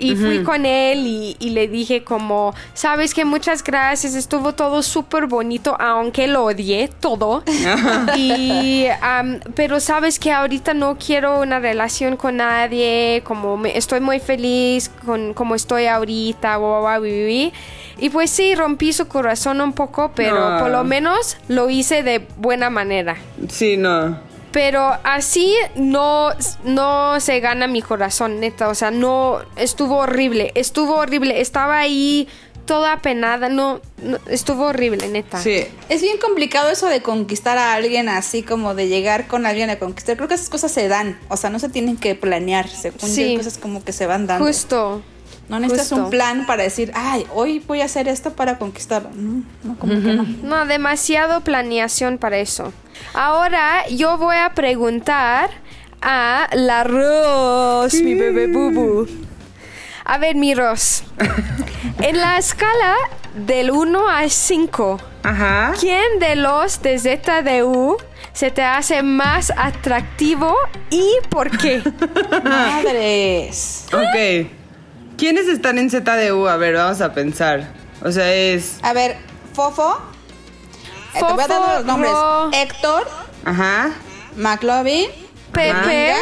Y 0.00 0.16
fui 0.16 0.42
con 0.42 0.64
él 0.66 1.06
y, 1.06 1.36
y 1.38 1.50
le 1.50 1.68
dije 1.68 2.02
como, 2.04 2.54
sabes 2.74 3.12
que 3.14 3.24
muchas 3.24 3.62
gracias, 3.62 4.14
estuvo 4.14 4.54
todo 4.54 4.82
súper 4.82 5.26
bonito, 5.26 5.76
aunque 5.78 6.26
lo 6.26 6.44
odié 6.44 6.88
todo. 7.00 7.42
y, 8.16 8.86
am, 9.02 9.40
pero 9.54 9.80
sabes 9.80 10.18
que 10.18 10.32
ahorita 10.32 10.74
no 10.74 10.96
quiero 10.98 11.40
una 11.40 11.58
relación 11.60 12.16
con 12.16 12.36
nadie, 12.38 13.22
como 13.24 13.56
me- 13.56 13.76
estoy 13.76 14.00
muy 14.00 14.20
feliz 14.20 14.90
con 15.04 15.34
como 15.34 15.54
estoy 15.54 15.86
ahorita, 15.86 16.56
guau, 16.56 16.80
guau. 16.80 17.04
y 17.06 17.52
pues 18.12 18.30
sí, 18.30 18.54
rompí 18.54 18.92
su 18.92 19.06
corazón 19.08 19.60
un 19.60 19.72
poco, 19.72 20.12
pero 20.14 20.50
No. 20.50 20.58
por 20.60 20.70
lo 20.70 20.84
menos 20.84 21.36
lo 21.48 21.68
hice 21.70 22.02
de 22.02 22.26
buena 22.38 22.70
manera. 22.70 23.16
Sí, 23.48 23.76
no. 23.76 24.29
Pero 24.52 24.96
así 25.04 25.54
no, 25.76 26.30
no 26.64 27.20
se 27.20 27.38
gana 27.40 27.66
mi 27.66 27.82
corazón, 27.82 28.40
neta. 28.40 28.68
O 28.68 28.74
sea, 28.74 28.90
no, 28.90 29.38
estuvo 29.56 29.98
horrible, 29.98 30.50
estuvo 30.54 30.96
horrible. 30.96 31.40
Estaba 31.40 31.78
ahí 31.78 32.26
toda 32.66 32.92
apenada, 32.92 33.48
no, 33.48 33.80
no, 34.02 34.18
estuvo 34.28 34.66
horrible, 34.66 35.08
neta. 35.08 35.40
Sí. 35.42 35.64
Es 35.88 36.02
bien 36.02 36.18
complicado 36.18 36.70
eso 36.70 36.86
de 36.86 37.02
conquistar 37.02 37.58
a 37.58 37.74
alguien 37.74 38.08
así 38.08 38.42
como 38.42 38.74
de 38.74 38.86
llegar 38.88 39.26
con 39.26 39.46
alguien 39.46 39.70
a 39.70 39.78
conquistar. 39.78 40.16
Creo 40.16 40.28
que 40.28 40.34
esas 40.34 40.48
cosas 40.50 40.70
se 40.70 40.86
dan, 40.88 41.18
o 41.28 41.36
sea, 41.36 41.50
no 41.50 41.58
se 41.58 41.68
tienen 41.68 41.96
que 41.96 42.14
planear, 42.14 42.68
según 42.68 43.08
Sí. 43.10 43.32
yo, 43.32 43.38
cosas 43.38 43.58
como 43.58 43.82
que 43.82 43.92
se 43.92 44.06
van 44.06 44.26
dando. 44.26 44.46
Justo. 44.46 45.02
No 45.50 45.60
necesitas 45.60 45.88
justo. 45.88 46.04
un 46.04 46.10
plan 46.10 46.46
para 46.46 46.62
decir, 46.62 46.92
ay, 46.94 47.26
hoy 47.34 47.58
voy 47.66 47.80
a 47.80 47.86
hacer 47.86 48.06
esto 48.08 48.32
para 48.34 48.58
conquistarlo. 48.58 49.10
No, 49.14 49.42
no, 49.64 49.76
como 49.78 49.94
que 49.94 50.12
no. 50.12 50.24
No, 50.42 50.64
demasiado 50.66 51.40
planeación 51.42 52.18
para 52.18 52.38
eso. 52.38 52.72
Ahora 53.14 53.86
yo 53.88 54.16
voy 54.16 54.36
a 54.36 54.54
preguntar 54.54 55.50
a 56.00 56.48
la 56.52 56.84
Ros, 56.84 57.94
mi 57.94 58.14
bebé 58.14 58.46
bubu. 58.46 59.06
A 60.04 60.18
ver, 60.18 60.36
mi 60.36 60.54
Ros. 60.54 61.02
en 62.00 62.20
la 62.20 62.38
escala 62.38 62.94
del 63.34 63.70
1 63.70 64.08
al 64.08 64.30
5, 64.30 65.00
Ajá. 65.22 65.72
¿quién 65.78 66.18
de 66.20 66.36
los 66.36 66.80
de 66.82 66.98
ZDU 66.98 67.96
se 68.32 68.50
te 68.50 68.62
hace 68.62 69.02
más 69.02 69.52
atractivo 69.56 70.54
y 70.90 71.04
por 71.28 71.50
qué? 71.56 71.82
Madres. 72.44 73.86
Ok. 73.92 74.59
¿Quiénes 75.20 75.48
están 75.48 75.76
en 75.76 75.90
ZDU? 75.90 76.48
A 76.48 76.56
ver, 76.56 76.74
vamos 76.76 77.02
a 77.02 77.12
pensar. 77.12 77.68
O 78.02 78.10
sea, 78.10 78.32
es. 78.32 78.78
A 78.82 78.94
ver, 78.94 79.18
Fofo. 79.52 80.00
Eh, 81.14 81.18
te 81.18 81.22
voy 81.34 81.44
a 81.44 81.46
dar 81.46 81.60
Fofo, 81.60 81.72
los 81.74 81.84
nombres. 81.84 82.10
Ro. 82.12 82.50
Héctor, 82.54 83.06
Ajá. 83.44 83.90
McLovin, 84.36 85.10
Pepe, 85.52 85.72
Manga 85.74 86.14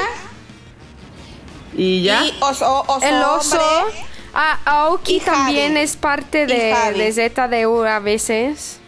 ¿Y 1.77 2.03
ya? 2.03 2.25
y 2.25 2.35
Oso, 2.41 2.83
oso 2.89 3.07
el 3.07 3.23
oso. 3.23 3.57
hombre. 3.61 3.95
Ah, 4.35 4.59
Aoki 4.65 5.17
Y 5.17 5.21
Javi. 5.21 5.37
también 5.37 5.77
es 5.77 5.97
parte 5.97 6.47
de, 6.47 6.75
de 6.97 7.13
ZDU 7.13 7.85
a 7.85 8.01
veces. 8.01 8.81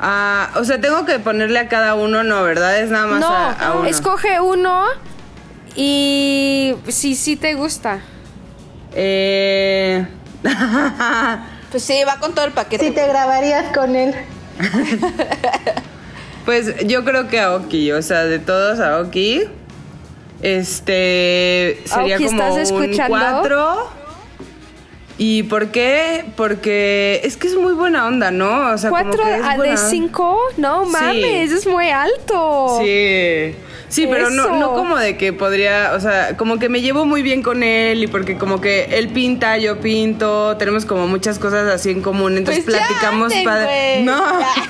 Ah, 0.00 0.48
o 0.56 0.64
sea, 0.64 0.80
tengo 0.80 1.04
que 1.04 1.18
ponerle 1.18 1.58
a 1.58 1.68
cada 1.68 1.94
uno, 1.94 2.24
no, 2.24 2.42
¿verdad? 2.42 2.80
Es 2.80 2.88
nada 2.88 3.06
más 3.06 3.20
No, 3.20 3.28
a, 3.28 3.50
a 3.52 3.72
uno. 3.74 3.86
escoge 3.86 4.40
uno 4.40 4.84
y 5.76 6.74
si 6.88 7.14
sí 7.16 7.36
te 7.36 7.52
gusta. 7.54 8.00
Eh. 9.00 10.06
Pues 11.70 11.82
sí, 11.82 12.02
va 12.08 12.16
con 12.18 12.34
todo 12.34 12.46
el 12.46 12.52
paquete. 12.52 12.86
Si 12.86 12.92
te 12.92 13.06
grabarías 13.06 13.76
con 13.76 13.94
él. 13.94 14.14
pues 16.46 16.74
yo 16.86 17.04
creo 17.04 17.28
que 17.28 17.40
Aoki, 17.40 17.92
o 17.92 18.00
sea, 18.00 18.24
de 18.24 18.38
todos 18.38 18.80
Aoki. 18.80 19.42
Este. 20.40 21.82
Sería 21.84 22.14
Aoki, 22.16 22.26
como 22.26 22.42
¿estás 22.42 22.70
un 22.70 22.84
escuchando? 22.84 23.18
4. 23.18 23.88
¿Y 25.18 25.42
por 25.42 25.68
qué? 25.68 26.24
Porque 26.36 27.20
es 27.24 27.36
que 27.36 27.48
es 27.48 27.56
muy 27.56 27.74
buena 27.74 28.06
onda, 28.06 28.30
¿no? 28.30 28.70
O 28.72 28.78
sea, 28.78 28.88
como 28.88 29.02
¿Cuatro 29.02 29.24
que 29.24 29.34
es 29.36 29.44
a- 29.44 29.56
buena 29.56 29.72
de 29.72 29.90
cinco? 29.90 30.38
No 30.56 30.86
Sí. 30.86 30.90
mames, 30.92 31.50
es 31.52 31.66
muy 31.66 31.90
alto. 31.90 32.78
Sí. 32.80 33.54
Sí, 33.88 34.06
pero 34.06 34.30
no, 34.30 34.58
no 34.58 34.74
como 34.74 34.96
de 34.96 35.16
que 35.16 35.32
podría, 35.32 35.92
o 35.94 36.00
sea, 36.00 36.36
como 36.36 36.58
que 36.58 36.68
me 36.68 36.80
llevo 36.80 37.06
muy 37.06 37.22
bien 37.22 37.42
con 37.42 37.62
él 37.62 38.02
y 38.02 38.06
porque 38.06 38.36
como 38.36 38.60
que 38.60 38.84
él 38.92 39.08
pinta, 39.08 39.56
yo 39.56 39.80
pinto, 39.80 40.56
tenemos 40.56 40.84
como 40.84 41.06
muchas 41.06 41.38
cosas 41.38 41.72
así 41.72 41.90
en 41.90 42.02
común, 42.02 42.36
entonces 42.36 42.64
Pues 42.64 42.76
platicamos 42.76 43.32
padre. 43.44 44.02
No, 44.02 44.22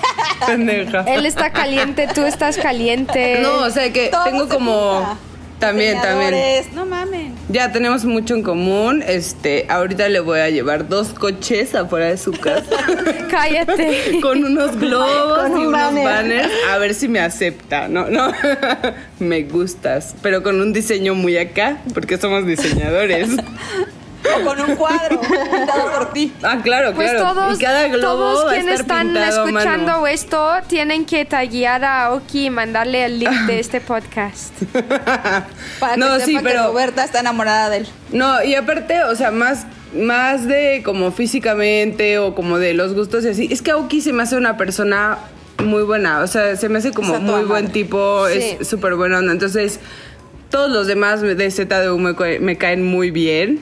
pendeja. 0.47 1.01
Él 1.03 1.27
está 1.27 1.51
caliente, 1.51 2.09
tú 2.15 2.23
estás 2.23 2.59
caliente. 2.59 3.41
No, 3.43 3.59
o 3.59 3.71
sea 3.71 3.93
que 3.93 4.09
Todo 4.09 4.25
tengo 4.25 4.47
se 4.47 4.55
como. 4.55 5.19
También, 5.59 6.01
también. 6.01 6.64
No 6.75 6.87
mamen. 6.87 7.35
Ya 7.49 7.73
tenemos 7.73 8.05
mucho 8.05 8.35
en 8.35 8.42
común. 8.42 9.03
Este, 9.07 9.66
ahorita 9.68 10.09
le 10.09 10.21
voy 10.21 10.40
a 10.40 10.51
llevar 10.51 10.88
dos 10.88 11.09
coches 11.09 11.75
afuera 11.75 12.07
de 12.07 12.16
su 12.16 12.33
casa. 12.33 12.77
Cállate. 13.31 14.21
con 14.23 14.44
unos 14.44 14.79
globos 14.79 15.38
Con 15.38 15.53
y 15.53 15.55
un 15.55 15.66
unos 15.68 15.73
banner. 15.73 16.05
banners 16.05 16.53
a 16.71 16.79
ver 16.79 16.94
si 16.94 17.09
me 17.09 17.21
acepta. 17.21 17.88
No, 17.88 18.09
no. 18.09 18.33
me 19.18 19.42
gustas, 19.42 20.14
pero 20.23 20.42
con 20.42 20.61
un 20.61 20.73
diseño 20.73 21.14
muy 21.14 21.37
acá, 21.38 21.79
porque 21.94 22.18
somos 22.18 22.47
diseñadores. 22.47 23.31
O 24.37 24.45
con 24.45 24.61
un 24.61 24.75
cuadro 24.77 25.21
pintado 25.51 25.91
por 25.93 26.13
ti. 26.13 26.33
ah, 26.43 26.59
claro, 26.63 26.93
Pues 26.95 27.11
claro. 27.13 27.33
todos, 27.35 27.59
y 27.61 27.63
cada 27.65 27.87
globo 27.89 28.01
todos 28.03 28.47
va 28.47 28.51
a 28.51 28.55
quienes 28.55 28.81
estar 28.81 29.07
están 29.07 29.13
mano. 29.13 29.49
escuchando 29.53 30.07
esto 30.09 30.51
tienen 30.69 31.05
que 31.07 31.25
taguear 31.25 31.85
a 31.85 32.07
Aoki 32.07 32.47
y 32.47 32.51
mandarle 32.51 33.05
el 33.05 33.21
link 33.21 33.31
de 33.47 33.61
este 33.61 33.81
podcast. 33.81 34.53
Para 35.81 35.95
que 35.95 36.01
No, 36.01 36.13
sepa 36.15 36.25
sí, 36.25 36.37
que 36.37 36.43
pero- 36.43 36.67
Roberta 36.69 37.05
está 37.05 37.21
enamorada 37.21 37.71
de 37.71 37.79
él. 37.79 37.89
No, 38.13 38.43
y 38.43 38.55
aparte, 38.55 39.03
o 39.05 39.15
sea, 39.15 39.31
más, 39.31 39.67
más 39.95 40.47
de 40.47 40.83
como 40.85 41.13
físicamente 41.13 42.19
o 42.19 42.35
como 42.35 42.59
de 42.59 42.75
los 42.75 42.95
gustos 42.95 43.25
y 43.25 43.29
así. 43.29 43.49
Es 43.51 43.63
que 43.63 43.71
Aoki 43.71 44.01
se 44.01 44.13
me 44.13 44.23
hace 44.25 44.37
una 44.37 44.57
persona 44.57 45.19
muy 45.65 45.83
buena. 45.85 46.21
O 46.21 46.27
sea, 46.27 46.57
se 46.57 46.69
me 46.69 46.79
hace 46.79 46.93
como 46.93 47.21
muy 47.21 47.45
buen 47.45 47.65
madre. 47.65 47.69
tipo, 47.73 48.27
Sí. 48.29 48.57
es 48.61 48.69
súper 48.69 48.95
buena 48.97 49.19
onda. 49.19 49.33
Entonces, 49.33 49.79
todos 50.51 50.71
los 50.71 50.87
demás 50.87 51.21
de 51.21 51.51
ZDU 51.51 51.99
me, 51.99 52.15
ca- 52.17 52.41
me 52.41 52.57
caen 52.59 52.85
muy 52.85 53.11
bien. 53.11 53.61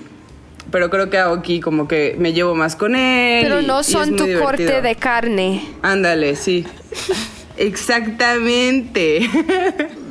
Pero 0.70 0.90
creo 0.90 1.09
que 1.11 1.18
Aoki 1.18 1.61
como 1.61 1.87
que 1.87 2.16
me 2.18 2.33
llevo 2.33 2.55
más 2.55 2.74
con 2.76 2.96
él. 2.96 3.42
Pero 3.44 3.61
y- 3.61 3.66
no 3.66 3.83
son 3.83 4.16
tu 4.16 4.24
divertido. 4.24 4.44
corte 4.72 4.83
de 4.83 4.96
carne. 4.96 5.62
Ándale, 5.83 6.35
sí. 6.37 6.66
Exactamente. 7.57 9.29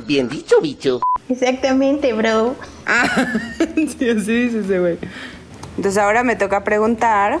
Bien 0.06 0.28
dicho, 0.28 0.60
bicho. 0.60 1.00
Exactamente, 1.28 2.12
bro. 2.12 2.56
Ah, 2.86 3.04
sí, 3.76 4.08
así 4.08 4.32
dice 4.44 4.60
ese 4.60 4.78
güey. 4.78 4.98
Entonces 5.76 6.00
ahora 6.02 6.22
me 6.24 6.36
toca 6.36 6.64
preguntar 6.64 7.40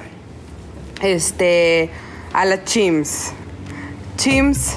este 1.02 1.90
a 2.32 2.44
la 2.44 2.64
Chims. 2.64 3.32
Chims, 4.16 4.76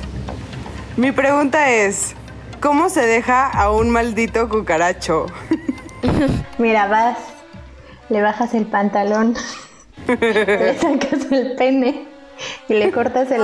mi 0.98 1.12
pregunta 1.12 1.72
es, 1.72 2.14
¿cómo 2.62 2.90
se 2.90 3.02
deja 3.06 3.48
a 3.48 3.72
un 3.72 3.90
maldito 3.90 4.48
cucaracho? 4.50 5.26
Mira, 6.58 6.88
vas, 6.88 7.18
le 8.10 8.22
bajas 8.22 8.54
el 8.54 8.66
pantalón, 8.66 9.36
le 10.08 10.78
sacas 10.78 11.32
el 11.32 11.56
pene 11.56 12.08
y 12.68 12.74
le 12.74 12.92
cortas 12.92 13.32
el... 13.32 13.42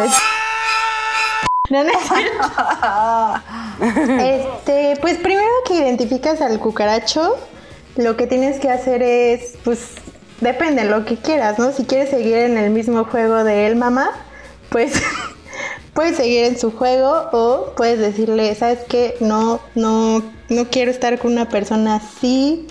No, 1.69 1.83
no 1.83 1.89
es. 1.89 1.97
Este, 3.81 4.97
pues 5.01 5.17
primero 5.17 5.49
que 5.67 5.75
identificas 5.75 6.39
al 6.39 6.59
cucaracho, 6.59 7.35
lo 7.97 8.15
que 8.15 8.27
tienes 8.27 8.59
que 8.59 8.69
hacer 8.69 9.03
es, 9.03 9.55
pues, 9.63 9.95
depende 10.39 10.85
lo 10.85 11.05
que 11.05 11.17
quieras, 11.17 11.59
¿no? 11.59 11.71
Si 11.73 11.83
quieres 11.85 12.09
seguir 12.09 12.37
en 12.37 12.57
el 12.57 12.69
mismo 12.69 13.03
juego 13.05 13.43
de 13.43 13.67
él, 13.67 13.75
mamá, 13.75 14.11
pues 14.69 14.93
puedes 15.93 16.17
seguir 16.17 16.45
en 16.45 16.57
su 16.59 16.71
juego 16.71 17.29
o 17.31 17.73
puedes 17.75 17.99
decirle, 17.99 18.53
¿sabes 18.55 18.79
qué? 18.87 19.15
No, 19.19 19.59
no, 19.75 20.21
no 20.49 20.65
quiero 20.69 20.91
estar 20.91 21.17
con 21.19 21.33
una 21.33 21.49
persona 21.49 21.95
así. 21.95 22.67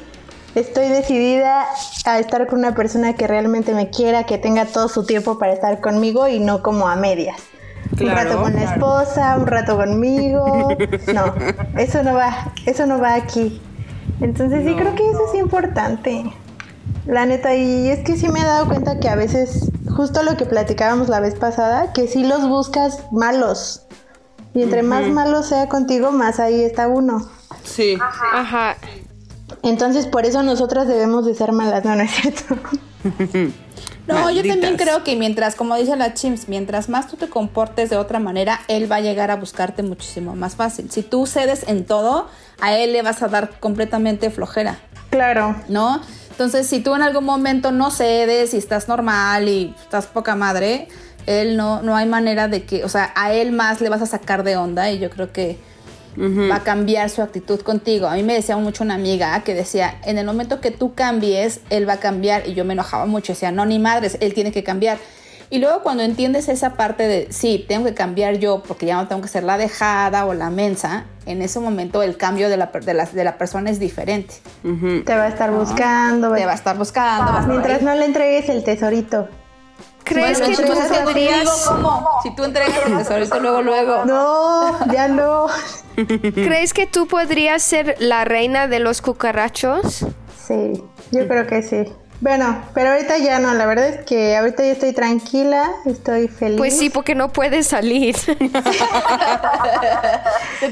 Estoy 0.54 0.88
decidida 0.88 1.66
a 2.04 2.18
estar 2.20 2.46
con 2.46 2.60
una 2.60 2.74
persona 2.74 3.14
que 3.14 3.26
realmente 3.26 3.74
me 3.74 3.90
quiera, 3.90 4.24
que 4.24 4.38
tenga 4.38 4.66
todo 4.66 4.88
su 4.88 5.04
tiempo 5.04 5.38
para 5.38 5.52
estar 5.52 5.80
conmigo 5.80 6.28
y 6.28 6.38
no 6.38 6.62
como 6.62 6.88
a 6.88 6.94
medias. 6.94 7.36
un 7.90 7.98
Claro, 7.98 8.30
rato 8.30 8.42
con 8.42 8.54
la 8.54 8.62
esposa, 8.62 9.36
un 9.36 9.46
rato 9.46 9.76
conmigo. 9.76 10.68
No, 11.12 11.34
eso 11.78 12.02
no 12.04 12.14
va, 12.14 12.52
eso 12.66 12.86
no 12.86 13.00
va 13.00 13.14
aquí. 13.14 13.60
Entonces 14.20 14.64
sí 14.64 14.74
creo 14.74 14.94
que 14.94 15.10
eso 15.10 15.20
es 15.32 15.40
importante. 15.40 16.24
La 17.06 17.26
neta, 17.26 17.54
y 17.54 17.90
es 17.90 18.00
que 18.00 18.16
sí 18.16 18.28
me 18.28 18.40
he 18.40 18.44
dado 18.44 18.66
cuenta 18.66 19.00
que 19.00 19.08
a 19.08 19.16
veces, 19.16 19.70
justo 19.94 20.22
lo 20.22 20.36
que 20.36 20.46
platicábamos 20.46 21.08
la 21.08 21.18
vez 21.20 21.34
pasada, 21.34 21.92
que 21.92 22.06
sí 22.06 22.24
los 22.24 22.48
buscas 22.48 23.00
malos. 23.10 23.82
Y 24.54 24.62
entre 24.62 24.84
más 24.84 25.08
malo 25.08 25.42
sea 25.42 25.68
contigo, 25.68 26.12
más 26.12 26.38
ahí 26.38 26.62
está 26.62 26.86
uno. 26.86 27.26
Sí. 27.64 27.98
Ajá. 28.32 28.76
Entonces, 29.64 30.06
por 30.06 30.26
eso 30.26 30.42
nosotras 30.42 30.86
debemos 30.86 31.24
de 31.26 31.34
ser 31.34 31.52
malas, 31.52 31.84
no, 31.84 31.96
no 31.96 32.02
es 32.02 32.10
cierto. 32.10 32.56
No, 34.06 34.30
yo 34.30 34.46
también 34.46 34.76
creo 34.76 35.02
que 35.02 35.16
mientras, 35.16 35.54
como 35.54 35.76
dice 35.76 35.96
la 35.96 36.12
Chimps, 36.12 36.46
mientras 36.48 36.90
más 36.90 37.08
tú 37.08 37.16
te 37.16 37.28
comportes 37.28 37.88
de 37.88 37.96
otra 37.96 38.18
manera, 38.18 38.60
él 38.68 38.90
va 38.90 38.96
a 38.96 39.00
llegar 39.00 39.30
a 39.30 39.36
buscarte 39.36 39.82
muchísimo 39.82 40.36
más 40.36 40.56
fácil. 40.56 40.90
Si 40.90 41.02
tú 41.02 41.26
cedes 41.26 41.64
en 41.68 41.86
todo, 41.86 42.28
a 42.60 42.76
él 42.76 42.92
le 42.92 43.00
vas 43.00 43.22
a 43.22 43.28
dar 43.28 43.58
completamente 43.60 44.30
flojera, 44.30 44.78
Claro. 45.08 45.56
¿no? 45.68 46.00
Entonces, 46.30 46.66
si 46.66 46.80
tú 46.80 46.94
en 46.94 47.02
algún 47.02 47.24
momento 47.24 47.70
no 47.70 47.90
cedes 47.90 48.52
y 48.52 48.58
estás 48.58 48.88
normal 48.88 49.48
y 49.48 49.74
estás 49.80 50.06
poca 50.06 50.34
madre, 50.34 50.88
él 51.26 51.56
no, 51.56 51.80
no 51.80 51.96
hay 51.96 52.06
manera 52.06 52.48
de 52.48 52.64
que, 52.64 52.84
o 52.84 52.88
sea, 52.90 53.12
a 53.14 53.32
él 53.32 53.52
más 53.52 53.80
le 53.80 53.88
vas 53.88 54.02
a 54.02 54.06
sacar 54.06 54.42
de 54.42 54.56
onda 54.56 54.90
y 54.90 54.98
yo 54.98 55.08
creo 55.08 55.32
que 55.32 55.56
va 56.50 56.56
a 56.56 56.60
cambiar 56.62 57.10
su 57.10 57.22
actitud 57.22 57.60
contigo. 57.60 58.06
A 58.06 58.14
mí 58.14 58.22
me 58.22 58.34
decía 58.34 58.56
mucho 58.56 58.84
una 58.84 58.94
amiga 58.94 59.40
que 59.44 59.54
decía, 59.54 59.98
en 60.04 60.18
el 60.18 60.26
momento 60.26 60.60
que 60.60 60.70
tú 60.70 60.94
cambies, 60.94 61.60
él 61.70 61.88
va 61.88 61.94
a 61.94 61.98
cambiar. 62.00 62.48
Y 62.48 62.54
yo 62.54 62.64
me 62.64 62.72
enojaba 62.74 63.06
mucho, 63.06 63.32
decía, 63.32 63.50
no, 63.52 63.66
ni 63.66 63.78
madres, 63.78 64.16
él 64.20 64.34
tiene 64.34 64.52
que 64.52 64.62
cambiar. 64.62 64.98
Y 65.50 65.58
luego 65.58 65.82
cuando 65.82 66.02
entiendes 66.02 66.48
esa 66.48 66.74
parte 66.74 67.06
de, 67.06 67.28
sí, 67.30 67.64
tengo 67.68 67.84
que 67.84 67.94
cambiar 67.94 68.38
yo 68.38 68.62
porque 68.66 68.86
ya 68.86 68.96
no 68.96 69.06
tengo 69.08 69.20
que 69.22 69.28
ser 69.28 69.44
la 69.44 69.58
dejada 69.58 70.24
o 70.26 70.34
la 70.34 70.50
mensa, 70.50 71.04
en 71.26 71.42
ese 71.42 71.60
momento 71.60 72.02
el 72.02 72.16
cambio 72.16 72.48
de 72.48 72.56
la, 72.56 72.72
per- 72.72 72.84
de 72.84 72.94
la, 72.94 73.04
de 73.04 73.22
la 73.24 73.36
persona 73.38 73.70
es 73.70 73.78
diferente. 73.78 74.34
Te 75.04 75.14
va 75.14 75.24
a 75.24 75.28
estar 75.28 75.52
buscando. 75.52 76.32
Te 76.34 76.44
va 76.46 76.52
a 76.52 76.54
estar 76.54 76.76
buscando. 76.78 77.32
va 77.32 77.38
a 77.38 77.40
estar 77.42 77.50
Mientras 77.50 77.82
no 77.82 77.94
le 77.94 78.06
entregues 78.06 78.48
el 78.48 78.64
tesorito. 78.64 79.28
¿Crees 80.04 80.38
Bueno, 80.40 80.56
que 80.56 80.62
tú 80.62 80.72
podrías, 81.04 81.48
¿Cómo? 81.66 82.08
Si 82.22 82.34
tú 82.36 82.44
entregas 82.44 82.78
el 82.86 82.98
tesorito 82.98 83.40
luego, 83.40 83.62
luego. 83.62 84.04
No, 84.04 84.92
ya 84.92 85.08
no. 85.08 85.46
crees 85.96 86.74
que 86.74 86.86
tú 86.86 87.06
podrías 87.06 87.62
ser 87.62 87.96
la 87.98 88.24
reina 88.24 88.68
de 88.68 88.80
los 88.80 89.00
cucarachos? 89.00 90.04
Sí, 90.46 90.84
yo 91.10 91.26
creo 91.26 91.46
que 91.46 91.62
sí. 91.62 91.84
Bueno, 92.20 92.62
pero 92.74 92.90
ahorita 92.90 93.18
ya 93.18 93.38
no, 93.38 93.54
la 93.54 93.66
verdad 93.66 93.88
es 93.88 94.04
que 94.04 94.36
ahorita 94.36 94.62
ya 94.62 94.72
estoy 94.72 94.92
tranquila, 94.92 95.70
estoy 95.84 96.28
feliz. 96.28 96.58
Pues 96.58 96.78
sí, 96.78 96.88
porque 96.88 97.14
no 97.14 97.32
puedes 97.32 97.66
salir. 97.66 98.16
Te 98.26 98.38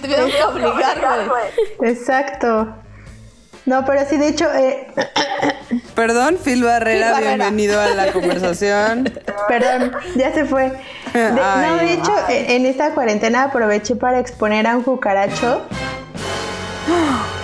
tuvieron 0.01 0.31
que 0.31 0.42
obligar, 0.45 1.29
güey. 1.29 1.90
Exacto. 1.90 2.75
No, 3.66 3.85
pero 3.85 4.01
sí, 4.09 4.16
de 4.16 4.29
hecho, 4.29 4.53
eh, 4.53 4.88
Perdón, 5.95 6.39
Phil 6.43 6.65
Barrera, 6.65 7.09
Phil 7.09 7.13
Barrera. 7.25 7.37
bienvenido 7.51 7.81
a 7.81 7.89
la 7.89 8.13
conversación. 8.13 9.13
perdón, 9.49 9.93
ya 10.17 10.33
se 10.33 10.45
fue. 10.47 10.73
De- 11.13 11.31
no, 11.33 11.77
de 11.77 11.93
hecho, 11.93 12.13
eh, 12.31 12.57
en 12.57 12.65
esta 12.67 12.95
cuarentena 12.95 13.45
aproveché 13.45 13.97
para 13.97 14.19
exponer 14.19 14.67
a 14.67 14.77
un 14.77 14.83
cucaracho 14.85 15.61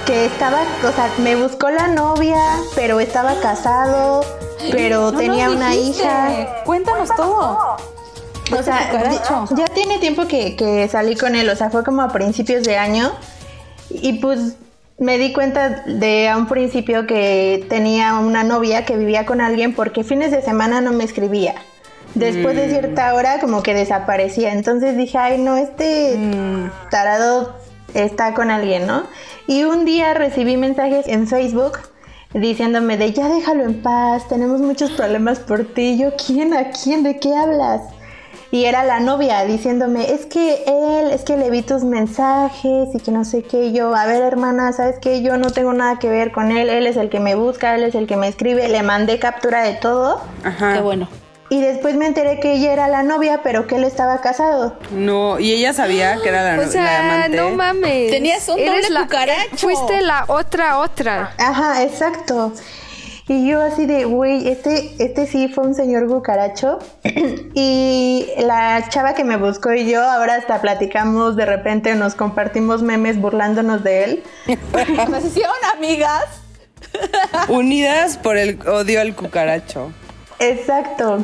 que 0.06 0.24
estaba, 0.24 0.62
o 0.82 0.92
sea, 0.92 1.10
me 1.18 1.36
buscó 1.36 1.68
la 1.68 1.88
novia, 1.88 2.38
pero 2.74 2.98
estaba 3.00 3.38
casado, 3.40 4.24
pero 4.72 5.10
No 5.12 5.18
tenía 5.18 5.50
una 5.50 5.70
dijiste. 5.72 6.02
hija. 6.04 6.62
Cuéntanos 6.64 7.10
todo. 7.14 7.76
O 8.50 8.62
sea, 8.62 8.90
ya, 8.90 9.44
ya 9.54 9.66
tiene 9.66 9.98
tiempo 9.98 10.26
que, 10.26 10.56
que 10.56 10.88
salí 10.88 11.14
con 11.16 11.34
él, 11.34 11.50
o 11.50 11.54
sea, 11.56 11.68
fue 11.68 11.84
como 11.84 12.00
a 12.00 12.08
principios 12.08 12.62
de 12.64 12.78
año. 12.78 13.12
Y 13.90 14.14
pues 14.20 14.54
me 14.98 15.16
di 15.16 15.32
cuenta 15.32 15.84
de 15.86 16.28
a 16.28 16.36
un 16.36 16.48
principio 16.48 17.06
que 17.06 17.64
tenía 17.68 18.18
una 18.18 18.42
novia 18.42 18.84
que 18.84 18.96
vivía 18.96 19.26
con 19.26 19.40
alguien 19.40 19.74
porque 19.74 20.02
fines 20.02 20.30
de 20.30 20.42
semana 20.42 20.80
no 20.80 20.92
me 20.92 21.04
escribía. 21.04 21.54
Después 22.14 22.56
de 22.56 22.68
cierta 22.68 23.14
hora 23.14 23.38
como 23.38 23.62
que 23.62 23.74
desaparecía. 23.74 24.52
Entonces 24.52 24.96
dije, 24.96 25.18
ay 25.18 25.40
no, 25.40 25.56
este 25.56 26.16
tarado 26.90 27.54
está 27.94 28.34
con 28.34 28.50
alguien, 28.50 28.86
¿no? 28.86 29.04
Y 29.46 29.64
un 29.64 29.84
día 29.84 30.14
recibí 30.14 30.56
mensajes 30.56 31.06
en 31.06 31.28
Facebook 31.28 31.78
diciéndome 32.34 32.96
de 32.96 33.12
ya 33.12 33.28
déjalo 33.28 33.64
en 33.64 33.82
paz, 33.82 34.26
tenemos 34.28 34.60
muchos 34.60 34.90
problemas 34.90 35.38
por 35.38 35.64
ti. 35.64 35.96
Yo, 35.96 36.10
¿quién? 36.16 36.54
¿A 36.54 36.70
quién? 36.70 37.02
¿De 37.02 37.18
qué 37.20 37.34
hablas? 37.36 37.82
Y 38.50 38.64
era 38.64 38.82
la 38.84 38.98
novia 39.00 39.44
diciéndome, 39.44 40.10
es 40.12 40.24
que 40.24 40.64
él, 40.66 41.10
es 41.10 41.22
que 41.22 41.36
le 41.36 41.50
vi 41.50 41.60
tus 41.62 41.84
mensajes 41.84 42.88
y 42.94 42.98
que 42.98 43.10
no 43.10 43.24
sé 43.26 43.42
qué. 43.42 43.66
Y 43.66 43.72
yo, 43.74 43.94
a 43.94 44.06
ver 44.06 44.22
hermana, 44.22 44.72
¿sabes 44.72 44.96
qué? 45.00 45.20
Yo 45.22 45.36
no 45.36 45.50
tengo 45.50 45.72
nada 45.74 45.98
que 45.98 46.08
ver 46.08 46.32
con 46.32 46.50
él, 46.50 46.70
él 46.70 46.86
es 46.86 46.96
el 46.96 47.10
que 47.10 47.20
me 47.20 47.34
busca, 47.34 47.74
él 47.74 47.84
es 47.84 47.94
el 47.94 48.06
que 48.06 48.16
me 48.16 48.26
escribe. 48.28 48.66
Le 48.68 48.82
mandé 48.82 49.18
captura 49.18 49.62
de 49.62 49.74
todo. 49.74 50.22
Ajá. 50.44 50.72
Qué 50.74 50.80
bueno. 50.80 51.08
Y 51.50 51.60
después 51.62 51.94
me 51.96 52.06
enteré 52.06 52.40
que 52.40 52.52
ella 52.52 52.72
era 52.74 52.88
la 52.88 53.02
novia, 53.02 53.40
pero 53.42 53.66
que 53.66 53.76
él 53.76 53.84
estaba 53.84 54.20
casado. 54.20 54.76
No, 54.92 55.38
y 55.38 55.52
ella 55.52 55.72
sabía 55.74 56.16
que 56.22 56.28
era 56.30 56.42
la, 56.42 56.54
O 56.62 56.64
la 56.64 56.68
sea, 56.70 57.00
amante. 57.16 57.36
no 57.36 57.50
mames. 57.50 58.10
Tenías 58.10 58.48
un 58.48 58.56
doble 58.56 58.88
la- 58.90 59.02
cucaracho. 59.02 59.56
Fuiste 59.58 60.00
la 60.00 60.24
otra 60.26 60.78
otra. 60.78 61.32
Ajá, 61.38 61.82
exacto. 61.82 62.52
Y 63.28 63.46
yo 63.46 63.60
así 63.60 63.84
de, 63.84 64.06
güey, 64.06 64.48
este, 64.48 64.94
este 64.98 65.26
sí 65.26 65.48
fue 65.48 65.64
un 65.64 65.74
señor 65.74 66.08
cucaracho. 66.08 66.78
y 67.54 68.26
la 68.38 68.88
chava 68.88 69.12
que 69.12 69.22
me 69.22 69.36
buscó 69.36 69.74
y 69.74 69.88
yo, 69.88 70.02
ahora 70.02 70.36
hasta 70.36 70.62
platicamos, 70.62 71.36
de 71.36 71.44
repente 71.44 71.94
nos 71.94 72.14
compartimos 72.14 72.82
memes 72.82 73.20
burlándonos 73.20 73.84
de 73.84 74.04
él. 74.04 74.22
Nos 75.10 75.24
hicieron 75.26 75.56
amigas. 75.76 76.24
Unidas 77.48 78.16
por 78.16 78.38
el 78.38 78.66
odio 78.66 79.02
al 79.02 79.14
cucaracho. 79.14 79.92
Exacto. 80.38 81.22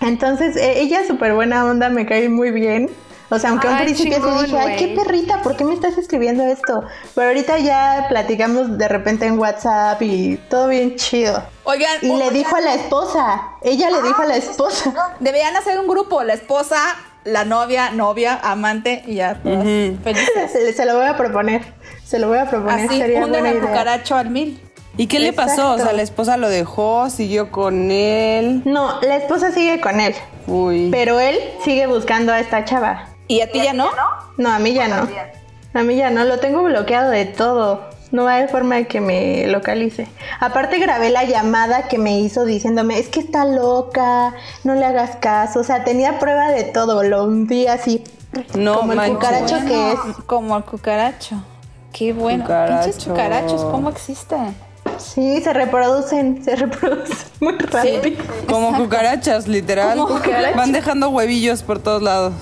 Entonces, 0.00 0.56
eh, 0.56 0.80
ella 0.80 1.06
súper 1.06 1.34
buena 1.34 1.66
onda, 1.66 1.90
me 1.90 2.06
cae 2.06 2.30
muy 2.30 2.50
bien. 2.50 2.88
O 3.32 3.38
sea, 3.38 3.50
aunque 3.50 3.68
a 3.68 3.72
un 3.72 3.78
principio 3.78 4.14
sí 4.16 4.20
chingón, 4.22 4.44
dije, 4.44 4.58
ay, 4.58 4.76
qué 4.76 4.88
perrita, 4.94 5.40
¿por 5.42 5.56
qué 5.56 5.64
me 5.64 5.72
estás 5.74 5.96
escribiendo 5.96 6.42
esto? 6.44 6.82
Pero 7.14 7.28
ahorita 7.28 7.58
ya 7.58 8.06
platicamos 8.08 8.76
de 8.76 8.88
repente 8.88 9.26
en 9.26 9.38
WhatsApp 9.38 10.02
y 10.02 10.36
todo 10.48 10.66
bien 10.68 10.96
chido. 10.96 11.42
Oigan, 11.64 11.98
Y 12.02 12.16
le 12.16 12.30
dijo 12.30 12.56
a 12.56 12.60
la 12.60 12.74
esposa, 12.74 13.42
ella 13.62 13.90
le 13.90 14.02
dijo 14.02 14.20
a 14.20 14.26
la 14.26 14.36
esposa. 14.36 14.92
deberían 15.20 15.56
hacer 15.56 15.78
un 15.78 15.86
grupo, 15.86 16.24
la 16.24 16.34
esposa, 16.34 16.76
la 17.24 17.44
novia, 17.44 17.90
novia, 17.90 18.38
amante 18.42 19.04
y 19.06 19.16
ya 19.16 19.36
todas 19.40 19.62
felices. 19.62 20.50
Se, 20.52 20.72
se 20.72 20.84
lo 20.84 20.96
voy 20.96 21.06
a 21.06 21.16
proponer, 21.16 21.62
se 22.04 22.18
lo 22.18 22.28
voy 22.28 22.38
a 22.38 22.46
proponer, 22.50 22.86
Así, 22.88 22.98
sería 22.98 23.18
unen 23.18 23.30
buena 23.30 23.50
idea. 23.50 23.60
cucaracho 23.60 24.16
al 24.16 24.30
mil. 24.30 24.60
¿Y 24.96 25.06
qué 25.06 25.20
le 25.20 25.32
pasó? 25.32 25.72
O 25.74 25.78
sea, 25.78 25.92
la 25.92 26.02
esposa 26.02 26.36
lo 26.36 26.48
dejó, 26.48 27.08
siguió 27.10 27.52
con 27.52 27.90
él. 27.92 28.62
No, 28.64 29.00
la 29.02 29.16
esposa 29.16 29.52
sigue 29.52 29.80
con 29.80 30.00
él, 30.00 30.14
Uy. 30.48 30.88
pero 30.90 31.20
él 31.20 31.38
sigue 31.64 31.86
buscando 31.86 32.32
a 32.32 32.40
esta 32.40 32.64
chava. 32.64 33.06
¿Y 33.30 33.42
a 33.42 33.52
ti 33.52 33.62
ya 33.62 33.72
no? 33.72 33.88
No, 34.38 34.50
a 34.50 34.58
mí 34.58 34.72
ya 34.72 34.88
no. 34.88 35.08
A 35.72 35.82
mí 35.84 35.94
ya 35.94 36.10
no, 36.10 36.24
lo 36.24 36.40
tengo 36.40 36.64
bloqueado 36.64 37.12
de 37.12 37.26
todo. 37.26 37.88
No 38.10 38.26
hay 38.26 38.48
forma 38.48 38.74
de 38.74 38.88
que 38.88 39.00
me 39.00 39.46
localice. 39.46 40.08
Aparte 40.40 40.80
grabé 40.80 41.10
la 41.10 41.22
llamada 41.22 41.86
que 41.86 41.96
me 41.96 42.18
hizo 42.18 42.44
diciéndome, 42.44 42.98
es 42.98 43.08
que 43.08 43.20
está 43.20 43.44
loca, 43.44 44.34
no 44.64 44.74
le 44.74 44.84
hagas 44.84 45.14
caso. 45.20 45.60
O 45.60 45.62
sea, 45.62 45.84
tenía 45.84 46.18
prueba 46.18 46.48
de 46.50 46.64
todo, 46.64 47.04
lo 47.04 47.22
hundí 47.22 47.68
así. 47.68 48.02
No 48.56 48.80
como 48.80 48.94
el 48.94 49.12
cucaracho 49.12 49.58
que 49.64 49.92
es. 49.92 49.98
Como 50.26 50.56
el 50.56 50.64
cucaracho. 50.64 51.40
Qué 51.92 52.12
bueno. 52.12 52.42
Cucaracho. 52.42 52.90
Pinches 52.90 53.04
cucarachos, 53.04 53.64
¿cómo 53.64 53.90
existen? 53.90 54.56
Sí, 54.98 55.40
se 55.40 55.52
reproducen, 55.52 56.44
se 56.44 56.56
reproducen 56.56 57.16
muy 57.38 57.56
rápido. 57.58 58.24
Como 58.48 58.76
cucarachas, 58.76 59.46
literal. 59.46 59.96
Como 59.96 60.16
cucarachas. 60.16 60.56
Van 60.56 60.72
dejando 60.72 61.10
huevillos 61.10 61.62
por 61.62 61.78
todos 61.78 62.02
lados. 62.02 62.32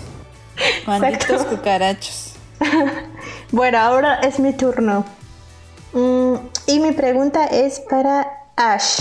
Malditos 0.87 1.31
Exacto. 1.31 1.57
cucarachos. 1.57 2.35
Bueno, 3.51 3.79
ahora 3.79 4.17
es 4.21 4.39
mi 4.41 4.53
turno. 4.53 5.07
Mm, 5.95 6.35
y 6.67 6.81
mi 6.81 6.93
pregunta 6.93 7.47
es 7.47 7.81
para 7.81 8.27
Ash. 8.57 9.01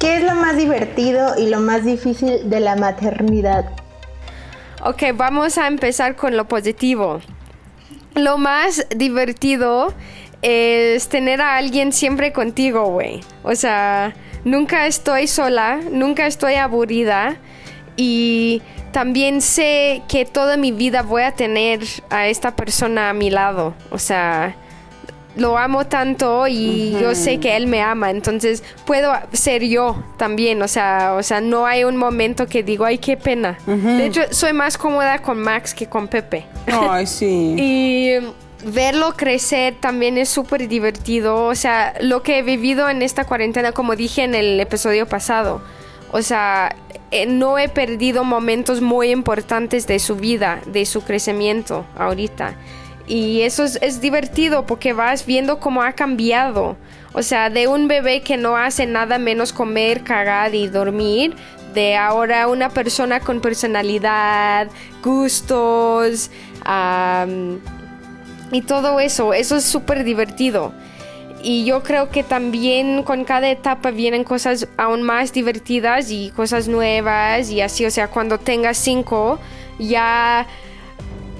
¿Qué 0.00 0.16
es 0.16 0.24
lo 0.24 0.34
más 0.34 0.56
divertido 0.56 1.38
y 1.38 1.48
lo 1.48 1.60
más 1.60 1.84
difícil 1.84 2.50
de 2.50 2.58
la 2.58 2.74
maternidad? 2.74 3.66
Ok, 4.84 5.02
vamos 5.14 5.58
a 5.58 5.68
empezar 5.68 6.16
con 6.16 6.36
lo 6.36 6.48
positivo. 6.48 7.20
Lo 8.14 8.36
más 8.36 8.86
divertido 8.96 9.94
es 10.42 11.08
tener 11.08 11.40
a 11.40 11.56
alguien 11.56 11.92
siempre 11.92 12.32
contigo, 12.32 12.86
güey. 12.86 13.20
O 13.42 13.54
sea, 13.54 14.14
nunca 14.44 14.86
estoy 14.86 15.26
sola, 15.26 15.80
nunca 15.90 16.26
estoy 16.26 16.54
aburrida 16.54 17.36
y 17.96 18.62
también 18.92 19.40
sé 19.40 20.02
que 20.08 20.24
toda 20.24 20.56
mi 20.56 20.72
vida 20.72 21.02
voy 21.02 21.22
a 21.22 21.32
tener 21.32 21.80
a 22.10 22.28
esta 22.28 22.56
persona 22.56 23.10
a 23.10 23.12
mi 23.12 23.30
lado. 23.30 23.74
O 23.90 23.98
sea, 23.98 24.56
lo 25.38 25.56
amo 25.56 25.86
tanto 25.86 26.46
y 26.48 26.96
yo 27.00 27.14
sé 27.14 27.38
que 27.38 27.56
él 27.56 27.66
me 27.66 27.80
ama, 27.80 28.10
entonces 28.10 28.62
puedo 28.84 29.12
ser 29.32 29.64
yo 29.64 30.02
también, 30.16 30.60
o 30.62 30.68
sea, 30.68 31.14
o 31.16 31.22
sea, 31.22 31.40
no 31.40 31.66
hay 31.66 31.84
un 31.84 31.96
momento 31.96 32.46
que 32.46 32.62
digo, 32.62 32.84
ay, 32.84 32.98
qué 32.98 33.16
pena. 33.16 33.58
De 33.66 34.06
hecho, 34.06 34.22
soy 34.30 34.52
más 34.52 34.76
cómoda 34.76 35.20
con 35.20 35.38
Max 35.40 35.74
que 35.74 35.86
con 35.86 36.08
Pepe. 36.08 36.44
Ay, 36.66 37.06
sí. 37.06 37.56
Y 37.68 38.14
verlo 38.64 39.14
crecer 39.16 39.76
también 39.80 40.18
es 40.18 40.28
súper 40.28 40.68
divertido. 40.68 41.44
O 41.44 41.54
sea, 41.54 41.94
lo 42.00 42.22
que 42.22 42.38
he 42.38 42.42
vivido 42.42 42.88
en 42.88 43.02
esta 43.02 43.24
cuarentena, 43.24 43.72
como 43.72 43.94
dije 43.94 44.24
en 44.24 44.34
el 44.34 44.58
episodio 44.58 45.06
pasado, 45.06 45.60
o 46.12 46.22
sea, 46.22 46.74
eh, 47.10 47.26
no 47.26 47.58
he 47.58 47.68
perdido 47.68 48.24
momentos 48.24 48.80
muy 48.80 49.10
importantes 49.10 49.86
de 49.86 49.98
su 49.98 50.16
vida, 50.16 50.60
de 50.66 50.84
su 50.86 51.02
crecimiento 51.02 51.86
ahorita. 51.96 52.54
Y 53.06 53.40
eso 53.40 53.64
es, 53.64 54.00
divertido 54.02 54.66
porque 54.66 54.92
vas 54.92 55.24
viendo 55.24 55.58
cómo 55.60 55.82
ha 55.82 55.92
cambiado. 55.92 56.76
O 57.14 57.22
sea, 57.22 57.48
de 57.48 57.66
un 57.66 57.88
bebé 57.88 58.20
que 58.20 58.36
no 58.36 58.56
hace 58.56 58.86
nada 58.86 59.18
menos 59.18 59.54
comer, 59.54 60.04
cagar 60.04 60.54
y 60.54 60.68
dormir, 60.68 61.34
de 61.72 61.96
ahora 61.96 62.48
una 62.48 62.68
persona 62.68 63.20
con 63.20 63.40
personalidad, 63.40 64.68
gustos, 65.02 66.30
am, 66.64 67.60
y 68.52 68.60
todo 68.60 69.00
eso. 69.00 69.32
Eso 69.32 69.56
es 69.56 69.64
súper 69.64 70.04
divertido. 70.04 70.74
Y 71.42 71.64
yo 71.64 71.82
creo 71.82 72.10
que 72.10 72.22
también 72.22 73.02
con 73.02 73.24
cada 73.24 73.48
etapa 73.48 73.90
vienen 73.90 74.24
cosas 74.24 74.68
aún 74.76 75.02
más 75.02 75.32
divertidas 75.32 76.10
y 76.10 76.30
cosas 76.30 76.68
nuevas 76.68 77.50
y 77.50 77.60
así. 77.60 77.86
O 77.86 77.90
sea, 77.90 78.08
cuando 78.08 78.38
tenga 78.38 78.74
cinco, 78.74 79.38
ya 79.78 80.46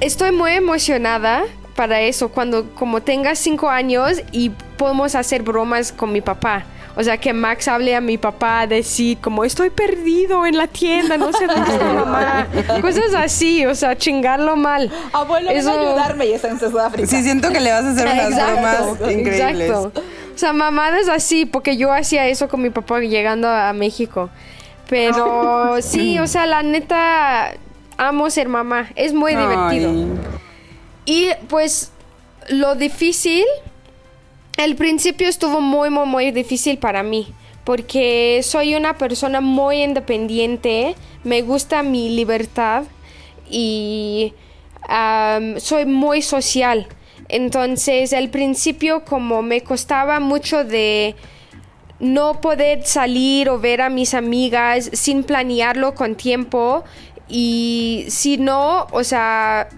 estoy 0.00 0.30
muy 0.30 0.52
emocionada 0.52 1.44
para 1.74 2.00
eso. 2.00 2.28
Cuando 2.28 2.74
como 2.74 3.02
tenga 3.02 3.34
cinco 3.34 3.68
años 3.68 4.22
y 4.30 4.50
podemos 4.76 5.14
hacer 5.14 5.42
bromas 5.42 5.92
con 5.92 6.12
mi 6.12 6.20
papá. 6.20 6.64
O 7.00 7.04
sea, 7.04 7.16
que 7.16 7.32
Max 7.32 7.68
hable 7.68 7.94
a 7.94 8.00
mi 8.00 8.18
papá, 8.18 8.66
decir 8.66 9.18
como 9.18 9.44
estoy 9.44 9.70
perdido 9.70 10.44
en 10.46 10.56
la 10.56 10.66
tienda, 10.66 11.16
no 11.16 11.32
sé 11.32 11.46
dónde 11.46 11.70
está 11.72 11.92
mamá. 11.92 12.48
Cosas 12.80 13.14
así, 13.14 13.64
o 13.66 13.74
sea, 13.76 13.96
chingarlo 13.96 14.56
mal. 14.56 14.90
Abuelo, 15.12 15.48
ven 15.48 15.58
Eso- 15.58 15.70
a 15.70 15.80
ayudarme 15.80 16.26
y 16.26 16.32
está 16.32 16.48
en 16.48 16.58
Sudáfrica. 16.58 17.06
Sí, 17.08 17.22
siento 17.22 17.50
que 17.50 17.60
le 17.60 17.70
vas 17.70 17.84
a 17.84 17.90
hacer 17.92 18.04
unas 18.04 18.34
bromas 18.34 19.12
increíbles. 19.12 19.68
Exacto. 19.70 20.02
O 20.34 20.38
sea, 20.38 20.52
mamadas 20.52 21.08
así, 21.08 21.46
porque 21.46 21.76
yo 21.76 21.92
hacía 21.92 22.26
eso 22.26 22.48
con 22.48 22.62
mi 22.62 22.70
papá 22.70 22.98
llegando 22.98 23.46
a 23.48 23.72
México. 23.72 24.28
Pero 24.88 25.76
sí, 25.82 26.18
o 26.18 26.26
sea, 26.26 26.46
la 26.46 26.64
neta, 26.64 27.52
amo 27.96 28.28
ser 28.28 28.48
mamá. 28.48 28.88
Es 28.96 29.14
muy 29.14 29.36
divertido. 29.36 29.90
Ay. 29.90 30.08
Y 31.04 31.28
pues 31.48 31.92
lo 32.48 32.74
difícil, 32.74 33.44
el 34.58 34.74
principio 34.74 35.28
estuvo 35.28 35.60
muy, 35.60 35.88
muy, 35.88 36.06
muy 36.06 36.30
difícil 36.32 36.78
para 36.78 37.02
mí. 37.02 37.32
Porque 37.64 38.40
soy 38.42 38.74
una 38.74 38.96
persona 38.96 39.40
muy 39.40 39.82
independiente, 39.82 40.94
me 41.22 41.42
gusta 41.42 41.82
mi 41.82 42.10
libertad 42.10 42.84
y 43.48 44.32
am, 44.88 45.60
soy 45.60 45.86
muy 45.86 46.22
social. 46.22 46.88
Entonces, 47.28 48.12
al 48.14 48.30
principio 48.30 49.04
como 49.04 49.42
me 49.42 49.60
costaba 49.60 50.18
mucho 50.18 50.64
de 50.64 51.14
no 52.00 52.40
poder 52.40 52.86
salir 52.86 53.50
o 53.50 53.58
ver 53.58 53.82
a 53.82 53.90
mis 53.90 54.14
amigas 54.14 54.90
sin 54.92 55.22
planearlo 55.22 55.94
con 55.94 56.14
tiempo 56.14 56.84
y 57.28 58.06
si 58.08 58.38
no, 58.38 58.86
o 58.92 59.04
sea, 59.04 59.68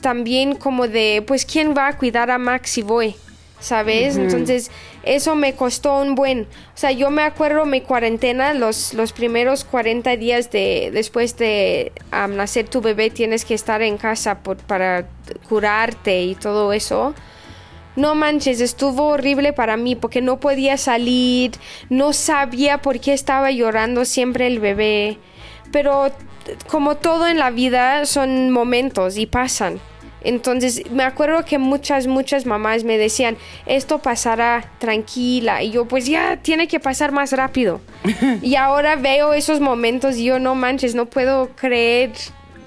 también 0.00 0.54
como 0.54 0.86
de, 0.86 1.24
pues, 1.26 1.44
¿quién 1.44 1.74
va 1.76 1.88
a 1.88 1.98
cuidar 1.98 2.30
a 2.30 2.38
Max 2.38 2.70
si 2.70 2.82
voy? 2.82 3.16
¿Sabes? 3.62 4.16
Entonces, 4.16 4.70
eso 5.04 5.36
me 5.36 5.54
costó 5.54 6.00
un 6.00 6.16
buen. 6.16 6.42
O 6.42 6.76
sea, 6.76 6.90
yo 6.90 7.10
me 7.10 7.22
acuerdo 7.22 7.64
mi 7.64 7.80
cuarentena, 7.80 8.54
los, 8.54 8.92
los 8.92 9.12
primeros 9.12 9.64
40 9.64 10.16
días 10.16 10.50
de, 10.50 10.90
después 10.92 11.36
de 11.36 11.92
nacer 12.10 12.68
tu 12.68 12.80
bebé, 12.80 13.08
tienes 13.10 13.44
que 13.44 13.54
estar 13.54 13.80
en 13.80 13.98
casa 13.98 14.40
por- 14.40 14.56
para 14.56 15.06
curarte 15.48 16.22
y 16.24 16.34
todo 16.34 16.72
eso. 16.72 17.14
No 17.94 18.16
manches, 18.16 18.60
estuvo 18.60 19.08
horrible 19.08 19.52
para 19.52 19.76
mí 19.76 19.94
porque 19.94 20.22
no 20.22 20.40
podía 20.40 20.76
salir, 20.76 21.52
no 21.88 22.12
sabía 22.12 22.78
por 22.78 22.98
qué 22.98 23.12
estaba 23.12 23.52
llorando 23.52 24.04
siempre 24.04 24.48
el 24.48 24.58
bebé. 24.58 25.18
Pero 25.70 26.10
como 26.68 26.96
todo 26.96 27.28
en 27.28 27.38
la 27.38 27.50
vida 27.50 28.06
son 28.06 28.50
momentos 28.50 29.16
y 29.18 29.26
pasan. 29.26 29.78
Entonces 30.24 30.82
me 30.90 31.02
acuerdo 31.04 31.44
que 31.44 31.58
muchas, 31.58 32.06
muchas 32.06 32.46
mamás 32.46 32.84
me 32.84 32.98
decían, 32.98 33.36
esto 33.66 34.00
pasará 34.00 34.70
tranquila. 34.78 35.62
Y 35.62 35.70
yo 35.70 35.86
pues 35.86 36.06
ya 36.06 36.36
tiene 36.36 36.68
que 36.68 36.80
pasar 36.80 37.12
más 37.12 37.32
rápido. 37.32 37.80
y 38.42 38.56
ahora 38.56 38.96
veo 38.96 39.32
esos 39.34 39.60
momentos 39.60 40.16
y 40.16 40.24
yo 40.24 40.38
no 40.38 40.54
manches, 40.54 40.94
no 40.94 41.06
puedo 41.06 41.50
creer 41.56 42.12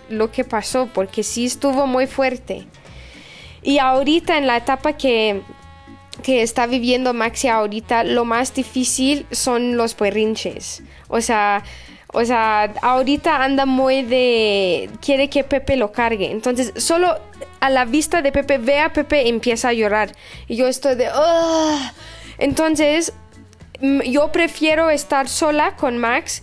lo 0.09 0.31
que 0.31 0.43
pasó 0.43 0.87
porque 0.93 1.23
sí 1.23 1.45
estuvo 1.45 1.87
muy 1.87 2.07
fuerte. 2.07 2.67
Y 3.63 3.79
ahorita 3.79 4.37
en 4.37 4.45
la 4.45 4.57
etapa 4.57 4.93
que, 4.93 5.41
que 6.21 6.43
está 6.43 6.67
viviendo 6.67 7.13
Maxi 7.13 7.47
ahorita, 7.47 8.03
lo 8.03 8.23
más 8.23 8.53
difícil 8.53 9.25
son 9.31 9.75
los 9.75 9.95
perrinches. 9.95 10.83
O 11.07 11.19
sea, 11.21 11.63
o 12.15 12.23
sea, 12.23 12.73
ahorita 12.81 13.43
anda 13.43 13.65
muy 13.65 14.01
de... 14.01 14.89
quiere 15.01 15.29
que 15.29 15.43
Pepe 15.43 15.75
lo 15.75 15.91
cargue. 15.91 16.31
Entonces, 16.31 16.71
solo 16.77 17.19
a 17.59 17.69
la 17.69 17.83
vista 17.83 18.21
de 18.21 18.31
Pepe, 18.31 18.57
ve 18.57 18.79
a 18.79 18.93
Pepe 18.93 19.27
empieza 19.27 19.69
a 19.69 19.73
llorar. 19.73 20.15
Y 20.47 20.55
yo 20.55 20.67
estoy 20.67 20.95
de... 20.95 21.09
Entonces, 22.37 23.11
yo 24.05 24.31
prefiero 24.31 24.89
estar 24.89 25.27
sola 25.27 25.75
con 25.75 25.97
Max 25.97 26.41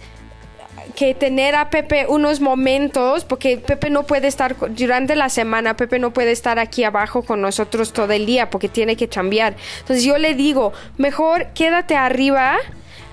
que 0.94 1.14
tener 1.14 1.54
a 1.54 1.70
Pepe 1.70 2.04
unos 2.06 2.40
momentos, 2.40 3.24
porque 3.24 3.56
Pepe 3.56 3.88
no 3.88 4.02
puede 4.02 4.28
estar 4.28 4.54
durante 4.74 5.16
la 5.16 5.30
semana, 5.30 5.74
Pepe 5.74 5.98
no 5.98 6.12
puede 6.12 6.32
estar 6.32 6.58
aquí 6.58 6.84
abajo 6.84 7.22
con 7.22 7.40
nosotros 7.40 7.94
todo 7.94 8.12
el 8.12 8.26
día 8.26 8.50
porque 8.50 8.68
tiene 8.68 8.94
que 8.96 9.08
chambear. 9.08 9.56
Entonces 9.80 10.04
yo 10.04 10.18
le 10.18 10.34
digo, 10.34 10.74
mejor 10.98 11.46
quédate 11.54 11.96
arriba 11.96 12.58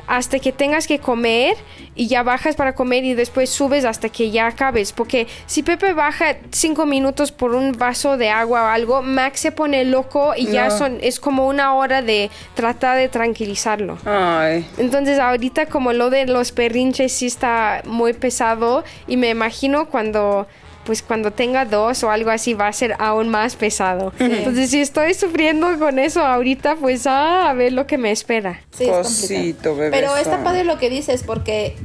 hasta 0.09 0.39
que 0.39 0.51
tengas 0.51 0.87
que 0.87 0.97
comer 0.97 1.55
y 1.93 2.07
ya 2.07 2.23
bajas 2.23 2.55
para 2.55 2.73
comer 2.73 3.03
y 3.03 3.13
después 3.13 3.51
subes 3.51 3.85
hasta 3.85 4.09
que 4.09 4.31
ya 4.31 4.47
acabes. 4.47 4.91
Porque 4.91 5.27
si 5.45 5.61
Pepe 5.61 5.93
baja 5.93 6.37
cinco 6.49 6.87
minutos 6.87 7.31
por 7.31 7.53
un 7.53 7.73
vaso 7.73 8.17
de 8.17 8.29
agua 8.29 8.63
o 8.63 8.65
algo, 8.65 9.01
Max 9.03 9.39
se 9.39 9.51
pone 9.51 9.85
loco 9.85 10.33
y 10.35 10.47
ya 10.47 10.71
son, 10.71 10.97
es 11.01 11.19
como 11.19 11.47
una 11.47 11.75
hora 11.75 12.01
de 12.01 12.31
tratar 12.55 12.97
de 12.97 13.07
tranquilizarlo. 13.07 13.99
Ay. 14.03 14.65
Entonces 14.79 15.19
ahorita 15.19 15.67
como 15.67 15.93
lo 15.93 16.09
de 16.09 16.25
los 16.25 16.51
perrinches 16.51 17.11
sí 17.11 17.27
está 17.27 17.83
muy 17.85 18.13
pesado 18.13 18.83
y 19.05 19.15
me 19.15 19.29
imagino 19.29 19.89
cuando 19.89 20.47
pues 20.89 21.04
cuando 21.04 21.30
tenga 21.30 21.65
dos 21.65 22.04
o 22.04 22.10
algo 22.10 22.32
así 22.32 22.56
va 22.56 22.65
a 22.65 22.73
ser 22.73 22.95
aún 22.97 23.30
más 23.30 23.56
pesado. 23.56 24.12
Entonces 24.17 24.71
si 24.71 24.82
estoy 24.82 25.13
sufriendo 25.13 25.78
con 25.78 25.99
eso 25.99 26.25
ahorita 26.25 26.78
pues 26.78 27.06
ah, 27.06 27.47
a 27.47 27.54
ver 27.54 27.73
lo 27.73 27.86
que 27.86 27.99
me 27.99 28.10
espera. 28.10 28.62
Sí, 28.75 28.88
Cosito, 28.88 29.75
bebé, 29.75 29.91
Pero 29.91 30.17
está 30.17 30.43
padre 30.43 30.63
lo 30.63 30.80
que 30.80 30.89
dices, 30.89 31.21
porque 31.21 31.75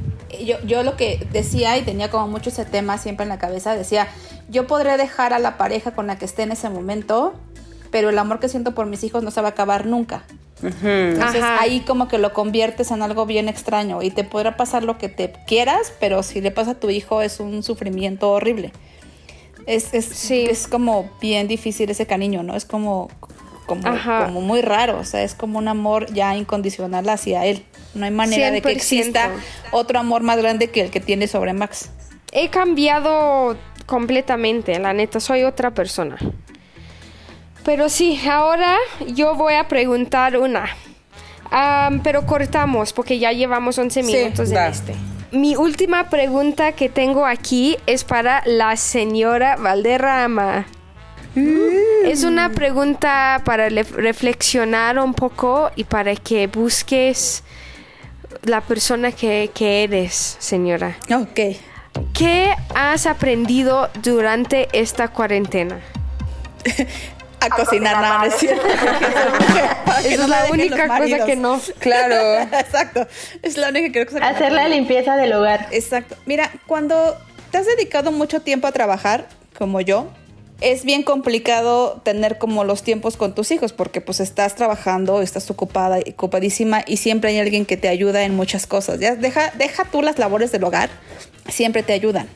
yo, 0.43 0.57
yo 0.65 0.81
lo 0.81 0.97
que 0.97 1.23
decía 1.31 1.77
y 1.77 1.83
tenía 1.83 2.09
como 2.09 2.27
mucho 2.27 2.49
ese 2.49 2.65
tema 2.65 2.97
siempre 2.97 3.25
en 3.25 3.29
la 3.29 3.37
cabeza, 3.37 3.75
decía, 3.75 4.07
yo 4.49 4.65
podré 4.65 4.97
dejar 4.97 5.33
a 5.33 5.37
la 5.37 5.55
pareja 5.55 5.91
con 5.91 6.07
la 6.07 6.17
que 6.17 6.25
esté 6.25 6.41
en 6.41 6.53
ese 6.53 6.71
momento, 6.71 7.35
pero 7.91 8.09
el 8.09 8.17
amor 8.17 8.39
que 8.39 8.49
siento 8.49 8.73
por 8.73 8.87
mis 8.87 9.03
hijos 9.03 9.21
no 9.21 9.29
se 9.29 9.39
va 9.39 9.49
a 9.49 9.51
acabar 9.51 9.85
nunca. 9.85 10.23
Entonces 10.67 11.41
Ajá. 11.43 11.61
ahí 11.61 11.81
como 11.81 12.07
que 12.07 12.17
lo 12.17 12.33
conviertes 12.33 12.91
en 12.91 13.01
algo 13.01 13.25
bien 13.25 13.47
extraño 13.49 14.01
y 14.01 14.11
te 14.11 14.23
podrá 14.23 14.57
pasar 14.57 14.83
lo 14.83 14.97
que 14.97 15.09
te 15.09 15.33
quieras, 15.47 15.93
pero 15.99 16.23
si 16.23 16.41
le 16.41 16.51
pasa 16.51 16.71
a 16.71 16.75
tu 16.75 16.89
hijo 16.89 17.21
es 17.21 17.39
un 17.39 17.63
sufrimiento 17.63 18.31
horrible. 18.31 18.71
Es, 19.65 19.93
es, 19.93 20.05
Sí. 20.05 20.45
es 20.49 20.67
como 20.67 21.09
bien 21.21 21.47
difícil 21.47 21.89
ese 21.89 22.05
cariño, 22.05 22.43
¿no? 22.43 22.55
Es 22.55 22.65
como, 22.65 23.09
como, 23.65 24.41
muy 24.41 24.61
raro, 24.61 24.99
o 24.99 25.03
sea, 25.03 25.23
es 25.23 25.33
como 25.33 25.57
un 25.57 25.67
amor 25.67 26.11
ya 26.13 26.35
incondicional 26.35 27.09
hacia 27.09 27.45
él. 27.45 27.65
No 27.95 28.05
hay 28.05 28.11
manera 28.11 28.51
de 28.51 28.61
que 28.61 28.69
100%. 28.69 28.75
exista 28.75 29.31
otro 29.71 29.99
amor 29.99 30.21
más 30.21 30.37
grande 30.37 30.69
que 30.69 30.81
el 30.81 30.91
que 30.91 30.99
tiene 30.99 31.27
sobre 31.27 31.53
Max. 31.53 31.89
He 32.31 32.49
cambiado 32.49 33.57
completamente, 33.85 34.77
la 34.79 34.93
neta, 34.93 35.19
soy 35.19 35.43
otra 35.43 35.71
persona. 35.71 36.17
Pero 37.65 37.89
sí, 37.89 38.19
ahora 38.29 38.77
yo 39.07 39.35
voy 39.35 39.55
a 39.55 39.67
preguntar 39.67 40.37
una. 40.37 40.65
Pero 42.03 42.25
cortamos 42.25 42.93
porque 42.93 43.17
ya 43.19 43.31
llevamos 43.31 43.77
11 43.77 44.03
Sí, 44.03 44.13
minutos 44.13 44.51
en 44.51 44.57
este. 44.57 44.95
Mi 45.31 45.55
última 45.55 46.09
pregunta 46.09 46.71
que 46.73 46.87
tengo 46.89 47.25
aquí 47.25 47.77
es 47.87 48.03
para 48.03 48.41
la 48.45 48.75
señora 48.77 49.55
Valderrama. 49.57 50.65
Es 52.05 52.23
una 52.23 52.49
pregunta 52.51 53.41
para 53.43 53.69
le- 53.69 53.83
reflexionar 53.83 54.97
un 54.99 55.13
poco 55.13 55.69
y 55.75 55.83
para 55.83 56.15
que 56.15 56.47
busques 56.47 57.43
la 58.43 58.61
persona 58.61 59.11
que, 59.11 59.51
que 59.53 59.83
eres, 59.83 60.37
señora. 60.39 60.95
Ok. 61.13 61.57
¿Qué 62.13 62.53
has 62.73 63.05
aprendido 63.05 63.89
durante 64.01 64.67
esta 64.71 65.09
cuarentena? 65.09 65.79
A 67.45 67.49
cocinar, 67.49 68.01
nada, 68.01 68.19
no 68.19 68.25
es 68.25 68.35
cierto. 68.35 68.65
Esa 70.03 70.27
la 70.27 70.45
única 70.51 70.87
cosa 70.87 71.25
que 71.25 71.35
no. 71.35 71.61
Claro. 71.79 72.15
Exacto. 72.59 73.07
Es 73.41 73.57
la 73.57 73.69
única 73.69 73.91
que 73.91 74.05
creo 74.05 74.19
que 74.21 74.25
Hacer 74.25 74.51
la 74.51 74.67
limpieza 74.67 75.15
del 75.15 75.33
hogar. 75.33 75.67
Exacto. 75.71 76.15
Mira, 76.25 76.51
cuando 76.67 77.17
te 77.51 77.57
has 77.57 77.65
dedicado 77.65 78.11
mucho 78.11 78.41
tiempo 78.41 78.67
a 78.67 78.71
trabajar, 78.71 79.27
como 79.57 79.81
yo, 79.81 80.09
es 80.61 80.85
bien 80.85 81.03
complicado 81.03 82.01
tener 82.03 82.37
como 82.37 82.63
los 82.63 82.83
tiempos 82.83 83.17
con 83.17 83.35
tus 83.35 83.51
hijos 83.51 83.73
porque 83.73 84.01
pues 84.01 84.19
estás 84.19 84.55
trabajando, 84.55 85.21
estás 85.21 85.49
ocupada, 85.51 85.99
ocupadísima 85.99 86.83
y 86.87 86.97
siempre 86.97 87.31
hay 87.31 87.39
alguien 87.39 87.65
que 87.65 87.77
te 87.77 87.89
ayuda 87.89 88.23
en 88.23 88.35
muchas 88.35 88.65
cosas. 88.65 88.99
Ya 88.99 89.15
deja, 89.15 89.51
deja 89.57 89.85
tú 89.85 90.01
las 90.01 90.17
labores 90.17 90.51
del 90.51 90.63
hogar, 90.63 90.89
siempre 91.49 91.83
te 91.83 91.93
ayudan. 91.93 92.27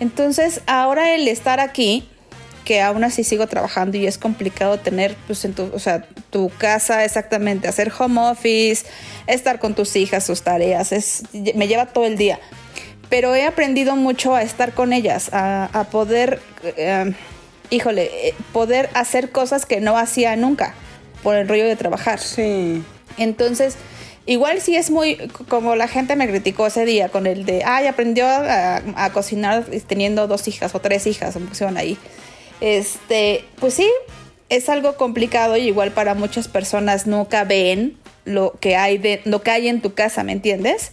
Entonces, 0.00 0.62
ahora 0.66 1.14
el 1.14 1.28
estar 1.28 1.60
aquí, 1.60 2.08
que 2.64 2.80
aún 2.80 3.04
así 3.04 3.24
sigo 3.24 3.46
trabajando 3.46 3.96
y 3.96 4.06
es 4.06 4.18
complicado 4.18 4.78
tener 4.78 5.16
pues 5.26 5.44
en 5.44 5.54
tu, 5.54 5.70
o 5.72 5.78
sea, 5.78 6.04
tu 6.30 6.50
casa 6.58 7.04
exactamente, 7.04 7.68
hacer 7.68 7.92
home 7.96 8.20
office, 8.20 8.86
estar 9.26 9.58
con 9.58 9.74
tus 9.74 9.96
hijas, 9.96 10.24
sus 10.24 10.42
tareas, 10.42 10.92
es, 10.92 11.22
me 11.54 11.68
lleva 11.68 11.86
todo 11.86 12.04
el 12.04 12.16
día. 12.16 12.38
Pero 13.08 13.34
he 13.34 13.44
aprendido 13.44 13.96
mucho 13.96 14.34
a 14.34 14.42
estar 14.42 14.72
con 14.72 14.92
ellas, 14.92 15.30
a, 15.32 15.64
a 15.72 15.84
poder, 15.84 16.40
eh, 16.62 17.12
híjole, 17.70 18.28
eh, 18.28 18.34
poder 18.52 18.88
hacer 18.94 19.30
cosas 19.30 19.66
que 19.66 19.80
no 19.80 19.98
hacía 19.98 20.36
nunca 20.36 20.74
por 21.24 21.34
el 21.34 21.48
rollo 21.48 21.66
de 21.66 21.74
trabajar. 21.74 22.20
Sí. 22.20 22.84
Entonces, 23.16 23.74
igual 24.26 24.60
sí 24.60 24.76
es 24.76 24.92
muy, 24.92 25.16
como 25.48 25.74
la 25.74 25.88
gente 25.88 26.14
me 26.14 26.28
criticó 26.28 26.68
ese 26.68 26.84
día 26.84 27.08
con 27.08 27.26
el 27.26 27.44
de, 27.46 27.64
ay, 27.64 27.88
aprendió 27.88 28.28
a, 28.28 28.76
a 28.94 29.10
cocinar 29.12 29.64
teniendo 29.88 30.28
dos 30.28 30.46
hijas 30.46 30.72
o 30.76 30.80
tres 30.80 31.08
hijas, 31.08 31.34
me 31.34 31.46
pusieron 31.48 31.76
ahí. 31.76 31.98
Este, 32.60 33.44
pues 33.58 33.74
sí, 33.74 33.88
es 34.48 34.68
algo 34.68 34.96
complicado 34.96 35.56
y 35.56 35.62
igual 35.62 35.92
para 35.92 36.14
muchas 36.14 36.48
personas 36.48 37.06
nunca 37.06 37.44
ven 37.44 37.96
lo 38.24 38.52
que 38.60 38.76
hay 38.76 38.98
de 38.98 39.22
lo 39.24 39.42
que 39.42 39.50
hay 39.50 39.68
en 39.68 39.80
tu 39.80 39.94
casa, 39.94 40.22
¿me 40.24 40.32
entiendes? 40.32 40.92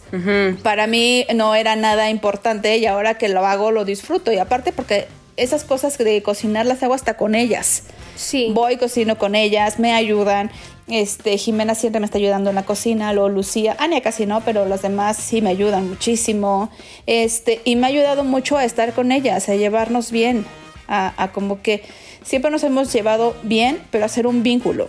Para 0.62 0.86
mí 0.86 1.26
no 1.34 1.54
era 1.54 1.76
nada 1.76 2.10
importante 2.10 2.78
y 2.78 2.86
ahora 2.86 3.14
que 3.18 3.28
lo 3.28 3.44
hago 3.46 3.70
lo 3.70 3.84
disfruto 3.84 4.32
y 4.32 4.38
aparte 4.38 4.72
porque 4.72 5.06
esas 5.36 5.64
cosas 5.64 5.96
de 5.98 6.22
cocinar 6.22 6.66
las 6.66 6.82
hago 6.82 6.94
hasta 6.94 7.16
con 7.16 7.34
ellas. 7.34 7.84
Sí. 8.16 8.50
Voy, 8.52 8.76
cocino 8.76 9.18
con 9.18 9.34
ellas, 9.34 9.78
me 9.78 9.92
ayudan. 9.92 10.50
Este, 10.88 11.36
Jimena 11.36 11.74
siempre 11.74 12.00
me 12.00 12.06
está 12.06 12.18
ayudando 12.18 12.50
en 12.50 12.56
la 12.56 12.64
cocina, 12.64 13.12
luego 13.12 13.28
Lucía, 13.28 13.76
Ania 13.78 14.00
casi 14.00 14.26
no, 14.26 14.40
pero 14.40 14.64
las 14.64 14.82
demás 14.82 15.16
sí 15.16 15.42
me 15.42 15.50
ayudan 15.50 15.88
muchísimo. 15.88 16.70
Este, 17.06 17.60
y 17.64 17.76
me 17.76 17.86
ha 17.86 17.90
ayudado 17.90 18.24
mucho 18.24 18.56
a 18.56 18.64
estar 18.64 18.94
con 18.94 19.12
ellas, 19.12 19.48
a 19.48 19.54
llevarnos 19.54 20.10
bien, 20.10 20.44
a, 20.88 21.30
como 21.32 21.62
que 21.62 21.82
siempre 22.22 22.50
nos 22.50 22.64
hemos 22.64 22.92
llevado 22.92 23.36
bien, 23.42 23.80
pero 23.90 24.04
hacer 24.04 24.26
un 24.26 24.42
vínculo. 24.42 24.88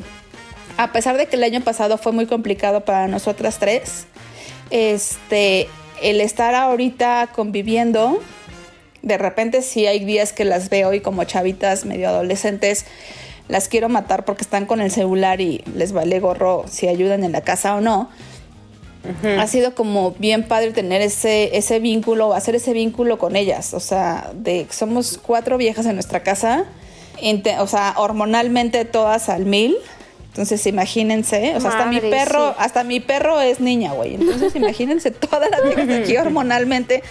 A 0.77 0.91
pesar 0.91 1.17
de 1.17 1.27
que 1.27 1.35
el 1.35 1.43
año 1.43 1.61
pasado 1.61 1.97
fue 1.97 2.13
muy 2.13 2.25
complicado 2.25 2.85
para 2.85 3.07
nosotras 3.07 3.59
tres, 3.59 4.05
este, 4.69 5.67
el 6.01 6.21
estar 6.21 6.55
ahorita 6.55 7.29
conviviendo, 7.35 8.21
de 9.01 9.17
repente 9.17 9.61
sí 9.61 9.85
hay 9.87 10.05
días 10.05 10.31
que 10.31 10.45
las 10.45 10.69
veo 10.69 10.93
y 10.93 11.01
como 11.01 11.23
chavitas 11.25 11.85
medio 11.85 12.09
adolescentes 12.09 12.85
las 13.49 13.67
quiero 13.67 13.89
matar 13.89 14.23
porque 14.25 14.43
están 14.43 14.65
con 14.65 14.79
el 14.79 14.91
celular 14.91 15.41
y 15.41 15.63
les 15.75 15.91
vale 15.91 16.19
gorro 16.19 16.65
si 16.69 16.87
ayudan 16.87 17.23
en 17.23 17.33
la 17.33 17.41
casa 17.41 17.75
o 17.75 17.81
no. 17.81 18.09
Ha 19.23 19.47
sido 19.47 19.75
como 19.75 20.11
bien 20.11 20.43
padre 20.43 20.71
tener 20.71 21.01
ese, 21.01 21.57
ese 21.57 21.79
vínculo, 21.79 22.33
hacer 22.33 22.55
ese 22.55 22.73
vínculo 22.73 23.17
con 23.17 23.35
ellas. 23.35 23.73
O 23.73 23.79
sea, 23.79 24.31
de 24.33 24.67
somos 24.69 25.19
cuatro 25.21 25.57
viejas 25.57 25.85
en 25.85 25.95
nuestra 25.95 26.21
casa, 26.21 26.65
o 27.59 27.67
sea, 27.67 27.93
hormonalmente 27.97 28.85
todas 28.85 29.29
al 29.29 29.45
mil. 29.45 29.77
Entonces 30.27 30.65
imagínense, 30.67 31.55
o 31.55 31.59
sea, 31.59 31.71
hasta 31.71 31.85
mi 31.87 31.99
perro, 31.99 32.49
sí. 32.49 32.55
hasta 32.59 32.83
mi 32.83 32.99
perro 32.99 33.41
es 33.41 33.59
niña, 33.59 33.93
güey. 33.93 34.15
Entonces 34.15 34.55
imagínense 34.55 35.11
todas 35.11 35.49
las 35.49 35.63
viejas 35.63 35.87
de 35.87 35.95
aquí 36.03 36.17
hormonalmente, 36.17 37.01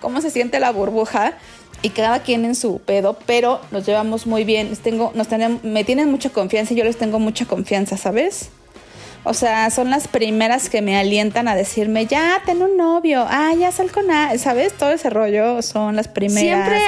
cómo 0.00 0.20
se 0.20 0.30
siente 0.30 0.60
la 0.60 0.72
burbuja 0.72 1.34
y 1.82 1.90
cada 1.90 2.20
quien 2.20 2.44
en 2.44 2.54
su 2.54 2.78
pedo, 2.80 3.16
pero 3.26 3.60
nos 3.70 3.86
llevamos 3.86 4.26
muy 4.26 4.44
bien. 4.44 4.76
Tengo, 4.76 5.12
nos 5.14 5.28
tenemos, 5.28 5.64
me 5.64 5.84
tienen 5.84 6.10
mucha 6.10 6.30
confianza 6.30 6.74
y 6.74 6.76
yo 6.76 6.84
les 6.84 6.96
tengo 6.98 7.18
mucha 7.18 7.46
confianza, 7.46 7.96
¿sabes? 7.96 8.50
O 9.28 9.34
sea, 9.34 9.70
son 9.70 9.90
las 9.90 10.06
primeras 10.06 10.70
que 10.70 10.82
me 10.82 10.96
alientan 10.96 11.48
a 11.48 11.56
decirme, 11.56 12.06
ya, 12.06 12.40
ten 12.46 12.62
un 12.62 12.76
novio, 12.76 13.26
ah, 13.28 13.52
ya 13.58 13.72
sal 13.72 13.90
con, 13.90 14.08
a-", 14.08 14.38
¿sabes? 14.38 14.72
Todo 14.72 14.92
ese 14.92 15.10
rollo 15.10 15.62
son 15.62 15.96
las 15.96 16.06
primeras. 16.06 16.68
Siempre 16.68 16.80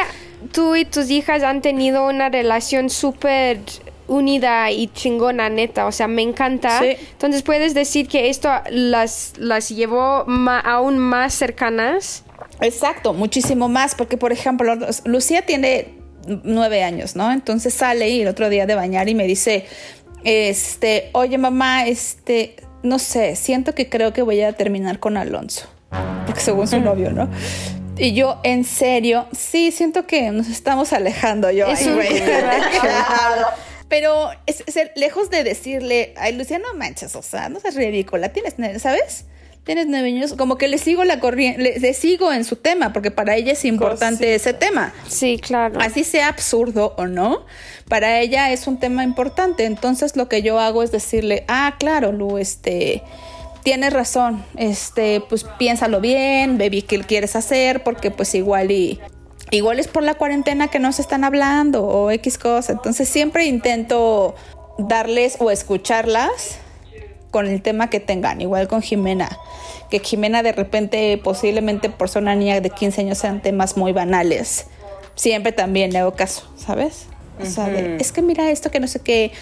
tú 0.52 0.76
y 0.76 0.84
tus 0.84 1.10
hijas 1.10 1.42
han 1.42 1.62
tenido 1.62 2.06
una 2.06 2.28
relación 2.28 2.90
súper 2.90 3.58
unida 4.06 4.70
y 4.70 4.86
chingona, 4.86 5.48
neta. 5.48 5.86
O 5.86 5.92
sea, 5.92 6.06
me 6.06 6.22
encanta. 6.22 6.78
Sí. 6.78 6.96
Entonces 7.12 7.42
puedes 7.42 7.74
decir 7.74 8.06
que 8.06 8.28
esto 8.28 8.48
las, 8.70 9.32
las 9.36 9.68
llevó 9.70 10.24
aún 10.64 10.98
más 10.98 11.34
cercanas. 11.34 12.22
Exacto, 12.60 13.14
muchísimo 13.14 13.68
más, 13.68 13.96
porque 13.96 14.16
por 14.16 14.30
ejemplo, 14.30 14.76
Lucía 15.04 15.42
tiene 15.42 15.98
nueve 16.42 16.82
años, 16.82 17.16
¿no? 17.16 17.32
Entonces 17.32 17.74
sale 17.74 18.08
y 18.10 18.22
el 18.22 18.28
otro 18.28 18.48
día 18.48 18.66
de 18.66 18.74
bañar 18.74 19.08
y 19.08 19.14
me 19.14 19.24
dice, 19.24 19.66
este, 20.24 21.10
oye 21.12 21.38
mamá, 21.38 21.86
este, 21.86 22.56
no 22.82 22.98
sé, 22.98 23.36
siento 23.36 23.74
que 23.74 23.88
creo 23.88 24.12
que 24.12 24.22
voy 24.22 24.40
a 24.42 24.52
terminar 24.52 24.98
con 25.00 25.16
Alonso, 25.16 25.66
porque 26.26 26.40
según 26.40 26.68
su 26.68 26.80
novio, 26.80 27.10
¿no? 27.12 27.28
Y 27.96 28.12
yo, 28.14 28.38
en 28.44 28.62
serio, 28.64 29.26
sí, 29.36 29.72
siento 29.72 30.06
que 30.06 30.30
nos 30.30 30.48
estamos 30.48 30.92
alejando 30.92 31.50
yo. 31.50 31.66
Es 31.66 31.84
ay, 31.86 31.94
güey. 31.94 32.22
Pero 33.88 34.30
es, 34.46 34.62
es- 34.66 34.90
lejos 34.96 35.30
de 35.30 35.42
decirle, 35.44 36.12
ay, 36.16 36.34
Lucía, 36.36 36.58
no 36.58 36.74
manches, 36.74 37.16
o 37.16 37.22
sea, 37.22 37.48
no 37.48 37.58
seas 37.58 37.74
ridícula, 37.74 38.28
tienes, 38.28 38.54
¿sabes? 38.82 39.24
Tienes 39.68 39.86
nueve 39.86 40.08
años, 40.08 40.32
como 40.32 40.56
que 40.56 40.66
le 40.66 40.78
sigo 40.78 41.04
la 41.04 41.20
corriente, 41.20 41.60
le, 41.60 41.78
le 41.78 41.92
sigo 41.92 42.32
en 42.32 42.44
su 42.44 42.56
tema, 42.56 42.94
porque 42.94 43.10
para 43.10 43.36
ella 43.36 43.52
es 43.52 43.66
importante 43.66 44.34
ese 44.34 44.54
tema. 44.54 44.94
Sí, 45.08 45.38
claro. 45.38 45.78
Así 45.78 46.04
sea 46.04 46.28
absurdo 46.28 46.94
o 46.96 47.06
no, 47.06 47.44
para 47.86 48.18
ella 48.18 48.50
es 48.50 48.66
un 48.66 48.78
tema 48.78 49.04
importante. 49.04 49.66
Entonces 49.66 50.16
lo 50.16 50.26
que 50.26 50.40
yo 50.40 50.58
hago 50.58 50.82
es 50.82 50.90
decirle, 50.90 51.44
ah, 51.48 51.76
claro, 51.78 52.12
Lu, 52.12 52.38
este, 52.38 53.02
tienes 53.62 53.92
razón, 53.92 54.42
este, 54.56 55.20
pues 55.28 55.44
piénsalo 55.58 56.00
bien, 56.00 56.56
baby, 56.56 56.80
¿qué 56.80 57.00
quieres 57.00 57.36
hacer? 57.36 57.82
Porque 57.82 58.10
pues 58.10 58.34
igual 58.34 58.70
y 58.70 58.98
igual 59.50 59.80
es 59.80 59.86
por 59.86 60.02
la 60.02 60.14
cuarentena 60.14 60.68
que 60.68 60.78
no 60.78 60.92
se 60.92 61.02
están 61.02 61.24
hablando 61.24 61.84
o 61.84 62.10
X 62.10 62.38
cosa. 62.38 62.72
Entonces 62.72 63.06
siempre 63.06 63.44
intento 63.44 64.34
darles 64.78 65.36
o 65.40 65.50
escucharlas 65.50 66.58
con 67.30 67.46
el 67.46 67.60
tema 67.62 67.90
que 67.90 68.00
tengan, 68.00 68.40
igual 68.40 68.68
con 68.68 68.82
Jimena. 68.82 69.28
Que 69.90 70.00
Jimena 70.00 70.42
de 70.42 70.52
repente, 70.52 71.18
posiblemente 71.22 71.90
por 71.90 72.08
ser 72.08 72.22
una 72.22 72.34
niña 72.34 72.60
de 72.60 72.70
15 72.70 73.02
años, 73.02 73.18
sean 73.18 73.42
temas 73.42 73.76
muy 73.76 73.92
banales. 73.92 74.66
Siempre 75.14 75.52
también 75.52 75.92
le 75.92 75.98
hago 75.98 76.12
caso, 76.12 76.48
¿sabes? 76.56 77.06
O 77.40 77.46
sea, 77.46 77.68
de, 77.68 77.96
es 77.96 78.12
que 78.12 78.22
mira 78.22 78.50
esto 78.50 78.70
que 78.70 78.80
no 78.80 78.86
sé 78.88 79.00
qué. 79.00 79.32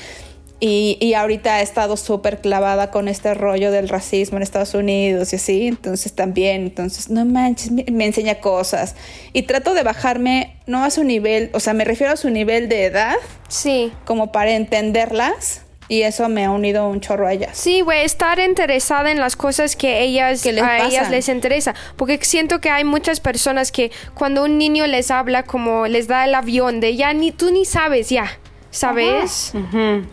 Y, 0.59 0.97
y 1.03 1.13
ahorita 1.13 1.57
ha 1.57 1.61
estado 1.61 1.99
súper 1.99 2.41
clavada 2.41 2.91
con 2.91 3.09
este 3.09 3.35
rollo 3.35 3.71
del 3.71 3.91
racismo 3.91 4.39
en 4.39 4.43
Estados 4.43 4.73
Unidos 4.73 5.33
y 5.33 5.37
así. 5.37 5.67
Entonces 5.67 6.15
también, 6.15 6.63
entonces, 6.63 7.11
no 7.11 7.27
manches, 7.27 7.71
me, 7.71 7.85
me 7.91 8.07
enseña 8.07 8.37
cosas. 8.37 8.97
Y 9.35 9.43
trato 9.43 9.75
de 9.75 9.83
bajarme, 9.83 10.57
no 10.67 10.83
a 10.83 10.91
su 10.91 11.05
nivel, 11.05 11.51
o 11.53 11.61
sea, 11.61 11.75
me 11.75 11.85
refiero 11.85 12.13
a 12.15 12.17
su 12.17 12.31
nivel 12.31 12.71
de 12.71 12.87
edad, 12.87 13.17
Sí. 13.49 13.93
como 14.07 14.33
para 14.33 14.53
entenderlas. 14.53 15.61
Y 15.89 16.03
eso 16.03 16.29
me 16.29 16.45
ha 16.45 16.51
unido 16.51 16.89
un 16.89 17.01
chorro 17.01 17.27
a 17.27 17.33
ellas. 17.33 17.57
Sí, 17.57 17.81
güey, 17.81 18.05
estar 18.05 18.39
interesada 18.39 19.11
en 19.11 19.21
las 19.21 19.37
cosas 19.37 19.77
que 19.77 20.03
ellas 20.03 20.43
Que 20.43 20.53
les 20.53 20.65
a 20.65 20.87
ellas 20.87 21.11
les 21.11 21.29
interesa, 21.29 21.75
porque 21.97 22.19
siento 22.23 22.61
que 22.61 22.71
hay 22.71 22.85
muchas 22.85 23.21
personas 23.21 23.73
que 23.73 23.91
cuando 24.15 24.45
un 24.45 24.59
niño 24.59 24.87
les 24.87 25.11
habla 25.11 25.45
como 25.45 25.87
les 25.87 26.09
da 26.09 26.25
el 26.25 26.35
avión 26.35 26.81
de 26.81 26.97
ya 26.97 27.13
ni 27.13 27.33
tú 27.33 27.51
ni 27.51 27.65
sabes 27.65 28.09
ya, 28.09 28.39
¿sabes? 28.71 29.53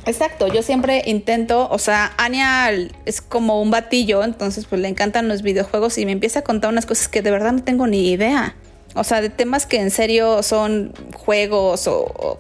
Exacto, 0.06 0.48
yo 0.48 0.62
siempre 0.62 1.04
intento, 1.06 1.68
o 1.70 1.80
sea, 1.80 2.14
Ania 2.18 2.72
es 3.06 3.22
como 3.22 3.62
un 3.62 3.72
batillo, 3.72 4.24
entonces 4.24 4.66
pues 4.66 4.82
le 4.82 4.88
encantan 4.88 5.28
los 5.28 5.42
videojuegos 5.42 5.98
y 5.98 6.06
me 6.06 6.12
empieza 6.12 6.40
a 6.40 6.44
contar 6.44 6.72
unas 6.72 6.86
cosas 6.86 7.08
que 7.08 7.22
de 7.22 7.32
verdad 7.32 7.52
no 7.52 7.64
tengo 7.64 7.88
ni 7.88 8.12
idea. 8.12 8.56
O 8.96 9.04
sea, 9.04 9.22
de 9.22 9.30
temas 9.30 9.66
que 9.66 9.78
en 9.78 9.92
serio 9.92 10.44
son 10.44 10.94
juegos 11.16 11.88
o, 11.88 12.40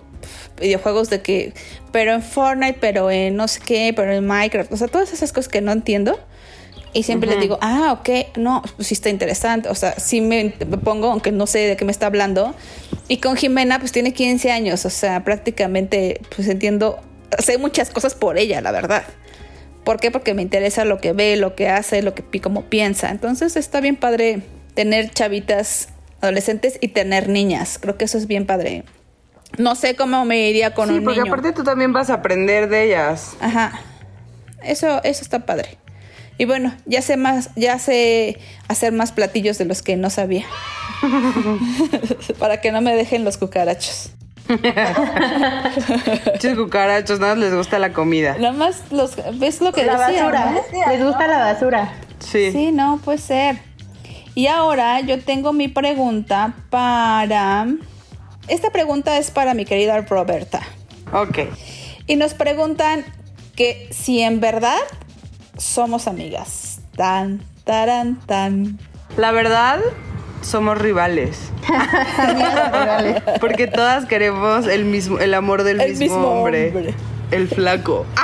videojuegos 0.61 1.09
de 1.09 1.21
que, 1.21 1.53
pero 1.93 2.11
en 2.11 2.23
Fortnite, 2.23 2.77
pero 2.81 3.11
en 3.11 3.37
no 3.37 3.47
sé 3.47 3.61
qué, 3.65 3.93
pero 3.95 4.11
en 4.11 4.25
Minecraft, 4.25 4.73
o 4.73 4.77
sea, 4.77 4.87
todas 4.87 5.13
esas 5.13 5.31
cosas 5.31 5.47
que 5.47 5.61
no 5.61 5.71
entiendo. 5.71 6.19
Y 6.91 7.03
siempre 7.03 7.29
les 7.29 7.39
digo, 7.39 7.57
ah, 7.61 7.91
ok, 7.99 8.37
no, 8.37 8.61
pues 8.75 8.89
sí 8.89 8.93
está 8.93 9.09
interesante. 9.09 9.69
O 9.69 9.75
sea, 9.75 9.99
sí 9.99 10.19
me, 10.19 10.53
me 10.67 10.77
pongo, 10.77 11.11
aunque 11.11 11.31
no 11.31 11.47
sé 11.47 11.59
de 11.59 11.75
qué 11.75 11.85
me 11.85 11.91
está 11.91 12.07
hablando. 12.07 12.53
Y 13.07 13.17
con 13.17 13.35
Jimena, 13.35 13.79
pues 13.79 13.91
tiene 13.91 14.13
15 14.13 14.51
años. 14.51 14.85
O 14.85 14.91
sea, 14.91 15.23
prácticamente, 15.23 16.21
pues 16.35 16.47
entiendo, 16.47 16.99
sé 17.39 17.57
muchas 17.57 17.89
cosas 17.89 18.13
por 18.13 18.37
ella, 18.37 18.61
la 18.61 18.71
verdad. 18.71 19.03
¿Por 19.83 19.99
qué? 19.99 20.11
Porque 20.11 20.33
me 20.33 20.43
interesa 20.43 20.85
lo 20.85 20.99
que 20.99 21.13
ve, 21.13 21.35
lo 21.35 21.55
que 21.55 21.67
hace, 21.67 22.01
lo 22.01 22.13
que 22.13 22.41
cómo 22.41 22.65
piensa. 22.65 23.09
Entonces 23.09 23.55
está 23.55 23.81
bien 23.81 23.95
padre 23.95 24.41
tener 24.75 25.09
chavitas 25.09 25.89
adolescentes 26.21 26.77
y 26.79 26.89
tener 26.89 27.27
niñas. 27.27 27.79
Creo 27.79 27.97
que 27.97 28.05
eso 28.05 28.17
es 28.17 28.27
bien 28.27 28.45
padre. 28.45 28.83
No 29.57 29.75
sé 29.75 29.95
cómo 29.95 30.25
me 30.25 30.49
iría 30.49 30.73
con 30.73 30.89
sí, 30.89 30.95
un 30.95 31.03
porque 31.03 31.19
niño. 31.21 31.31
aparte 31.31 31.51
tú 31.53 31.63
también 31.63 31.93
vas 31.93 32.09
a 32.09 32.15
aprender 32.15 32.69
de 32.69 32.85
ellas. 32.85 33.35
Ajá. 33.39 33.71
Eso, 34.63 35.01
eso 35.03 35.21
está 35.21 35.45
padre. 35.45 35.77
Y 36.37 36.45
bueno, 36.45 36.73
ya 36.85 37.01
sé 37.03 37.15
más, 37.17 37.51
ya 37.55 37.77
sé 37.77 38.39
hacer 38.67 38.91
más 38.91 39.11
platillos 39.11 39.57
de 39.59 39.65
los 39.65 39.83
que 39.83 39.95
no 39.97 40.09
sabía. 40.09 40.45
Para 42.39 42.61
que 42.61 42.71
no 42.71 42.81
me 42.81 42.95
dejen 42.95 43.23
los 43.23 43.37
cucarachos. 43.37 44.11
Muchos 44.49 46.57
cucarachos, 46.57 47.19
nada 47.19 47.35
más 47.35 47.43
les 47.43 47.53
gusta 47.53 47.79
la 47.79 47.93
comida. 47.93 48.35
Nada 48.39 48.53
más 48.53 48.91
los, 48.91 49.15
¿ves 49.39 49.61
lo 49.61 49.71
que 49.71 49.85
La 49.85 50.07
decía, 50.07 50.23
basura. 50.25 50.51
no? 50.51 50.91
Les 50.91 51.03
gusta 51.03 51.27
la 51.27 51.37
basura. 51.37 51.93
Sí. 52.19 52.51
Sí, 52.51 52.71
no, 52.71 52.99
puede 53.03 53.19
ser. 53.19 53.59
Y 54.35 54.47
ahora 54.47 54.99
yo 55.01 55.19
tengo 55.21 55.53
mi 55.53 55.67
pregunta 55.67 56.53
para... 56.69 57.67
Esta 58.47 58.69
pregunta 58.71 59.17
es 59.17 59.31
para 59.31 59.53
mi 59.53 59.65
querida 59.65 59.99
Roberta. 60.01 60.61
Ok. 61.13 61.39
Y 62.07 62.15
nos 62.17 62.33
preguntan 62.33 63.05
que 63.55 63.87
si 63.91 64.21
en 64.21 64.39
verdad 64.39 64.79
somos 65.57 66.07
amigas. 66.07 66.79
Tan, 66.95 67.43
taran, 67.63 68.19
tan. 68.25 68.79
La 69.17 69.31
verdad, 69.31 69.79
somos 70.41 70.77
rivales. 70.81 71.37
Porque 73.39 73.67
todas 73.67 74.05
queremos 74.05 74.67
el 74.67 74.85
mismo, 74.85 75.19
el 75.19 75.33
amor 75.33 75.63
del 75.63 75.79
El 75.81 75.91
mismo, 75.91 76.05
mismo 76.05 76.27
hombre. 76.27 76.67
hombre. 76.69 76.93
El 77.31 77.47
flaco. 77.47 78.05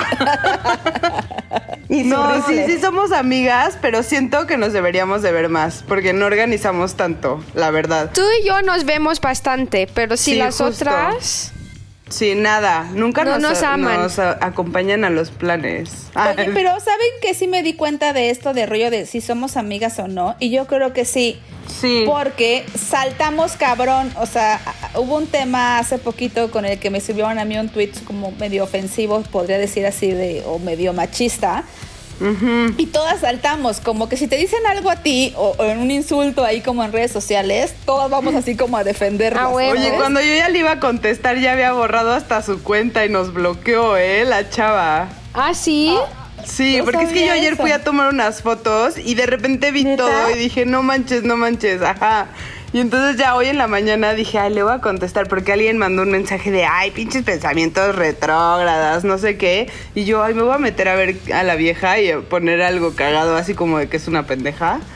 Y 1.91 2.03
No, 2.03 2.45
sí, 2.45 2.61
sí 2.67 2.79
somos 2.79 3.11
amigas, 3.11 3.75
pero 3.81 4.03
siento 4.03 4.45
que 4.45 4.57
nos 4.57 4.73
deberíamos 4.73 5.23
de 5.23 5.31
ver 5.31 5.49
más, 5.49 5.83
porque 5.87 6.13
no 6.13 6.27
organizamos 6.27 6.93
tanto, 6.93 7.43
la 7.55 7.71
verdad. 7.71 8.11
Tú 8.13 8.21
y 8.39 8.45
yo 8.45 8.61
nos 8.61 8.85
vemos 8.85 9.19
bastante, 9.19 9.87
pero 9.95 10.15
si 10.15 10.33
Sí, 10.33 10.37
las 10.37 10.55
justo. 10.57 10.65
otras... 10.83 11.51
Sí, 12.09 12.33
nada, 12.35 12.89
nunca 12.93 13.23
No 13.23 13.37
nos, 13.37 13.41
nos 13.41 13.63
aman. 13.63 14.01
nos 14.01 14.19
acompañan 14.19 15.03
a 15.05 15.09
los 15.09 15.29
planes. 15.29 16.07
Oye, 16.15 16.49
pero 16.53 16.71
¿saben 16.79 17.07
que 17.21 17.33
sí 17.33 17.47
me 17.47 17.61
di 17.63 17.73
cuenta 17.73 18.13
de 18.13 18.31
esto 18.31 18.53
de 18.53 18.65
rollo 18.65 18.89
de 18.89 19.05
si 19.05 19.21
somos 19.21 19.57
amigas 19.57 19.99
o 19.99 20.07
no? 20.07 20.35
Y 20.39 20.49
yo 20.49 20.65
creo 20.65 20.91
que 20.91 21.05
sí. 21.05 21.39
sí. 21.79 22.03
Porque 22.07 22.65
saltamos 22.75 23.53
cabrón. 23.53 24.11
O 24.19 24.25
sea, 24.25 24.59
hubo 24.95 25.17
un 25.17 25.27
tema 25.27 25.77
hace 25.77 25.99
poquito 25.99 26.49
con 26.49 26.65
el 26.65 26.79
que 26.79 26.89
me 26.89 26.97
escribieron 26.97 27.37
a 27.37 27.45
mí 27.45 27.57
un 27.57 27.69
tweet 27.69 27.91
como 28.05 28.31
medio 28.31 28.63
ofensivo, 28.63 29.21
podría 29.21 29.59
decir 29.59 29.85
así, 29.85 30.11
de, 30.11 30.43
o 30.45 30.57
medio 30.57 30.93
machista. 30.93 31.63
Y 32.77 32.85
todas 32.87 33.21
saltamos, 33.21 33.79
como 33.79 34.09
que 34.09 34.17
si 34.17 34.27
te 34.27 34.35
dicen 34.37 34.59
algo 34.67 34.89
a 34.89 34.97
ti 34.97 35.33
o, 35.37 35.55
o 35.57 35.63
en 35.63 35.79
un 35.79 35.89
insulto 35.91 36.43
ahí 36.43 36.61
como 36.61 36.83
en 36.83 36.91
redes 36.91 37.11
sociales, 37.11 37.73
todas 37.85 38.09
vamos 38.09 38.35
así 38.35 38.55
como 38.55 38.77
a 38.77 38.83
defendernos. 38.83 39.41
Ah. 39.43 39.49
Oye, 39.49 39.93
cuando 39.97 40.19
yo 40.21 40.33
ya 40.35 40.49
le 40.49 40.59
iba 40.59 40.71
a 40.71 40.79
contestar, 40.79 41.37
ya 41.37 41.53
había 41.53 41.71
borrado 41.73 42.11
hasta 42.13 42.41
su 42.41 42.61
cuenta 42.61 43.05
y 43.05 43.09
nos 43.09 43.33
bloqueó, 43.33 43.95
¿eh? 43.97 44.25
La 44.25 44.49
chava. 44.49 45.07
Ah, 45.33 45.53
sí. 45.53 45.95
Sí, 46.45 46.77
No 46.77 46.85
porque 46.85 47.03
es 47.03 47.09
que 47.11 47.25
yo 47.27 47.33
ayer 47.33 47.53
eso. 47.53 47.61
fui 47.61 47.71
a 47.71 47.83
tomar 47.83 48.09
unas 48.13 48.41
fotos 48.41 48.97
y 48.97 49.13
de 49.15 49.25
repente 49.25 49.71
vi 49.71 49.83
¿Neta? 49.83 50.03
todo 50.05 50.29
y 50.31 50.35
dije, 50.39 50.65
no 50.65 50.81
manches, 50.83 51.23
no 51.23 51.35
manches, 51.37 51.81
ajá. 51.81 52.27
Y 52.71 52.79
entonces 52.79 53.17
ya 53.17 53.35
hoy 53.35 53.47
en 53.47 53.57
la 53.57 53.67
mañana 53.67 54.13
dije, 54.13 54.37
ay, 54.37 54.53
le 54.53 54.61
voy 54.61 54.73
a 54.73 54.79
contestar 54.79 55.27
porque 55.27 55.53
alguien 55.53 55.77
mandó 55.77 56.03
un 56.03 56.11
mensaje 56.11 56.51
de, 56.51 56.65
ay, 56.65 56.91
pinches 56.91 57.23
pensamientos 57.23 57.95
retrógradas, 57.95 59.03
no 59.03 59.17
sé 59.17 59.37
qué. 59.37 59.69
Y 59.95 60.05
yo, 60.05 60.23
ay, 60.23 60.35
me 60.35 60.43
voy 60.43 60.53
a 60.53 60.59
meter 60.59 60.87
a 60.87 60.95
ver 60.95 61.17
a 61.33 61.41
la 61.43 61.55
vieja 61.55 61.99
y 61.99 62.13
poner 62.13 62.61
algo 62.61 62.95
cagado 62.95 63.35
así 63.35 63.55
como 63.55 63.79
de 63.79 63.89
que 63.89 63.97
es 63.97 64.07
una 64.07 64.25
pendeja. 64.25 64.79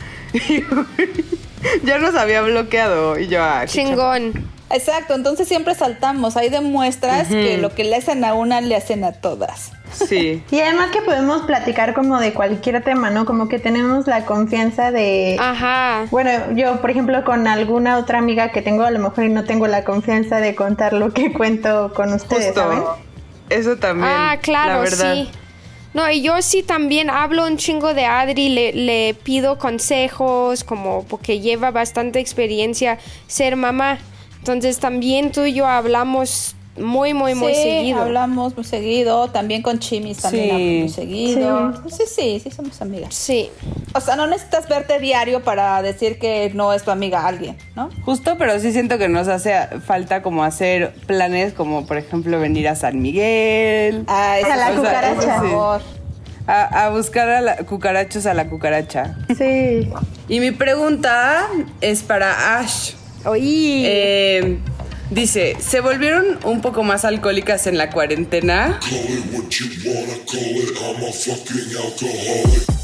Y 1.84 1.88
ya 1.88 1.98
nos 1.98 2.16
había 2.16 2.42
bloqueado 2.42 3.18
y 3.18 3.28
yo, 3.28 3.42
ah, 3.42 3.62
qué 3.62 3.72
Chingón. 3.72 4.53
Exacto, 4.74 5.14
entonces 5.14 5.48
siempre 5.48 5.76
saltamos. 5.76 6.36
Ahí 6.36 6.50
demuestras 6.50 7.28
que 7.28 7.58
lo 7.58 7.74
que 7.74 7.84
le 7.84 7.96
hacen 7.96 8.26
a 8.26 8.34
una 8.34 8.60
le 8.60 8.76
hacen 8.76 9.04
a 9.04 9.14
todas. 9.14 9.72
Sí. 9.94 10.44
Y 10.52 10.60
además 10.60 10.92
que 10.92 11.02
podemos 11.02 11.44
platicar 11.44 11.94
como 11.94 12.20
de 12.20 12.34
cualquier 12.34 12.84
tema, 12.84 13.10
¿no? 13.10 13.26
Como 13.26 13.48
que 13.48 13.60
tenemos 13.60 14.08
la 14.08 14.26
confianza 14.26 14.92
de... 14.92 15.38
Ajá. 15.40 16.06
Bueno, 16.10 16.32
yo, 16.56 16.82
por 16.82 16.90
ejemplo, 16.90 17.24
con 17.24 17.48
alguna 17.48 17.98
otra 17.98 18.20
amiga 18.20 18.50
que 18.50 18.62
tengo, 18.62 18.84
a 18.84 18.92
lo 18.92 19.00
mejor 19.00 19.26
y 19.26 19.30
no 19.30 19.44
tengo 19.44 19.68
la 19.68 19.84
confianza 19.84 20.38
de 20.38 20.56
contar 20.56 20.94
lo 20.94 21.14
que 21.14 21.32
cuento 21.34 21.94
con 21.96 22.12
ustedes, 22.14 22.56
¿saben? 22.56 22.80
Justo. 22.80 22.98
Eso 23.50 23.78
también. 23.78 24.10
Ah, 24.12 24.34
la 24.36 24.42
claro, 24.42 24.82
verdad. 24.82 25.14
sí. 25.14 25.30
No, 25.94 26.10
y 26.10 26.24
yo 26.24 26.42
sí 26.42 26.64
también 26.64 27.12
hablo 27.12 27.46
un 27.46 27.58
chingo 27.58 27.94
de 27.94 28.06
Adri, 28.06 28.50
le, 28.50 28.74
le 28.74 29.14
pido 29.14 29.60
consejos, 29.60 30.64
como 30.64 31.06
porque 31.06 31.40
lleva 31.40 31.70
bastante 31.70 32.20
experiencia 32.20 32.98
ser 33.28 33.56
mamá. 33.56 34.00
Entonces 34.44 34.78
también 34.80 35.32
tú 35.32 35.46
y 35.46 35.54
yo 35.54 35.66
hablamos 35.66 36.54
muy, 36.78 37.14
muy, 37.14 37.34
muy 37.34 37.56
sí, 37.56 37.62
seguido. 37.64 38.02
hablamos 38.02 38.58
muy 38.58 38.66
seguido. 38.66 39.30
También 39.30 39.62
con 39.62 39.80
Chimis 39.80 40.18
también 40.18 40.44
Sí. 40.44 40.52
hablo 40.52 40.66
muy 40.66 40.90
seguido. 40.90 41.74
Sí. 41.90 42.04
sí, 42.14 42.40
sí, 42.44 42.52
somos 42.52 42.82
amigas. 42.82 43.16
Sí. 43.16 43.50
O 43.94 44.02
sea, 44.02 44.18
no 44.18 44.28
necesitas 44.28 44.68
verte 44.68 45.00
diario 45.00 45.44
para 45.46 45.82
decir 45.82 46.20
que 46.20 46.52
no 46.54 46.74
es 46.74 46.84
tu 46.84 46.92
amiga 46.92 47.26
alguien, 47.26 47.58
¿no? 47.78 47.90
Justo, 48.04 48.36
pero 48.38 48.60
sí 48.60 48.74
siento 48.74 48.98
que 48.98 49.08
nos 49.08 49.30
hace 49.30 49.54
falta 49.86 50.22
como 50.22 50.44
hacer 50.44 50.94
planes 51.08 51.54
como 51.54 51.86
por 51.86 51.98
ejemplo 51.98 52.38
venir 52.38 52.68
a 52.68 52.76
San 52.76 53.02
Miguel. 53.02 54.04
Ah, 54.08 54.36
A 54.44 54.56
la 54.58 54.72
cucaracha. 54.76 55.16
por 55.16 55.50
favor. 55.50 55.82
A, 56.48 56.86
a 56.88 56.90
buscar 56.90 57.30
a 57.30 57.40
la 57.40 57.56
cucarachos 57.60 58.26
a 58.26 58.34
la 58.34 58.50
cucaracha. 58.50 59.16
Sí. 59.38 59.90
Y 60.28 60.42
mi 60.42 60.52
pregunta 60.52 61.48
es 61.80 62.04
para 62.04 62.58
Ash. 62.60 62.96
Oí. 63.26 63.84
Eh, 63.86 64.60
dice, 65.10 65.56
¿se 65.60 65.80
volvieron 65.80 66.40
un 66.44 66.62
poco 66.62 66.84
más 66.84 67.06
alcohólicas 67.06 67.68
en 67.68 67.78
la 67.78 67.90
cuarentena? 67.90 68.80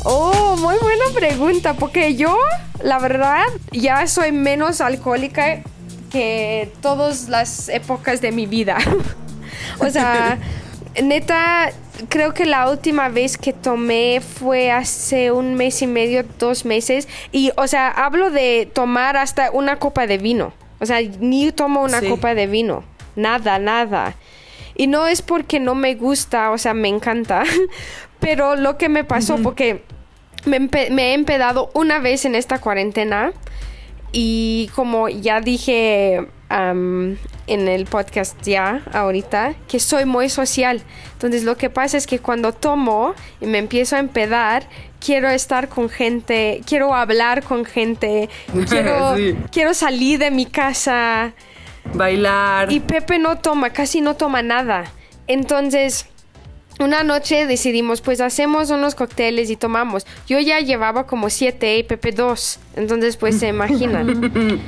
Oh, 0.04 0.56
muy 0.58 0.76
buena 0.78 1.06
pregunta, 1.14 1.74
porque 1.74 2.16
yo, 2.16 2.38
la 2.82 3.00
verdad, 3.00 3.44
ya 3.72 4.08
soy 4.08 4.32
menos 4.32 4.82
alcohólica 4.82 5.62
que 6.10 6.72
todas 6.82 7.30
las 7.30 7.70
épocas 7.70 8.22
de 8.22 8.32
mi 8.32 8.46
vida. 8.46 8.78
o 9.80 9.90
sea, 9.90 10.40
neta, 11.02 11.72
creo 12.08 12.34
que 12.34 12.46
la 12.46 12.70
última 12.70 13.10
vez 13.10 13.38
que 13.38 13.54
tomé 13.54 14.22
fue 14.22 14.72
hace 14.72 15.32
un 15.32 15.56
mes 15.56 15.82
y 15.82 15.88
medio, 15.88 16.24
dos 16.38 16.66
meses. 16.66 17.08
Y, 17.32 17.52
o 17.58 17.68
sea, 17.68 17.90
hablo 17.90 18.32
de 18.32 18.70
tomar 18.74 19.18
hasta 19.18 19.52
una 19.52 19.78
copa 19.78 20.08
de 20.08 20.18
vino. 20.18 20.54
O 20.80 20.86
sea, 20.86 21.00
ni 21.20 21.52
tomo 21.52 21.82
una 21.84 22.00
Sí. 22.00 22.08
copa 22.08 22.34
de 22.36 22.48
vino. 22.48 22.84
Nada, 23.16 23.60
nada. 23.60 24.16
Y 24.76 24.88
no 24.88 25.08
es 25.08 25.22
porque 25.22 25.60
no 25.60 25.76
me 25.76 25.96
gusta, 25.96 26.52
o 26.52 26.58
sea, 26.58 26.74
me 26.74 26.88
encanta. 26.88 27.44
Pero 28.20 28.56
lo 28.56 28.78
que 28.78 28.88
me 28.90 29.04
pasó, 29.04 29.38
porque 29.38 29.84
me, 30.46 30.70
he 30.74 31.14
empedado 31.14 31.70
una 31.74 32.00
vez 32.00 32.26
en 32.26 32.36
esta 32.36 32.60
cuarentena. 32.60 33.34
Y 34.12 34.70
como 34.76 35.10
ya 35.10 35.42
dije 35.42 36.28
en 37.50 37.68
el 37.68 37.86
podcast 37.86 38.42
ya 38.44 38.82
ahorita, 38.94 39.56
que 39.68 39.80
soy 39.80 40.06
muy 40.06 40.30
social. 40.30 40.82
Entonces 41.14 41.44
lo 41.44 41.58
que 41.58 41.70
pasa 41.70 41.98
es 41.98 42.08
que 42.08 42.20
cuando 42.20 42.54
tomo 42.54 43.14
y 43.42 43.46
me 43.48 43.58
empiezo 43.58 43.96
a 43.96 44.00
empedar, 44.00 44.64
quiero 45.04 45.30
estar 45.30 45.68
con 45.70 45.90
gente, 45.90 46.62
quiero 46.66 46.94
hablar 46.94 47.44
con 47.44 47.66
gente, 47.66 48.30
quiero, 48.70 49.16
Sí. 49.18 49.36
quiero 49.52 49.74
salir 49.74 50.20
de 50.20 50.32
mi 50.32 50.46
casa. 50.46 51.34
Bailar. 51.94 52.72
Y 52.72 52.80
Pepe 52.82 53.20
no 53.20 53.38
toma, 53.40 53.72
casi 53.72 54.02
no 54.02 54.16
toma 54.16 54.42
nada. 54.42 54.86
Entonces, 55.28 56.06
una 56.80 57.04
noche 57.04 57.46
decidimos, 57.46 58.00
pues 58.02 58.22
hacemos 58.22 58.70
unos 58.70 58.96
cócteles 58.96 59.50
y 59.50 59.56
tomamos. 59.58 60.06
Yo 60.28 60.40
ya 60.40 60.60
llevaba 60.60 61.08
como 61.08 61.30
siete 61.30 61.78
y 61.78 61.84
Pepe 61.84 62.12
dos. 62.12 62.60
Entonces, 62.76 63.18
pues 63.18 63.38
se 63.40 63.48
imaginan. 63.56 64.62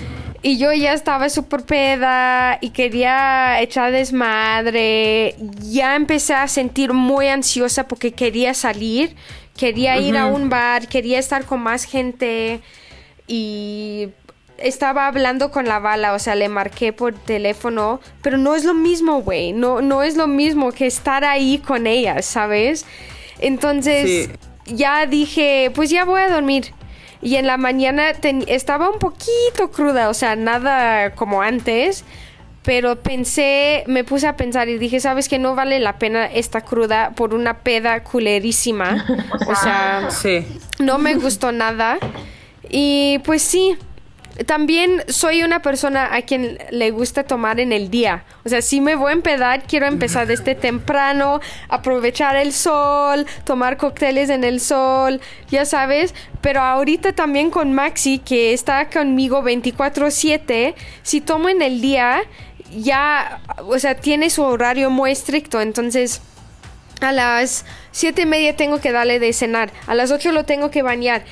Y 0.44 0.58
yo 0.58 0.74
ya 0.74 0.94
estaba 0.94 1.30
súper 1.30 1.64
peda 1.64 2.58
y 2.62 2.72
quería 2.72 3.62
echar 3.62 3.92
desmadre. 3.92 5.36
Ya 5.62 5.96
empecé 5.96 6.34
a 6.34 6.48
sentir 6.48 6.94
muy 6.94 7.28
ansiosa 7.28 7.88
porque 7.88 8.12
quería 8.14 8.56
salir, 8.56 9.16
quería 9.56 10.00
ir 10.00 10.18
a 10.18 10.26
un 10.26 10.50
bar, 10.50 10.88
quería 10.88 11.20
estar 11.20 11.46
con 11.46 11.62
más 11.62 11.84
gente. 11.84 12.60
Y 13.28 14.10
estaba 14.58 15.06
hablando 15.08 15.52
con 15.52 15.66
la 15.66 15.78
bala, 15.78 16.14
o 16.14 16.20
sea, 16.20 16.34
le 16.34 16.50
marqué 16.50 16.92
por 16.92 17.14
teléfono, 17.14 18.00
pero 18.24 18.38
no 18.38 18.56
es 18.56 18.66
lo 18.66 18.74
mismo, 18.74 19.22
güey. 19.22 19.54
No, 19.54 19.82
no 19.82 20.02
es 20.02 20.18
lo 20.18 20.28
mismo 20.28 20.72
que 20.72 20.88
estar 20.88 21.24
ahí 21.24 21.60
con 21.60 21.86
ellas, 21.86 22.26
¿sabes? 22.26 22.86
Entonces, 23.40 24.30
ya 24.66 25.06
dije, 25.06 25.72
pues 25.74 25.92
ya 25.92 26.04
voy 26.04 26.22
a 26.22 26.30
dormir. 26.30 26.74
Y 27.22 27.36
en 27.36 27.46
la 27.48 27.58
mañana 27.58 28.14
ten- 28.14 28.46
estaba 28.48 28.90
un 28.90 29.00
poquito 29.00 29.72
cruda, 29.72 30.10
o 30.10 30.14
sea, 30.14 30.36
nada 30.36 31.12
como 31.16 31.42
antes. 31.42 32.04
Pero 32.64 33.02
pensé, 33.02 33.84
me 33.88 34.04
puse 34.04 34.28
a 34.28 34.36
pensar 34.36 34.70
y 34.70 34.78
dije, 34.78 35.00
¿sabes 35.00 35.28
que 35.28 35.40
no 35.40 35.56
vale 35.56 35.80
la 35.80 35.98
pena 35.98 36.26
esta 36.28 36.62
cruda 36.62 37.12
por 37.16 37.34
una 37.34 37.60
peda 37.60 38.04
culerísima? 38.04 39.04
O 39.48 39.56
sea, 39.56 40.10
Sí. 40.12 40.46
no 40.80 41.00
me 41.00 41.16
gustó 41.16 41.52
nada. 41.52 41.98
Y 42.70 43.18
pues 43.26 43.42
sí, 43.42 43.76
también 44.46 45.04
soy 45.08 45.44
una 45.44 45.62
persona 45.62 46.16
a 46.16 46.22
quien 46.22 46.58
le 46.72 46.92
gusta 46.92 47.24
tomar 47.24 47.60
en 47.60 47.72
el 47.72 47.90
día. 47.90 48.24
O 48.46 48.50
sea, 48.50 48.62
si 48.62 48.82
me 48.82 48.96
voy 48.96 49.10
a 49.10 49.14
empedar, 49.14 49.64
quiero 49.64 49.86
empezar 49.88 50.28
desde 50.28 50.56
temprano, 50.56 51.42
aprovechar 51.70 52.36
el 52.36 52.54
sol, 52.54 53.26
tomar 53.44 53.78
cócteles 53.78 54.30
en 54.30 54.44
el 54.44 54.60
sol, 54.60 55.22
ya 55.50 55.66
sabes. 55.66 56.16
Pero 56.42 56.62
ahorita 56.62 57.14
también 57.14 57.52
con 57.52 57.74
Maxi, 57.74 58.20
que 58.20 58.54
está 58.54 58.90
conmigo 58.90 59.44
24/7, 59.44 60.76
si 61.04 61.22
tomo 61.22 61.50
en 61.50 61.62
el 61.62 61.82
día, 61.82 62.22
ya, 62.76 63.42
o 63.68 63.78
sea, 63.80 63.96
tiene 63.96 64.30
su 64.30 64.44
horario 64.44 64.90
muy 64.90 65.12
estricto, 65.12 65.62
entonces 65.62 66.22
a 67.02 67.12
las 67.12 67.66
siete 67.92 68.22
y 68.22 68.26
media 68.26 68.56
tengo 68.56 68.80
que 68.80 68.92
darle 68.92 69.20
de 69.20 69.34
cenar, 69.34 69.72
a 69.88 69.96
las 69.96 70.12
8 70.12 70.32
lo 70.32 70.46
tengo 70.46 70.72
que 70.72 70.82
bañar. 70.84 71.24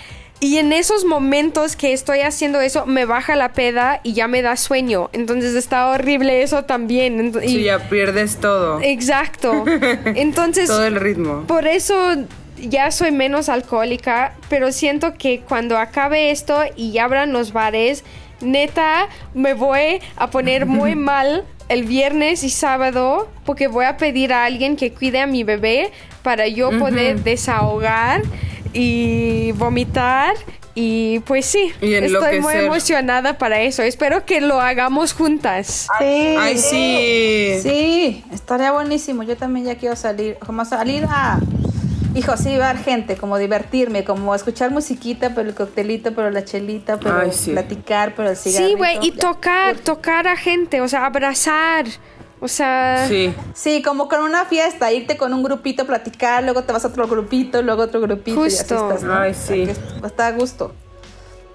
Y 0.42 0.58
en 0.58 0.72
esos 0.72 1.04
momentos 1.04 1.76
que 1.76 1.92
estoy 1.92 2.22
haciendo 2.22 2.62
eso, 2.62 2.86
me 2.86 3.04
baja 3.06 3.36
la 3.36 3.52
peda 3.52 4.00
y 4.04 4.14
ya 4.14 4.28
me 4.30 4.42
da 4.42 4.56
sueño. 4.56 5.10
Entonces 5.12 5.54
está 5.54 5.88
horrible 5.90 6.44
eso 6.44 6.64
también. 6.64 7.34
Ent- 7.34 7.44
y- 7.44 7.50
Sí, 7.50 7.64
ya 7.64 7.80
pierdes 7.90 8.38
todo. 8.38 8.80
Exacto. 8.82 9.66
Entonces, 10.06 10.68
Todo 10.68 10.86
el 10.86 10.96
ritmo. 10.96 11.44
por 11.46 11.68
eso 11.68 12.16
ya 12.58 12.92
soy 12.92 13.12
menos 13.12 13.50
alcohólica, 13.50 14.34
pero 14.50 14.72
siento 14.72 15.14
que 15.16 15.42
cuando 15.42 15.78
acabe 15.78 16.32
esto 16.32 16.62
y 16.76 16.98
abran 17.00 17.34
los 17.34 17.52
bares, 17.52 18.04
neta, 18.40 19.08
me 19.34 19.54
voy 19.54 20.00
a 20.16 20.30
poner 20.30 20.66
muy 20.66 20.96
mal 21.12 21.44
el 21.68 21.84
viernes 21.84 22.44
y 22.46 22.50
sábado 22.50 23.30
porque 23.46 23.68
voy 23.68 23.86
a 23.86 23.98
pedir 23.98 24.32
a 24.34 24.46
alguien 24.46 24.78
que 24.78 24.92
cuide 24.94 25.20
a 25.20 25.28
mi 25.28 25.44
bebé 25.44 25.92
para 26.24 26.48
yo 26.48 26.72
poder 26.80 27.24
desahogar 27.24 28.22
y 28.74 29.52
vomitar. 29.54 30.36
Y 30.76 31.20
pues 31.22 31.46
sí, 31.46 31.74
Y 31.82 31.94
estoy 31.94 32.40
muy 32.40 32.54
emocionada 32.54 33.38
para 33.38 33.60
eso. 33.62 33.84
Espero 33.84 34.24
que 34.26 34.40
lo 34.40 34.62
hagamos 34.62 35.12
juntas. 35.12 35.88
Sí. 35.98 36.06
Ay, 36.40 36.58
sí. 36.58 37.60
Sí, 37.62 38.24
estaría 38.32 38.72
buenísimo. 38.72 39.24
Yo 39.24 39.36
también 39.36 39.66
ya 39.66 39.76
quiero 39.76 39.98
salir, 39.98 40.38
como 40.38 40.64
salir 40.64 41.06
a, 41.10 41.40
hijo, 42.16 42.38
sí, 42.38 42.58
ver 42.58 42.78
gente, 42.78 43.18
como 43.18 43.38
divertirme, 43.38 44.04
como 44.04 44.34
escuchar 44.34 44.72
musiquita, 44.72 45.34
pero 45.34 45.50
el 45.50 45.56
coctelito, 45.56 46.14
pero 46.14 46.30
la 46.30 46.46
chelita, 46.46 46.98
pero 46.98 47.20
Ay, 47.20 47.32
sí. 47.34 47.52
platicar, 47.52 48.14
pero 48.16 48.30
el 48.30 48.38
cigarrito. 48.38 48.70
Sí, 48.70 48.76
güey, 48.76 49.00
y 49.02 49.12
ya. 49.12 49.18
tocar, 49.18 49.78
tocar 49.80 50.28
a 50.28 50.38
gente, 50.38 50.82
o 50.82 50.88
sea, 50.88 51.06
abrazar. 51.06 51.86
O 52.42 52.48
sea, 52.48 53.06
Sí. 53.08 53.34
Sí, 53.54 53.82
como 53.82 54.08
con 54.08 54.22
una 54.22 54.46
fiesta, 54.46 54.92
irte 54.94 55.18
con 55.18 55.34
un 55.34 55.44
grupito, 55.44 55.86
platicar, 55.86 56.44
luego 56.44 56.64
te 56.64 56.72
vas 56.72 56.86
a 56.86 56.88
otro 56.88 57.08
grupito, 57.08 57.62
luego 57.62 57.84
otro 57.84 58.00
grupito. 58.00 58.44
Y 58.46 58.48
así 58.48 58.58
Justo. 58.60 58.76
estás, 58.88 59.04
¿no? 59.04 59.14
Ay, 59.14 59.32
O 59.32 59.34
sea, 59.34 59.56
sí. 59.56 59.68
está 60.06 60.28
a 60.28 60.32
gusto. 60.32 60.74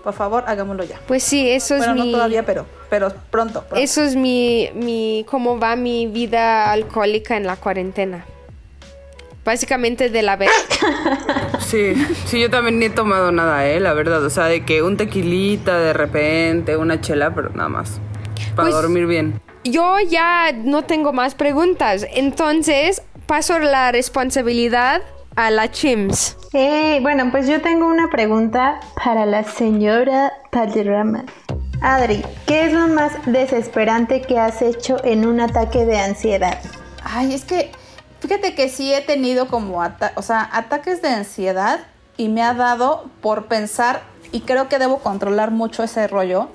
Por 0.02 0.12
favor, 0.12 0.44
hagámoslo 0.46 0.84
ya. 0.84 1.00
pues 1.06 1.22
sí, 1.22 1.48
eso 1.48 1.76
Bueno, 1.78 1.92
es 1.94 1.98
no 1.98 2.04
mi 2.04 2.12
todavía, 2.12 2.44
pero, 2.44 2.66
pero 2.90 3.08
pronto. 3.30 3.60
pronto. 3.62 3.76
eso 3.76 4.02
es 4.02 4.14
mi 4.16 4.68
mi 4.74 5.24
cómo 5.30 5.58
va 5.58 5.76
mi 5.76 6.06
vida 6.06 6.70
alcohólica 6.70 7.38
en 7.38 7.46
la 7.46 7.56
cuarentena. 7.56 8.26
Básicamente 9.46 10.10
de 10.10 10.22
la 10.22 10.36
vez. 10.36 10.50
Sí, 11.60 11.94
sí, 12.26 12.40
yo 12.40 12.50
también 12.50 12.78
ni 12.78 12.84
he 12.86 12.90
tomado 12.90 13.32
nada, 13.32 13.66
eh, 13.66 13.80
la 13.80 13.94
verdad. 13.94 14.22
O 14.24 14.30
sea, 14.30 14.44
de 14.44 14.64
que 14.64 14.82
un 14.82 14.96
tequilita 14.96 15.78
de 15.78 15.92
repente, 15.92 16.76
una 16.76 17.00
chela, 17.00 17.34
pero 17.34 17.50
nada 17.50 17.68
más. 17.70 18.00
Para 18.54 18.68
Pues- 18.68 18.74
dormir 18.82 19.06
bien. 19.06 19.40
Yo 19.64 19.96
ya 20.00 20.52
no 20.52 20.82
tengo 20.82 21.12
más 21.12 21.34
preguntas, 21.34 22.06
entonces 22.14 23.02
paso 23.26 23.58
la 23.58 23.90
responsabilidad 23.92 25.00
a 25.36 25.50
la 25.50 25.70
Chims. 25.70 26.36
Eh, 26.52 26.98
bueno, 27.02 27.28
pues 27.30 27.48
yo 27.48 27.60
tengo 27.62 27.86
una 27.88 28.08
pregunta 28.10 28.78
para 29.02 29.24
la 29.24 29.42
señora 29.44 30.32
Valderrama. 30.52 31.24
Adri, 31.80 32.22
¿qué 32.46 32.66
es 32.66 32.72
lo 32.72 32.88
más 32.88 33.12
desesperante 33.26 34.20
que 34.22 34.38
has 34.38 34.60
hecho 34.62 35.02
en 35.04 35.26
un 35.26 35.40
ataque 35.40 35.84
de 35.86 35.98
ansiedad? 35.98 36.58
Ay, 37.02 37.34
es 37.34 37.44
que 37.44 37.72
fíjate 38.20 38.54
que 38.54 38.68
sí 38.68 38.92
he 38.92 39.00
tenido 39.00 39.48
como 39.48 39.82
ata- 39.82 40.12
o 40.16 40.22
sea, 40.22 40.48
ataques 40.52 41.00
de 41.02 41.08
ansiedad 41.08 41.80
y 42.16 42.28
me 42.28 42.42
ha 42.42 42.54
dado 42.54 43.10
por 43.22 43.46
pensar 43.46 44.02
y 44.30 44.42
creo 44.42 44.68
que 44.68 44.78
debo 44.78 44.98
controlar 44.98 45.50
mucho 45.50 45.82
ese 45.82 46.06
rollo. 46.06 46.48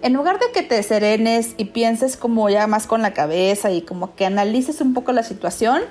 En 0.00 0.12
lugar 0.12 0.38
de 0.38 0.46
que 0.52 0.62
te 0.62 0.82
serenes 0.82 1.54
y 1.56 1.66
pienses 1.66 2.16
como 2.16 2.48
ya 2.48 2.66
más 2.66 2.86
con 2.86 3.02
la 3.02 3.12
cabeza 3.12 3.70
y 3.72 3.82
como 3.82 4.14
que 4.14 4.26
analices 4.26 4.80
un 4.80 4.94
poco 4.94 5.12
la 5.12 5.24
situación, 5.24 5.82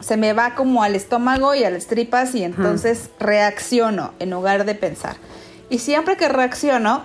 se 0.00 0.16
me 0.16 0.32
va 0.32 0.54
como 0.54 0.82
al 0.82 0.94
estómago 0.94 1.54
y 1.54 1.64
a 1.64 1.70
las 1.70 1.86
tripas 1.86 2.34
y 2.34 2.42
entonces 2.42 3.10
reacciono 3.20 4.12
en 4.18 4.30
lugar 4.30 4.64
de 4.64 4.74
pensar. 4.74 5.16
Y 5.70 5.78
siempre 5.78 6.16
que 6.16 6.28
reacciono, 6.28 7.04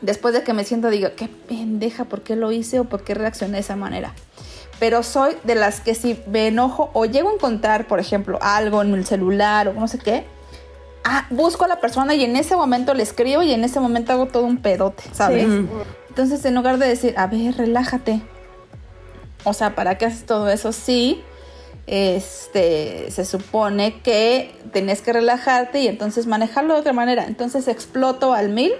después 0.00 0.34
de 0.34 0.42
que 0.42 0.52
me 0.52 0.64
siento 0.64 0.90
digo, 0.90 1.10
qué 1.16 1.28
pendeja, 1.28 2.04
¿por 2.04 2.22
qué 2.22 2.36
lo 2.36 2.52
hice 2.52 2.80
o 2.80 2.84
por 2.84 3.04
qué 3.04 3.14
reaccioné 3.14 3.54
de 3.54 3.60
esa 3.60 3.76
manera? 3.76 4.14
Pero 4.78 5.02
soy 5.02 5.36
de 5.44 5.54
las 5.54 5.80
que 5.80 5.94
si 5.94 6.20
me 6.26 6.48
enojo 6.48 6.90
o 6.92 7.04
llego 7.06 7.30
a 7.30 7.34
encontrar, 7.34 7.86
por 7.86 8.00
ejemplo, 8.00 8.38
algo 8.42 8.82
en 8.82 8.94
el 8.94 9.06
celular 9.06 9.68
o 9.68 9.72
no 9.72 9.86
sé 9.86 9.98
qué, 9.98 10.24
ah, 11.04 11.26
busco 11.30 11.64
a 11.64 11.68
la 11.68 11.80
persona 11.80 12.14
y 12.14 12.24
en 12.24 12.36
ese 12.36 12.56
momento 12.56 12.94
le 12.94 13.02
escribo 13.02 13.42
y 13.42 13.52
en 13.52 13.64
ese 13.64 13.80
momento 13.80 14.12
hago 14.12 14.26
todo 14.26 14.44
un 14.44 14.58
pedote, 14.58 15.04
¿sabes? 15.12 15.46
Entonces, 16.08 16.44
en 16.44 16.54
lugar 16.54 16.78
de 16.78 16.88
decir, 16.88 17.14
a 17.16 17.26
ver, 17.26 17.56
relájate. 17.56 18.22
O 19.44 19.52
sea, 19.52 19.74
¿para 19.74 19.98
qué 19.98 20.06
haces 20.06 20.26
todo 20.26 20.48
eso? 20.50 20.72
Sí, 20.72 21.22
este, 21.86 23.10
se 23.10 23.24
supone 23.24 24.00
que 24.02 24.54
tenés 24.72 25.00
que 25.00 25.12
relajarte 25.12 25.80
y 25.80 25.88
entonces 25.88 26.26
manejarlo 26.26 26.74
de 26.74 26.80
otra 26.80 26.92
manera. 26.92 27.24
Entonces 27.24 27.66
exploto 27.68 28.34
al 28.34 28.50
mil 28.50 28.72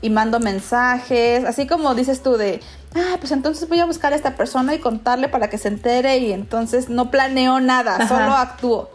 y 0.00 0.10
mando 0.10 0.40
mensajes, 0.40 1.44
así 1.44 1.66
como 1.66 1.94
dices 1.94 2.22
tú 2.22 2.36
de, 2.36 2.60
ah, 2.94 3.16
pues 3.20 3.32
entonces 3.32 3.68
voy 3.68 3.80
a 3.80 3.86
buscar 3.86 4.12
a 4.12 4.16
esta 4.16 4.36
persona 4.36 4.74
y 4.74 4.78
contarle 4.78 5.28
para 5.28 5.48
que 5.48 5.58
se 5.58 5.68
entere 5.68 6.18
y 6.18 6.32
entonces 6.32 6.88
no 6.88 7.10
planeo 7.10 7.60
nada, 7.60 7.96
Ajá. 7.96 8.08
solo 8.08 8.32
actúo. 8.32 8.90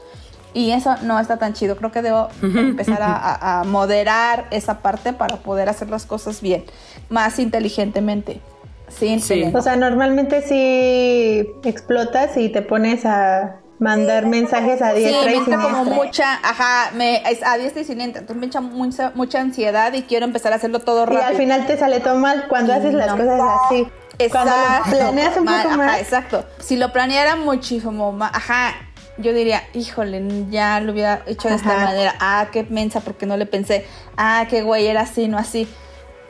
Y 0.54 0.72
eso 0.72 0.96
no 1.04 1.20
está 1.20 1.38
tan 1.38 1.54
chido. 1.54 1.76
Creo 1.78 1.92
que 1.92 2.02
debo 2.02 2.30
empezar 2.42 3.02
a, 3.02 3.16
a- 3.16 3.60
a 3.60 3.64
moderar 3.66 4.46
esa 4.52 4.80
parte 4.80 5.14
para 5.14 5.38
poder 5.38 5.70
hacer 5.70 5.90
las 5.90 6.06
cosas 6.06 6.42
bien, 6.42 6.66
más 7.10 7.38
inteligentemente. 7.40 8.42
Sin 8.88 9.22
Sí. 9.22 9.42
tener- 9.42 9.56
O 9.56 9.62
sea, 9.62 9.76
normalmente 9.76 10.42
sí 10.42 11.48
explotas 11.64 12.36
y 12.38 12.50
te 12.50 12.62
pones 12.64 13.06
a 13.06 13.58
mandar 13.78 14.26
mensajes 14.26 14.82
a 14.82 14.92
Sí, 14.94 14.98
diestra 15.04 15.26
me 15.26 15.32
y 15.34 15.38
entra 15.38 15.56
como 15.58 15.68
siniestra. 15.70 15.96
mucha, 15.96 16.34
ajá, 16.44 16.92
me, 16.96 17.18
es 17.32 17.42
a 17.46 17.58
diestra 17.58 17.82
y 17.82 17.86
siniestra, 17.86 18.20
entonces 18.22 18.40
me 18.42 18.48
echa 18.48 18.60
mucha, 18.60 19.12
mucha 19.16 19.40
ansiedad 19.40 19.94
y 19.94 20.02
quiero 20.02 20.26
empezar 20.26 20.52
a 20.52 20.56
hacerlo 20.58 20.80
todo 20.80 21.04
Y 21.04 21.06
rápido. 21.06 21.24
al 21.24 21.36
final 21.36 21.66
te 21.66 21.78
sale 21.78 22.00
todo 22.02 22.16
mal 22.16 22.48
cuando 22.50 22.74
haces 22.74 22.94
las 22.94 23.08
No. 23.08 23.18
cosas 23.18 23.40
así. 23.66 23.88
Cuando 24.32 24.52
Exacto. 24.52 24.90
lo 24.92 24.98
planeas 24.98 25.38
un 25.38 25.44
mal, 25.46 25.62
poco 25.64 25.76
ajá, 25.76 25.78
más. 25.86 26.02
exacto. 26.02 26.44
Si 26.60 26.76
lo 26.76 26.92
planeara 26.92 27.38
muchísimo 27.38 28.12
más, 28.12 28.32
ajá, 28.34 28.74
yo 29.20 29.34
diría, 29.34 29.64
híjole, 29.74 30.22
ya 30.50 30.80
lo 30.82 30.94
hubiera 30.94 31.22
hecho 31.28 31.50
de 31.50 31.56
esta 31.56 31.76
manera. 31.76 32.16
Ah, 32.20 32.48
qué 32.52 32.64
mensa, 32.64 33.02
porque 33.02 33.26
no 33.26 33.38
le 33.38 33.46
pensé. 33.46 33.86
Ah, 34.18 34.46
qué 34.50 34.62
güey, 34.64 34.88
era 34.88 35.02
así, 35.02 35.28
no 35.28 35.38
así. 35.38 35.68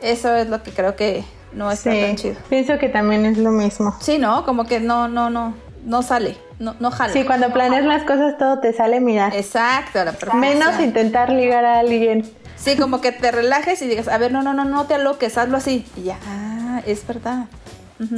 Eso 0.02 0.34
es 0.36 0.48
lo 0.48 0.62
que 0.62 0.70
creo 0.72 0.96
que 0.96 1.24
no 1.52 1.70
está 1.70 1.90
tan 1.90 2.16
Sí, 2.18 2.22
chido. 2.22 2.36
pienso 2.48 2.78
que 2.78 2.88
también 2.88 3.26
es 3.26 3.38
lo 3.38 3.50
mismo. 3.50 3.94
Sí, 4.00 4.18
¿no? 4.18 4.44
Como 4.44 4.64
que 4.64 4.80
no, 4.80 5.08
no, 5.08 5.30
no, 5.30 5.54
no 5.84 6.02
sale, 6.02 6.36
no, 6.58 6.74
no 6.80 6.90
jala. 6.90 7.12
Sí, 7.12 7.24
cuando 7.24 7.52
planeas 7.52 7.84
las 7.84 8.02
cosas 8.04 8.38
todo 8.38 8.60
te 8.60 8.72
sale, 8.72 9.00
mira. 9.00 9.28
Exacto, 9.34 9.98
la 10.04 10.12
perfección. 10.12 10.40
Menos 10.40 10.80
intentar 10.80 11.30
ligar 11.30 11.64
a 11.64 11.78
alguien. 11.80 12.30
Sí, 12.56 12.76
como 12.76 13.00
que 13.00 13.12
te 13.12 13.30
relajes 13.30 13.80
y 13.82 13.88
digas, 13.88 14.08
a 14.08 14.18
ver, 14.18 14.32
no, 14.32 14.42
no, 14.42 14.52
no, 14.54 14.64
no 14.64 14.86
te 14.86 14.94
aloques, 14.94 15.38
hazlo 15.38 15.56
así. 15.56 15.86
Y 15.96 16.02
ya, 16.04 16.18
ah, 16.26 16.82
es 16.86 17.06
verdad. 17.06 17.46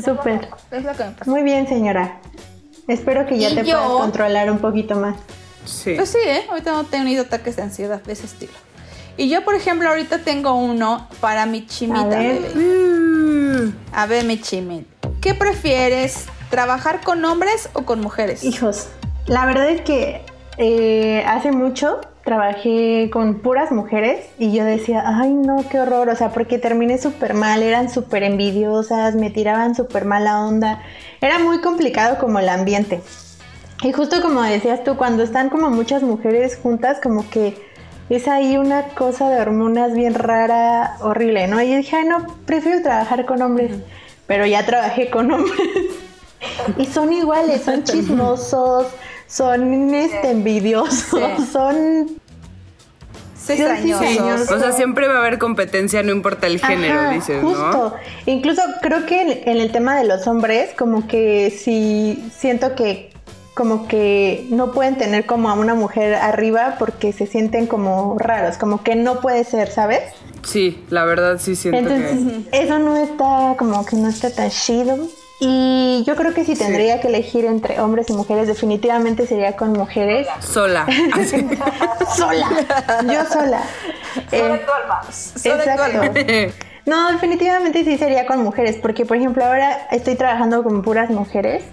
Súper. 0.04 0.48
Es 0.70 0.84
lo 0.84 0.92
que 0.92 1.04
me 1.04 1.10
pasa. 1.10 1.30
Muy 1.30 1.42
bien, 1.42 1.66
señora. 1.68 2.18
Espero 2.88 3.26
que 3.26 3.38
ya 3.38 3.50
¿Y 3.50 3.54
te 3.54 3.64
yo? 3.64 3.76
puedas 3.78 4.00
controlar 4.02 4.50
un 4.50 4.58
poquito 4.58 4.96
más. 4.96 5.16
Sí. 5.64 5.94
Pues 5.96 6.10
sí, 6.10 6.18
¿eh? 6.26 6.42
Ahorita 6.50 6.72
no 6.72 6.80
he 6.82 6.84
tenido 6.84 7.22
ataques 7.22 7.56
de 7.56 7.62
ansiedad 7.62 8.02
de 8.02 8.12
ese 8.12 8.26
estilo. 8.26 8.52
Y 9.16 9.28
yo, 9.28 9.44
por 9.44 9.54
ejemplo, 9.54 9.88
ahorita 9.88 10.18
tengo 10.20 10.54
uno 10.54 11.06
para 11.20 11.46
mi 11.46 11.66
chimita, 11.66 12.00
A 12.00 12.08
ver. 12.08 12.40
bebé. 12.40 12.54
Mm, 12.54 13.72
A 13.92 14.06
ver, 14.06 14.24
mi 14.24 14.40
chimit. 14.40 14.86
¿Qué 15.20 15.34
prefieres? 15.34 16.26
¿Trabajar 16.50 17.00
con 17.02 17.24
hombres 17.24 17.68
o 17.74 17.82
con 17.82 18.00
mujeres? 18.00 18.42
Hijos, 18.42 18.88
la 19.26 19.46
verdad 19.46 19.68
es 19.70 19.82
que 19.82 20.22
eh, 20.58 21.22
hace 21.26 21.52
mucho 21.52 22.00
trabajé 22.24 23.08
con 23.12 23.40
puras 23.40 23.72
mujeres 23.72 24.26
y 24.38 24.52
yo 24.52 24.64
decía, 24.64 25.02
ay 25.06 25.32
no, 25.32 25.64
qué 25.70 25.80
horror, 25.80 26.08
o 26.08 26.16
sea, 26.16 26.30
porque 26.30 26.58
terminé 26.58 26.98
súper 26.98 27.34
mal, 27.34 27.62
eran 27.62 27.90
súper 27.90 28.22
envidiosas, 28.22 29.14
me 29.16 29.30
tiraban 29.30 29.74
súper 29.74 30.04
mala 30.04 30.40
onda, 30.40 30.82
era 31.22 31.38
muy 31.38 31.60
complicado 31.62 32.18
como 32.18 32.38
el 32.38 32.50
ambiente. 32.50 33.00
Y 33.82 33.92
justo 33.92 34.20
como 34.20 34.42
decías 34.42 34.84
tú, 34.84 34.96
cuando 34.96 35.22
están 35.22 35.48
como 35.48 35.70
muchas 35.70 36.02
mujeres 36.02 36.58
juntas, 36.62 36.98
como 37.02 37.28
que 37.30 37.56
es 38.10 38.28
ahí 38.28 38.58
una 38.58 38.88
cosa 38.88 39.30
de 39.30 39.40
hormonas 39.40 39.94
bien 39.94 40.14
rara, 40.14 40.96
horrible, 41.00 41.46
¿no? 41.48 41.62
Y 41.62 41.70
yo 41.70 41.76
dije, 41.78 41.96
ay 41.96 42.04
no, 42.04 42.26
prefiero 42.44 42.82
trabajar 42.82 43.24
con 43.24 43.40
hombres, 43.40 43.72
pero 44.26 44.44
ya 44.46 44.66
trabajé 44.66 45.08
con 45.10 45.32
hombres. 45.32 45.56
Y 46.76 46.86
son 46.86 47.12
iguales, 47.12 47.62
son 47.62 47.84
chismosos, 47.84 48.88
son 49.28 49.94
este, 49.94 50.30
envidiosos, 50.32 51.20
Sí. 51.38 51.46
son... 51.52 52.20
Sí, 53.44 53.52
extrañosos. 53.52 54.50
O 54.50 54.58
sea, 54.58 54.72
siempre 54.72 55.08
va 55.08 55.14
a 55.16 55.18
haber 55.18 55.38
competencia, 55.38 56.02
no 56.02 56.12
importa 56.12 56.46
el 56.46 56.60
género, 56.60 57.00
Ajá, 57.00 57.10
dices, 57.10 57.42
¿no? 57.42 57.50
justo. 57.50 57.94
Incluso 58.26 58.62
creo 58.80 59.04
que 59.06 59.20
en, 59.22 59.48
en 59.48 59.60
el 59.60 59.72
tema 59.72 59.96
de 59.96 60.04
los 60.04 60.26
hombres, 60.26 60.70
como 60.76 61.06
que 61.08 61.50
sí 61.50 62.30
siento 62.36 62.74
que 62.74 63.12
como 63.54 63.86
que 63.86 64.46
no 64.48 64.72
pueden 64.72 64.96
tener 64.96 65.26
como 65.26 65.50
a 65.50 65.54
una 65.54 65.74
mujer 65.74 66.14
arriba 66.14 66.76
porque 66.78 67.12
se 67.12 67.26
sienten 67.26 67.66
como 67.66 68.16
raros, 68.18 68.56
como 68.56 68.82
que 68.82 68.94
no 68.96 69.20
puede 69.20 69.44
ser, 69.44 69.70
¿sabes? 69.70 70.00
Sí, 70.42 70.82
la 70.88 71.04
verdad 71.04 71.38
sí 71.38 71.54
siento 71.54 71.78
Entonces, 71.78 72.46
que... 72.50 72.62
eso 72.62 72.78
no 72.78 72.96
está 72.96 73.54
como 73.58 73.84
que 73.84 73.96
no 73.96 74.08
está 74.08 74.30
tan 74.30 74.50
chido. 74.50 75.06
Y 75.44 76.04
yo 76.06 76.14
creo 76.14 76.32
que 76.32 76.44
si 76.44 76.54
tendría 76.54 77.00
que 77.00 77.08
elegir 77.08 77.46
entre 77.46 77.80
hombres 77.80 78.08
y 78.10 78.12
mujeres, 78.12 78.46
definitivamente 78.46 79.26
sería 79.26 79.56
con 79.56 79.72
mujeres. 79.72 80.28
Sola. 80.38 80.86
Sola. 82.16 82.48
Yo 83.12 83.24
sola. 83.24 83.62
Eh, 84.30 84.40
alma. 84.40 85.00
exacto. 85.02 86.54
No, 86.84 87.12
definitivamente 87.12 87.84
sí 87.84 87.96
sería 87.96 88.26
con 88.26 88.42
mujeres, 88.42 88.76
porque 88.82 89.06
por 89.06 89.16
ejemplo 89.16 89.44
ahora 89.44 89.86
estoy 89.92 90.16
trabajando 90.16 90.62
con 90.62 90.82
puras 90.82 91.10
mujeres. 91.10 91.64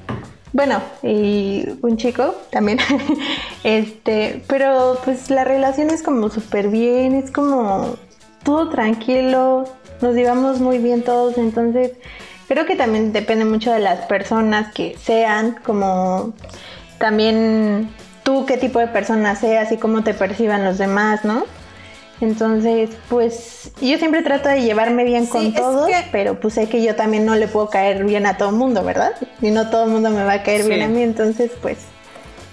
Bueno, 0.54 0.82
y 1.04 1.66
un 1.82 1.98
chico 1.98 2.36
también. 2.52 2.80
este, 3.64 4.44
pero 4.48 5.00
pues 5.06 5.30
la 5.30 5.44
relación 5.44 5.92
es 5.92 6.02
como 6.02 6.30
súper 6.30 6.70
bien, 6.70 7.14
es 7.16 7.30
como 7.32 7.98
todo 8.44 8.70
tranquilo, 8.70 9.66
nos 10.02 10.16
llevamos 10.16 10.60
muy 10.60 10.78
bien 10.78 11.04
todos, 11.04 11.38
entonces 11.38 11.92
creo 12.50 12.66
que 12.66 12.76
también 12.76 13.14
depende 13.14 13.45
mucho 13.45 13.72
de 13.72 13.80
las 13.80 14.00
personas 14.08 14.74
que 14.74 14.97
sean, 15.02 15.58
como 15.64 16.34
también 16.97 17.89
tú 18.24 18.45
qué 18.45 18.58
tipo 18.58 18.80
de 18.80 18.88
persona 18.88 19.36
seas 19.36 19.72
y 19.72 19.78
cómo 19.78 20.04
te 20.04 20.14
perciban 20.14 20.66
los 20.66 20.78
demás, 20.78 21.24
¿no? 21.24 21.45
Entonces, 22.22 22.89
pues 23.08 23.72
yo 23.82 23.97
siempre 23.97 24.22
trato 24.24 24.50
de 24.50 24.62
llevarme 24.62 25.06
bien 25.06 25.24
Sí, 25.26 25.30
con 25.32 25.54
todos, 25.54 25.88
que- 25.88 26.04
pero 26.12 26.38
pues 26.39 26.56
sé 26.56 26.68
que 26.68 26.84
yo 26.84 26.95
también 26.95 27.26
no 27.26 27.36
le 27.36 27.47
puedo 27.47 27.70
caer 27.70 28.04
bien 28.04 28.26
a 28.26 28.36
todo 28.38 28.50
el 28.50 28.56
mundo, 28.56 28.84
¿verdad? 28.84 29.14
Y 29.41 29.52
no 29.52 29.70
todo 29.70 29.86
el 29.86 29.91
mundo 29.91 30.10
me 30.10 30.24
va 30.26 30.34
a 30.34 30.43
caer 30.43 30.64
Sí. 30.64 30.68
bien 30.68 30.82
a 30.82 30.88
mí, 30.88 31.02
entonces 31.02 31.52
pues 31.62 31.78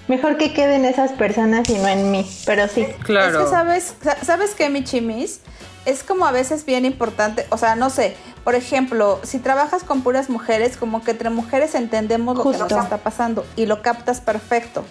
mejor 0.07 0.37
que 0.37 0.53
queden 0.53 0.85
esas 0.85 1.11
personas 1.13 1.69
y 1.69 1.75
no 1.79 1.89
en 1.89 2.13
mí, 2.13 2.25
pero 2.47 2.69
sí. 2.69 2.87
Claro. 3.03 3.41
Es 3.41 3.45
que 3.47 3.51
sabes, 3.51 3.95
sa- 4.05 4.25
¿sabes 4.25 4.55
qué, 4.55 4.71
mi 4.71 4.85
chimis? 4.85 5.41
Es 5.87 6.03
como 6.03 6.27
a 6.27 6.33
veces 6.33 6.67
bien 6.67 6.85
importante, 6.85 7.47
o 7.51 7.57
sea, 7.57 7.77
no 7.77 7.89
sé, 7.91 8.17
por 8.45 8.55
ejemplo, 8.55 9.21
si 9.23 9.39
trabajas 9.39 9.83
con 9.85 10.03
puras 10.03 10.29
mujeres, 10.29 10.77
como 10.77 11.03
que 11.03 11.13
entre 11.13 11.31
mujeres 11.31 11.75
entendemos 11.75 12.37
lo 12.37 12.43
que 12.53 12.59
nos 12.59 12.71
está 12.73 12.99
pasando 12.99 13.47
y 13.57 13.67
lo 13.67 13.81
captas 13.83 14.21
perfecto. 14.21 14.85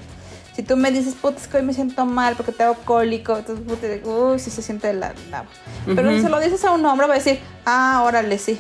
Si 0.56 0.64
tú 0.64 0.78
me 0.78 0.90
dices, 0.90 1.14
puta, 1.16 1.38
es 1.40 1.48
que 1.50 1.58
hoy 1.58 1.64
me 1.64 1.74
siento 1.74 2.06
mal 2.06 2.36
porque 2.38 2.54
tengo 2.54 2.74
cólico, 2.86 3.38
entonces, 3.38 3.66
puta, 3.68 3.88
uy, 4.10 4.40
sí 4.40 4.50
se 4.50 4.62
siente 4.62 4.92
la 4.94 5.14
nabo. 5.30 5.48
Pero 5.96 6.12
si 6.12 6.22
se 6.22 6.30
lo 6.30 6.40
dices 6.40 6.64
a 6.64 6.72
un 6.72 6.86
hombre, 6.86 7.08
va 7.08 7.14
a 7.16 7.18
decir, 7.18 7.40
ah, 7.66 8.02
órale, 8.06 8.38
sí. 8.38 8.58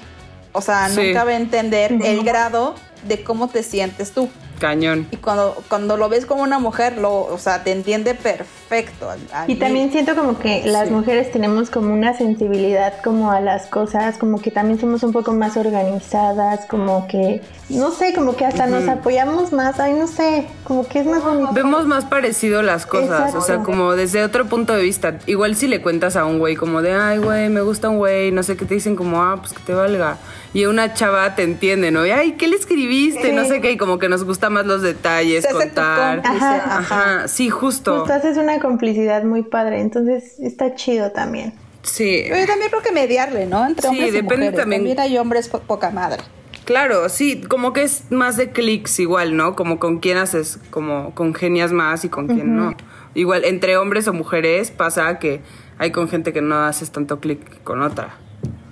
O 0.52 0.62
sea, 0.62 0.90
Sí. 0.90 1.02
nunca 1.08 1.24
va 1.24 1.32
a 1.32 1.36
entender 1.38 1.94
el 2.04 2.24
grado 2.26 2.76
de 3.08 3.24
cómo 3.24 3.48
te 3.48 3.64
sientes 3.64 4.12
tú. 4.12 4.30
Cañón. 4.60 5.08
Y 5.12 5.18
cuando, 5.18 5.56
cuando 5.70 5.98
lo 5.98 6.10
ves 6.10 6.26
como 6.26 6.44
una 6.44 6.60
mujer, 6.60 6.98
lo, 6.98 7.26
o 7.26 7.38
sea, 7.38 7.64
te 7.64 7.72
entiende 7.72 8.14
perfecto. 8.16 9.10
Y 9.48 9.56
también 9.56 9.92
siento 9.92 10.16
como 10.16 10.40
que 10.40 10.64
las 10.66 10.88
Sí. 10.88 10.94
mujeres 10.94 11.32
tenemos 11.32 11.70
como 11.70 11.94
una 11.94 12.18
sensibilidad 12.18 12.94
como 13.04 13.32
a 13.32 13.40
las 13.42 13.68
cosas, 13.68 14.18
como 14.18 14.42
que 14.42 14.52
también 14.52 14.80
somos 14.80 15.04
un 15.04 15.12
poco 15.12 15.32
más 15.34 15.56
organizadas, 15.58 16.66
como 16.68 17.08
que, 17.08 17.42
no 17.70 17.92
sé, 17.92 18.14
como 18.14 18.36
que 18.36 18.46
hasta 18.46 18.68
nos 18.68 18.88
apoyamos 18.88 19.52
más, 19.54 19.80
ay, 19.80 19.94
no 19.94 20.08
sé, 20.08 20.48
como 20.64 20.88
que 20.88 21.00
es 21.00 21.06
más 21.06 21.24
bonito. 21.24 21.50
Vemos 21.54 21.86
más 21.86 22.06
parecido 22.06 22.62
las 22.62 22.86
cosas, 22.86 23.34
o 23.36 23.42
sea, 23.42 23.60
como 23.60 23.94
desde 23.94 24.24
otro 24.24 24.46
punto 24.46 24.74
de 24.74 24.84
vista. 24.84 25.20
Igual 25.26 25.56
si 25.56 25.68
le 25.68 25.82
cuentas 25.82 26.16
a 26.16 26.26
un 26.26 26.40
güey 26.40 26.56
como 26.56 26.82
de, 26.82 26.94
ay, 26.94 27.18
güey, 27.20 27.50
me 27.50 27.62
gusta 27.62 27.90
un 27.90 27.98
güey, 27.98 28.32
no 28.32 28.44
sé 28.44 28.56
qué 28.58 28.66
te 28.66 28.76
dicen 28.76 28.96
como, 28.96 29.22
ah, 29.24 29.38
pues 29.40 29.54
que 29.54 29.60
te 29.64 29.74
valga. 29.74 30.18
Y 30.54 30.66
una 30.68 30.94
chava 30.94 31.36
te 31.36 31.44
entiende, 31.44 31.92
¿no? 31.92 32.06
Y, 32.06 32.12
ay, 32.12 32.34
¿qué 32.34 32.48
le 32.48 32.56
escribiste? 32.56 33.34
No 33.34 33.44
sé 33.46 33.60
qué, 33.60 33.72
y 33.72 33.78
como 33.78 34.00
que 34.00 34.08
nos 34.08 34.24
gusta 34.24 34.45
más 34.50 34.66
los 34.66 34.82
detalles, 34.82 35.44
Se 35.44 35.50
hace 35.50 35.58
tu 35.58 35.64
contar. 35.76 36.22
Ajá. 36.26 36.78
Ajá, 36.78 37.28
sí, 37.28 37.50
justo. 37.50 38.00
Justo 38.00 38.14
haces 38.14 38.38
una 38.38 38.60
complicidad 38.60 39.24
muy 39.24 39.44
padre, 39.44 39.82
entonces 39.82 40.40
está 40.40 40.76
chido 40.76 41.12
también. 41.12 41.54
Sí. 41.84 42.24
Pero 42.28 42.40
yo 42.42 42.48
también 42.48 42.70
creo 42.72 42.82
que 42.82 42.92
mediarle, 42.92 43.46
¿no? 43.46 43.66
Entre 43.66 43.84
Sí, 43.84 43.88
hombres 43.90 44.10
y 44.10 44.12
depende 44.12 44.36
mujeres. 44.38 44.60
también. 44.60 44.82
También. 44.82 45.00
hay 45.00 45.18
hombres 45.18 45.48
po- 45.50 45.60
poca 45.60 45.92
madre. 45.92 46.24
Claro, 46.66 47.10
sí, 47.10 47.42
como 47.42 47.74
que 47.74 47.84
es 47.84 48.06
más 48.10 48.38
de 48.38 48.50
clics 48.52 49.00
igual, 49.00 49.38
¿no? 49.38 49.56
Como 49.56 49.78
con 49.78 50.00
quién 50.00 50.18
haces, 50.18 50.58
como 50.72 51.14
congenias 51.14 51.72
más 51.72 52.04
y 52.06 52.10
con 52.10 52.26
quién 52.28 52.56
no. 52.56 52.76
Igual, 53.14 53.46
entre 53.46 53.78
hombres 53.78 54.08
o 54.08 54.14
mujeres 54.14 54.72
pasa 54.72 55.20
que 55.20 55.42
hay 55.78 55.92
con 55.92 56.10
gente 56.10 56.34
que 56.34 56.42
no 56.42 56.56
haces 56.66 56.92
tanto 56.92 57.20
clic 57.20 57.62
con 57.64 57.84
otra. 57.84 58.16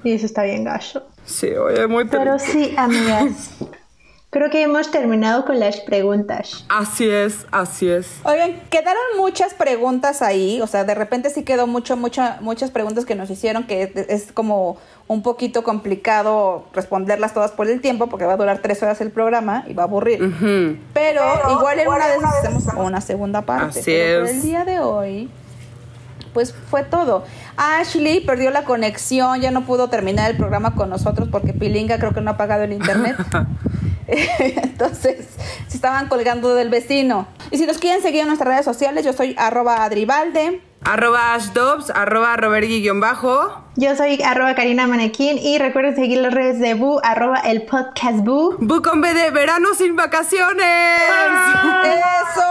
Y 0.03 0.11
eso 0.13 0.25
está 0.25 0.41
bien 0.43 0.63
gacho. 0.63 1.05
Sí, 1.23 1.49
oye, 1.51 1.85
muy 1.85 2.05
Pero 2.05 2.35
triste. 2.37 2.51
sí, 2.69 2.73
amigas, 2.77 3.51
creo 4.33 4.49
que 4.49 4.61
hemos 4.63 4.91
terminado 4.91 5.45
con 5.45 5.59
las 5.59 5.79
preguntas. 5.79 6.65
Así 6.67 7.09
es, 7.09 7.45
así 7.51 7.87
es. 7.89 8.07
Oigan, 8.25 8.59
quedaron 8.69 9.01
muchas 9.17 9.53
preguntas 9.53 10.21
ahí. 10.21 10.59
O 10.61 10.67
sea, 10.67 10.83
de 10.83 10.93
repente 10.95 11.29
sí 11.29 11.43
quedó 11.43 11.67
mucho, 11.67 11.95
mucha, 11.95 12.37
muchas 12.41 12.69
preguntas 12.71 13.05
que 13.05 13.15
nos 13.15 13.29
hicieron 13.29 13.63
que 13.63 13.93
es- 14.09 14.31
como 14.33 14.77
un 15.07 15.21
poquito 15.21 15.63
complicado 15.63 16.65
responderlas 16.73 17.33
todas 17.33 17.51
por 17.51 17.69
el 17.69 17.79
tiempo 17.81 18.07
porque 18.07 18.25
va 18.25 18.33
a 18.33 18.37
durar 18.37 18.59
tres 18.59 18.81
horas 18.83 18.99
el 19.01 19.11
programa 19.11 19.63
y 19.67 19.73
va 19.73 19.83
a 19.83 19.85
aburrir. 19.85 20.19
Pero, 20.93 21.21
igual 21.51 21.79
en 21.79 21.87
una 21.87 22.07
de 22.07 22.15
esas 22.17 22.33
hacemos 22.37 22.63
una 22.75 23.01
segunda 23.01 23.41
parte. 23.43 23.79
Así 23.79 23.91
Pero 23.91 24.21
por 24.21 24.29
es. 24.29 24.35
el 24.37 24.41
día 24.41 24.65
de 24.65 24.79
hoy, 24.79 25.29
pues 26.33 26.53
fue 26.53 26.83
todo. 26.83 27.23
Ashley 27.57 28.21
perdió 28.21 28.51
la 28.51 28.63
conexión, 28.63 29.41
ya 29.41 29.51
no 29.51 29.65
pudo 29.65 29.89
terminar 29.89 30.31
el 30.31 30.37
programa 30.37 30.75
con 30.75 30.89
nosotros 30.89 31.29
porque 31.31 31.53
Pilinga 31.53 31.99
creo 31.99 32.13
que 32.13 32.21
no 32.21 32.31
ha 32.31 32.37
pagado 32.37 32.63
el 32.63 32.73
internet. 32.73 33.15
Entonces, 34.07 35.27
se 35.67 35.75
estaban 35.75 36.07
colgando 36.07 36.55
del 36.55 36.69
vecino. 36.69 37.27
Y 37.51 37.57
si 37.57 37.65
nos 37.65 37.77
quieren 37.77 38.01
seguir 38.01 38.21
en 38.21 38.27
nuestras 38.27 38.49
redes 38.49 38.65
sociales, 38.65 39.05
yo 39.05 39.13
soy 39.13 39.35
arroba 39.37 39.83
adribalde. 39.83 40.61
Arroba 40.85 41.33
ashdobs, 41.33 41.89
arroba 41.89 42.35
robergui-bajo. 42.35 43.63
Yo 43.77 43.95
soy 43.95 44.21
arroba 44.21 44.53
Karina 44.53 44.85
Manequín 44.85 45.37
y 45.37 45.57
recuerden 45.57 45.95
seguir 45.95 46.19
las 46.19 46.33
redes 46.33 46.59
de 46.59 46.73
Bu, 46.73 46.99
arroba 47.03 47.37
el 47.39 47.63
podcast 47.63 48.19
Bu. 48.19 48.57
Bu 48.59 48.81
con 48.81 48.99
B 48.99 49.13
de 49.13 49.31
verano 49.31 49.73
sin 49.75 49.95
vacaciones. 49.95 50.65
¡Eso! 51.85 52.41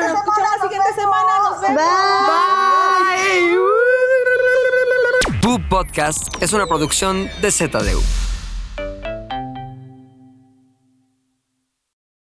Nos 0.00 0.06
escuchamos 0.06 0.38
la 0.38 0.62
siguiente 0.62 0.92
semana. 0.94 1.38
Nos 1.42 1.60
vemos. 1.62 1.82
Bye. 3.08 3.56
Bu 5.40 5.58
Podcast 5.68 6.42
es 6.42 6.52
una 6.52 6.66
producción 6.66 7.30
de 7.40 7.50
ZDU. 7.50 8.02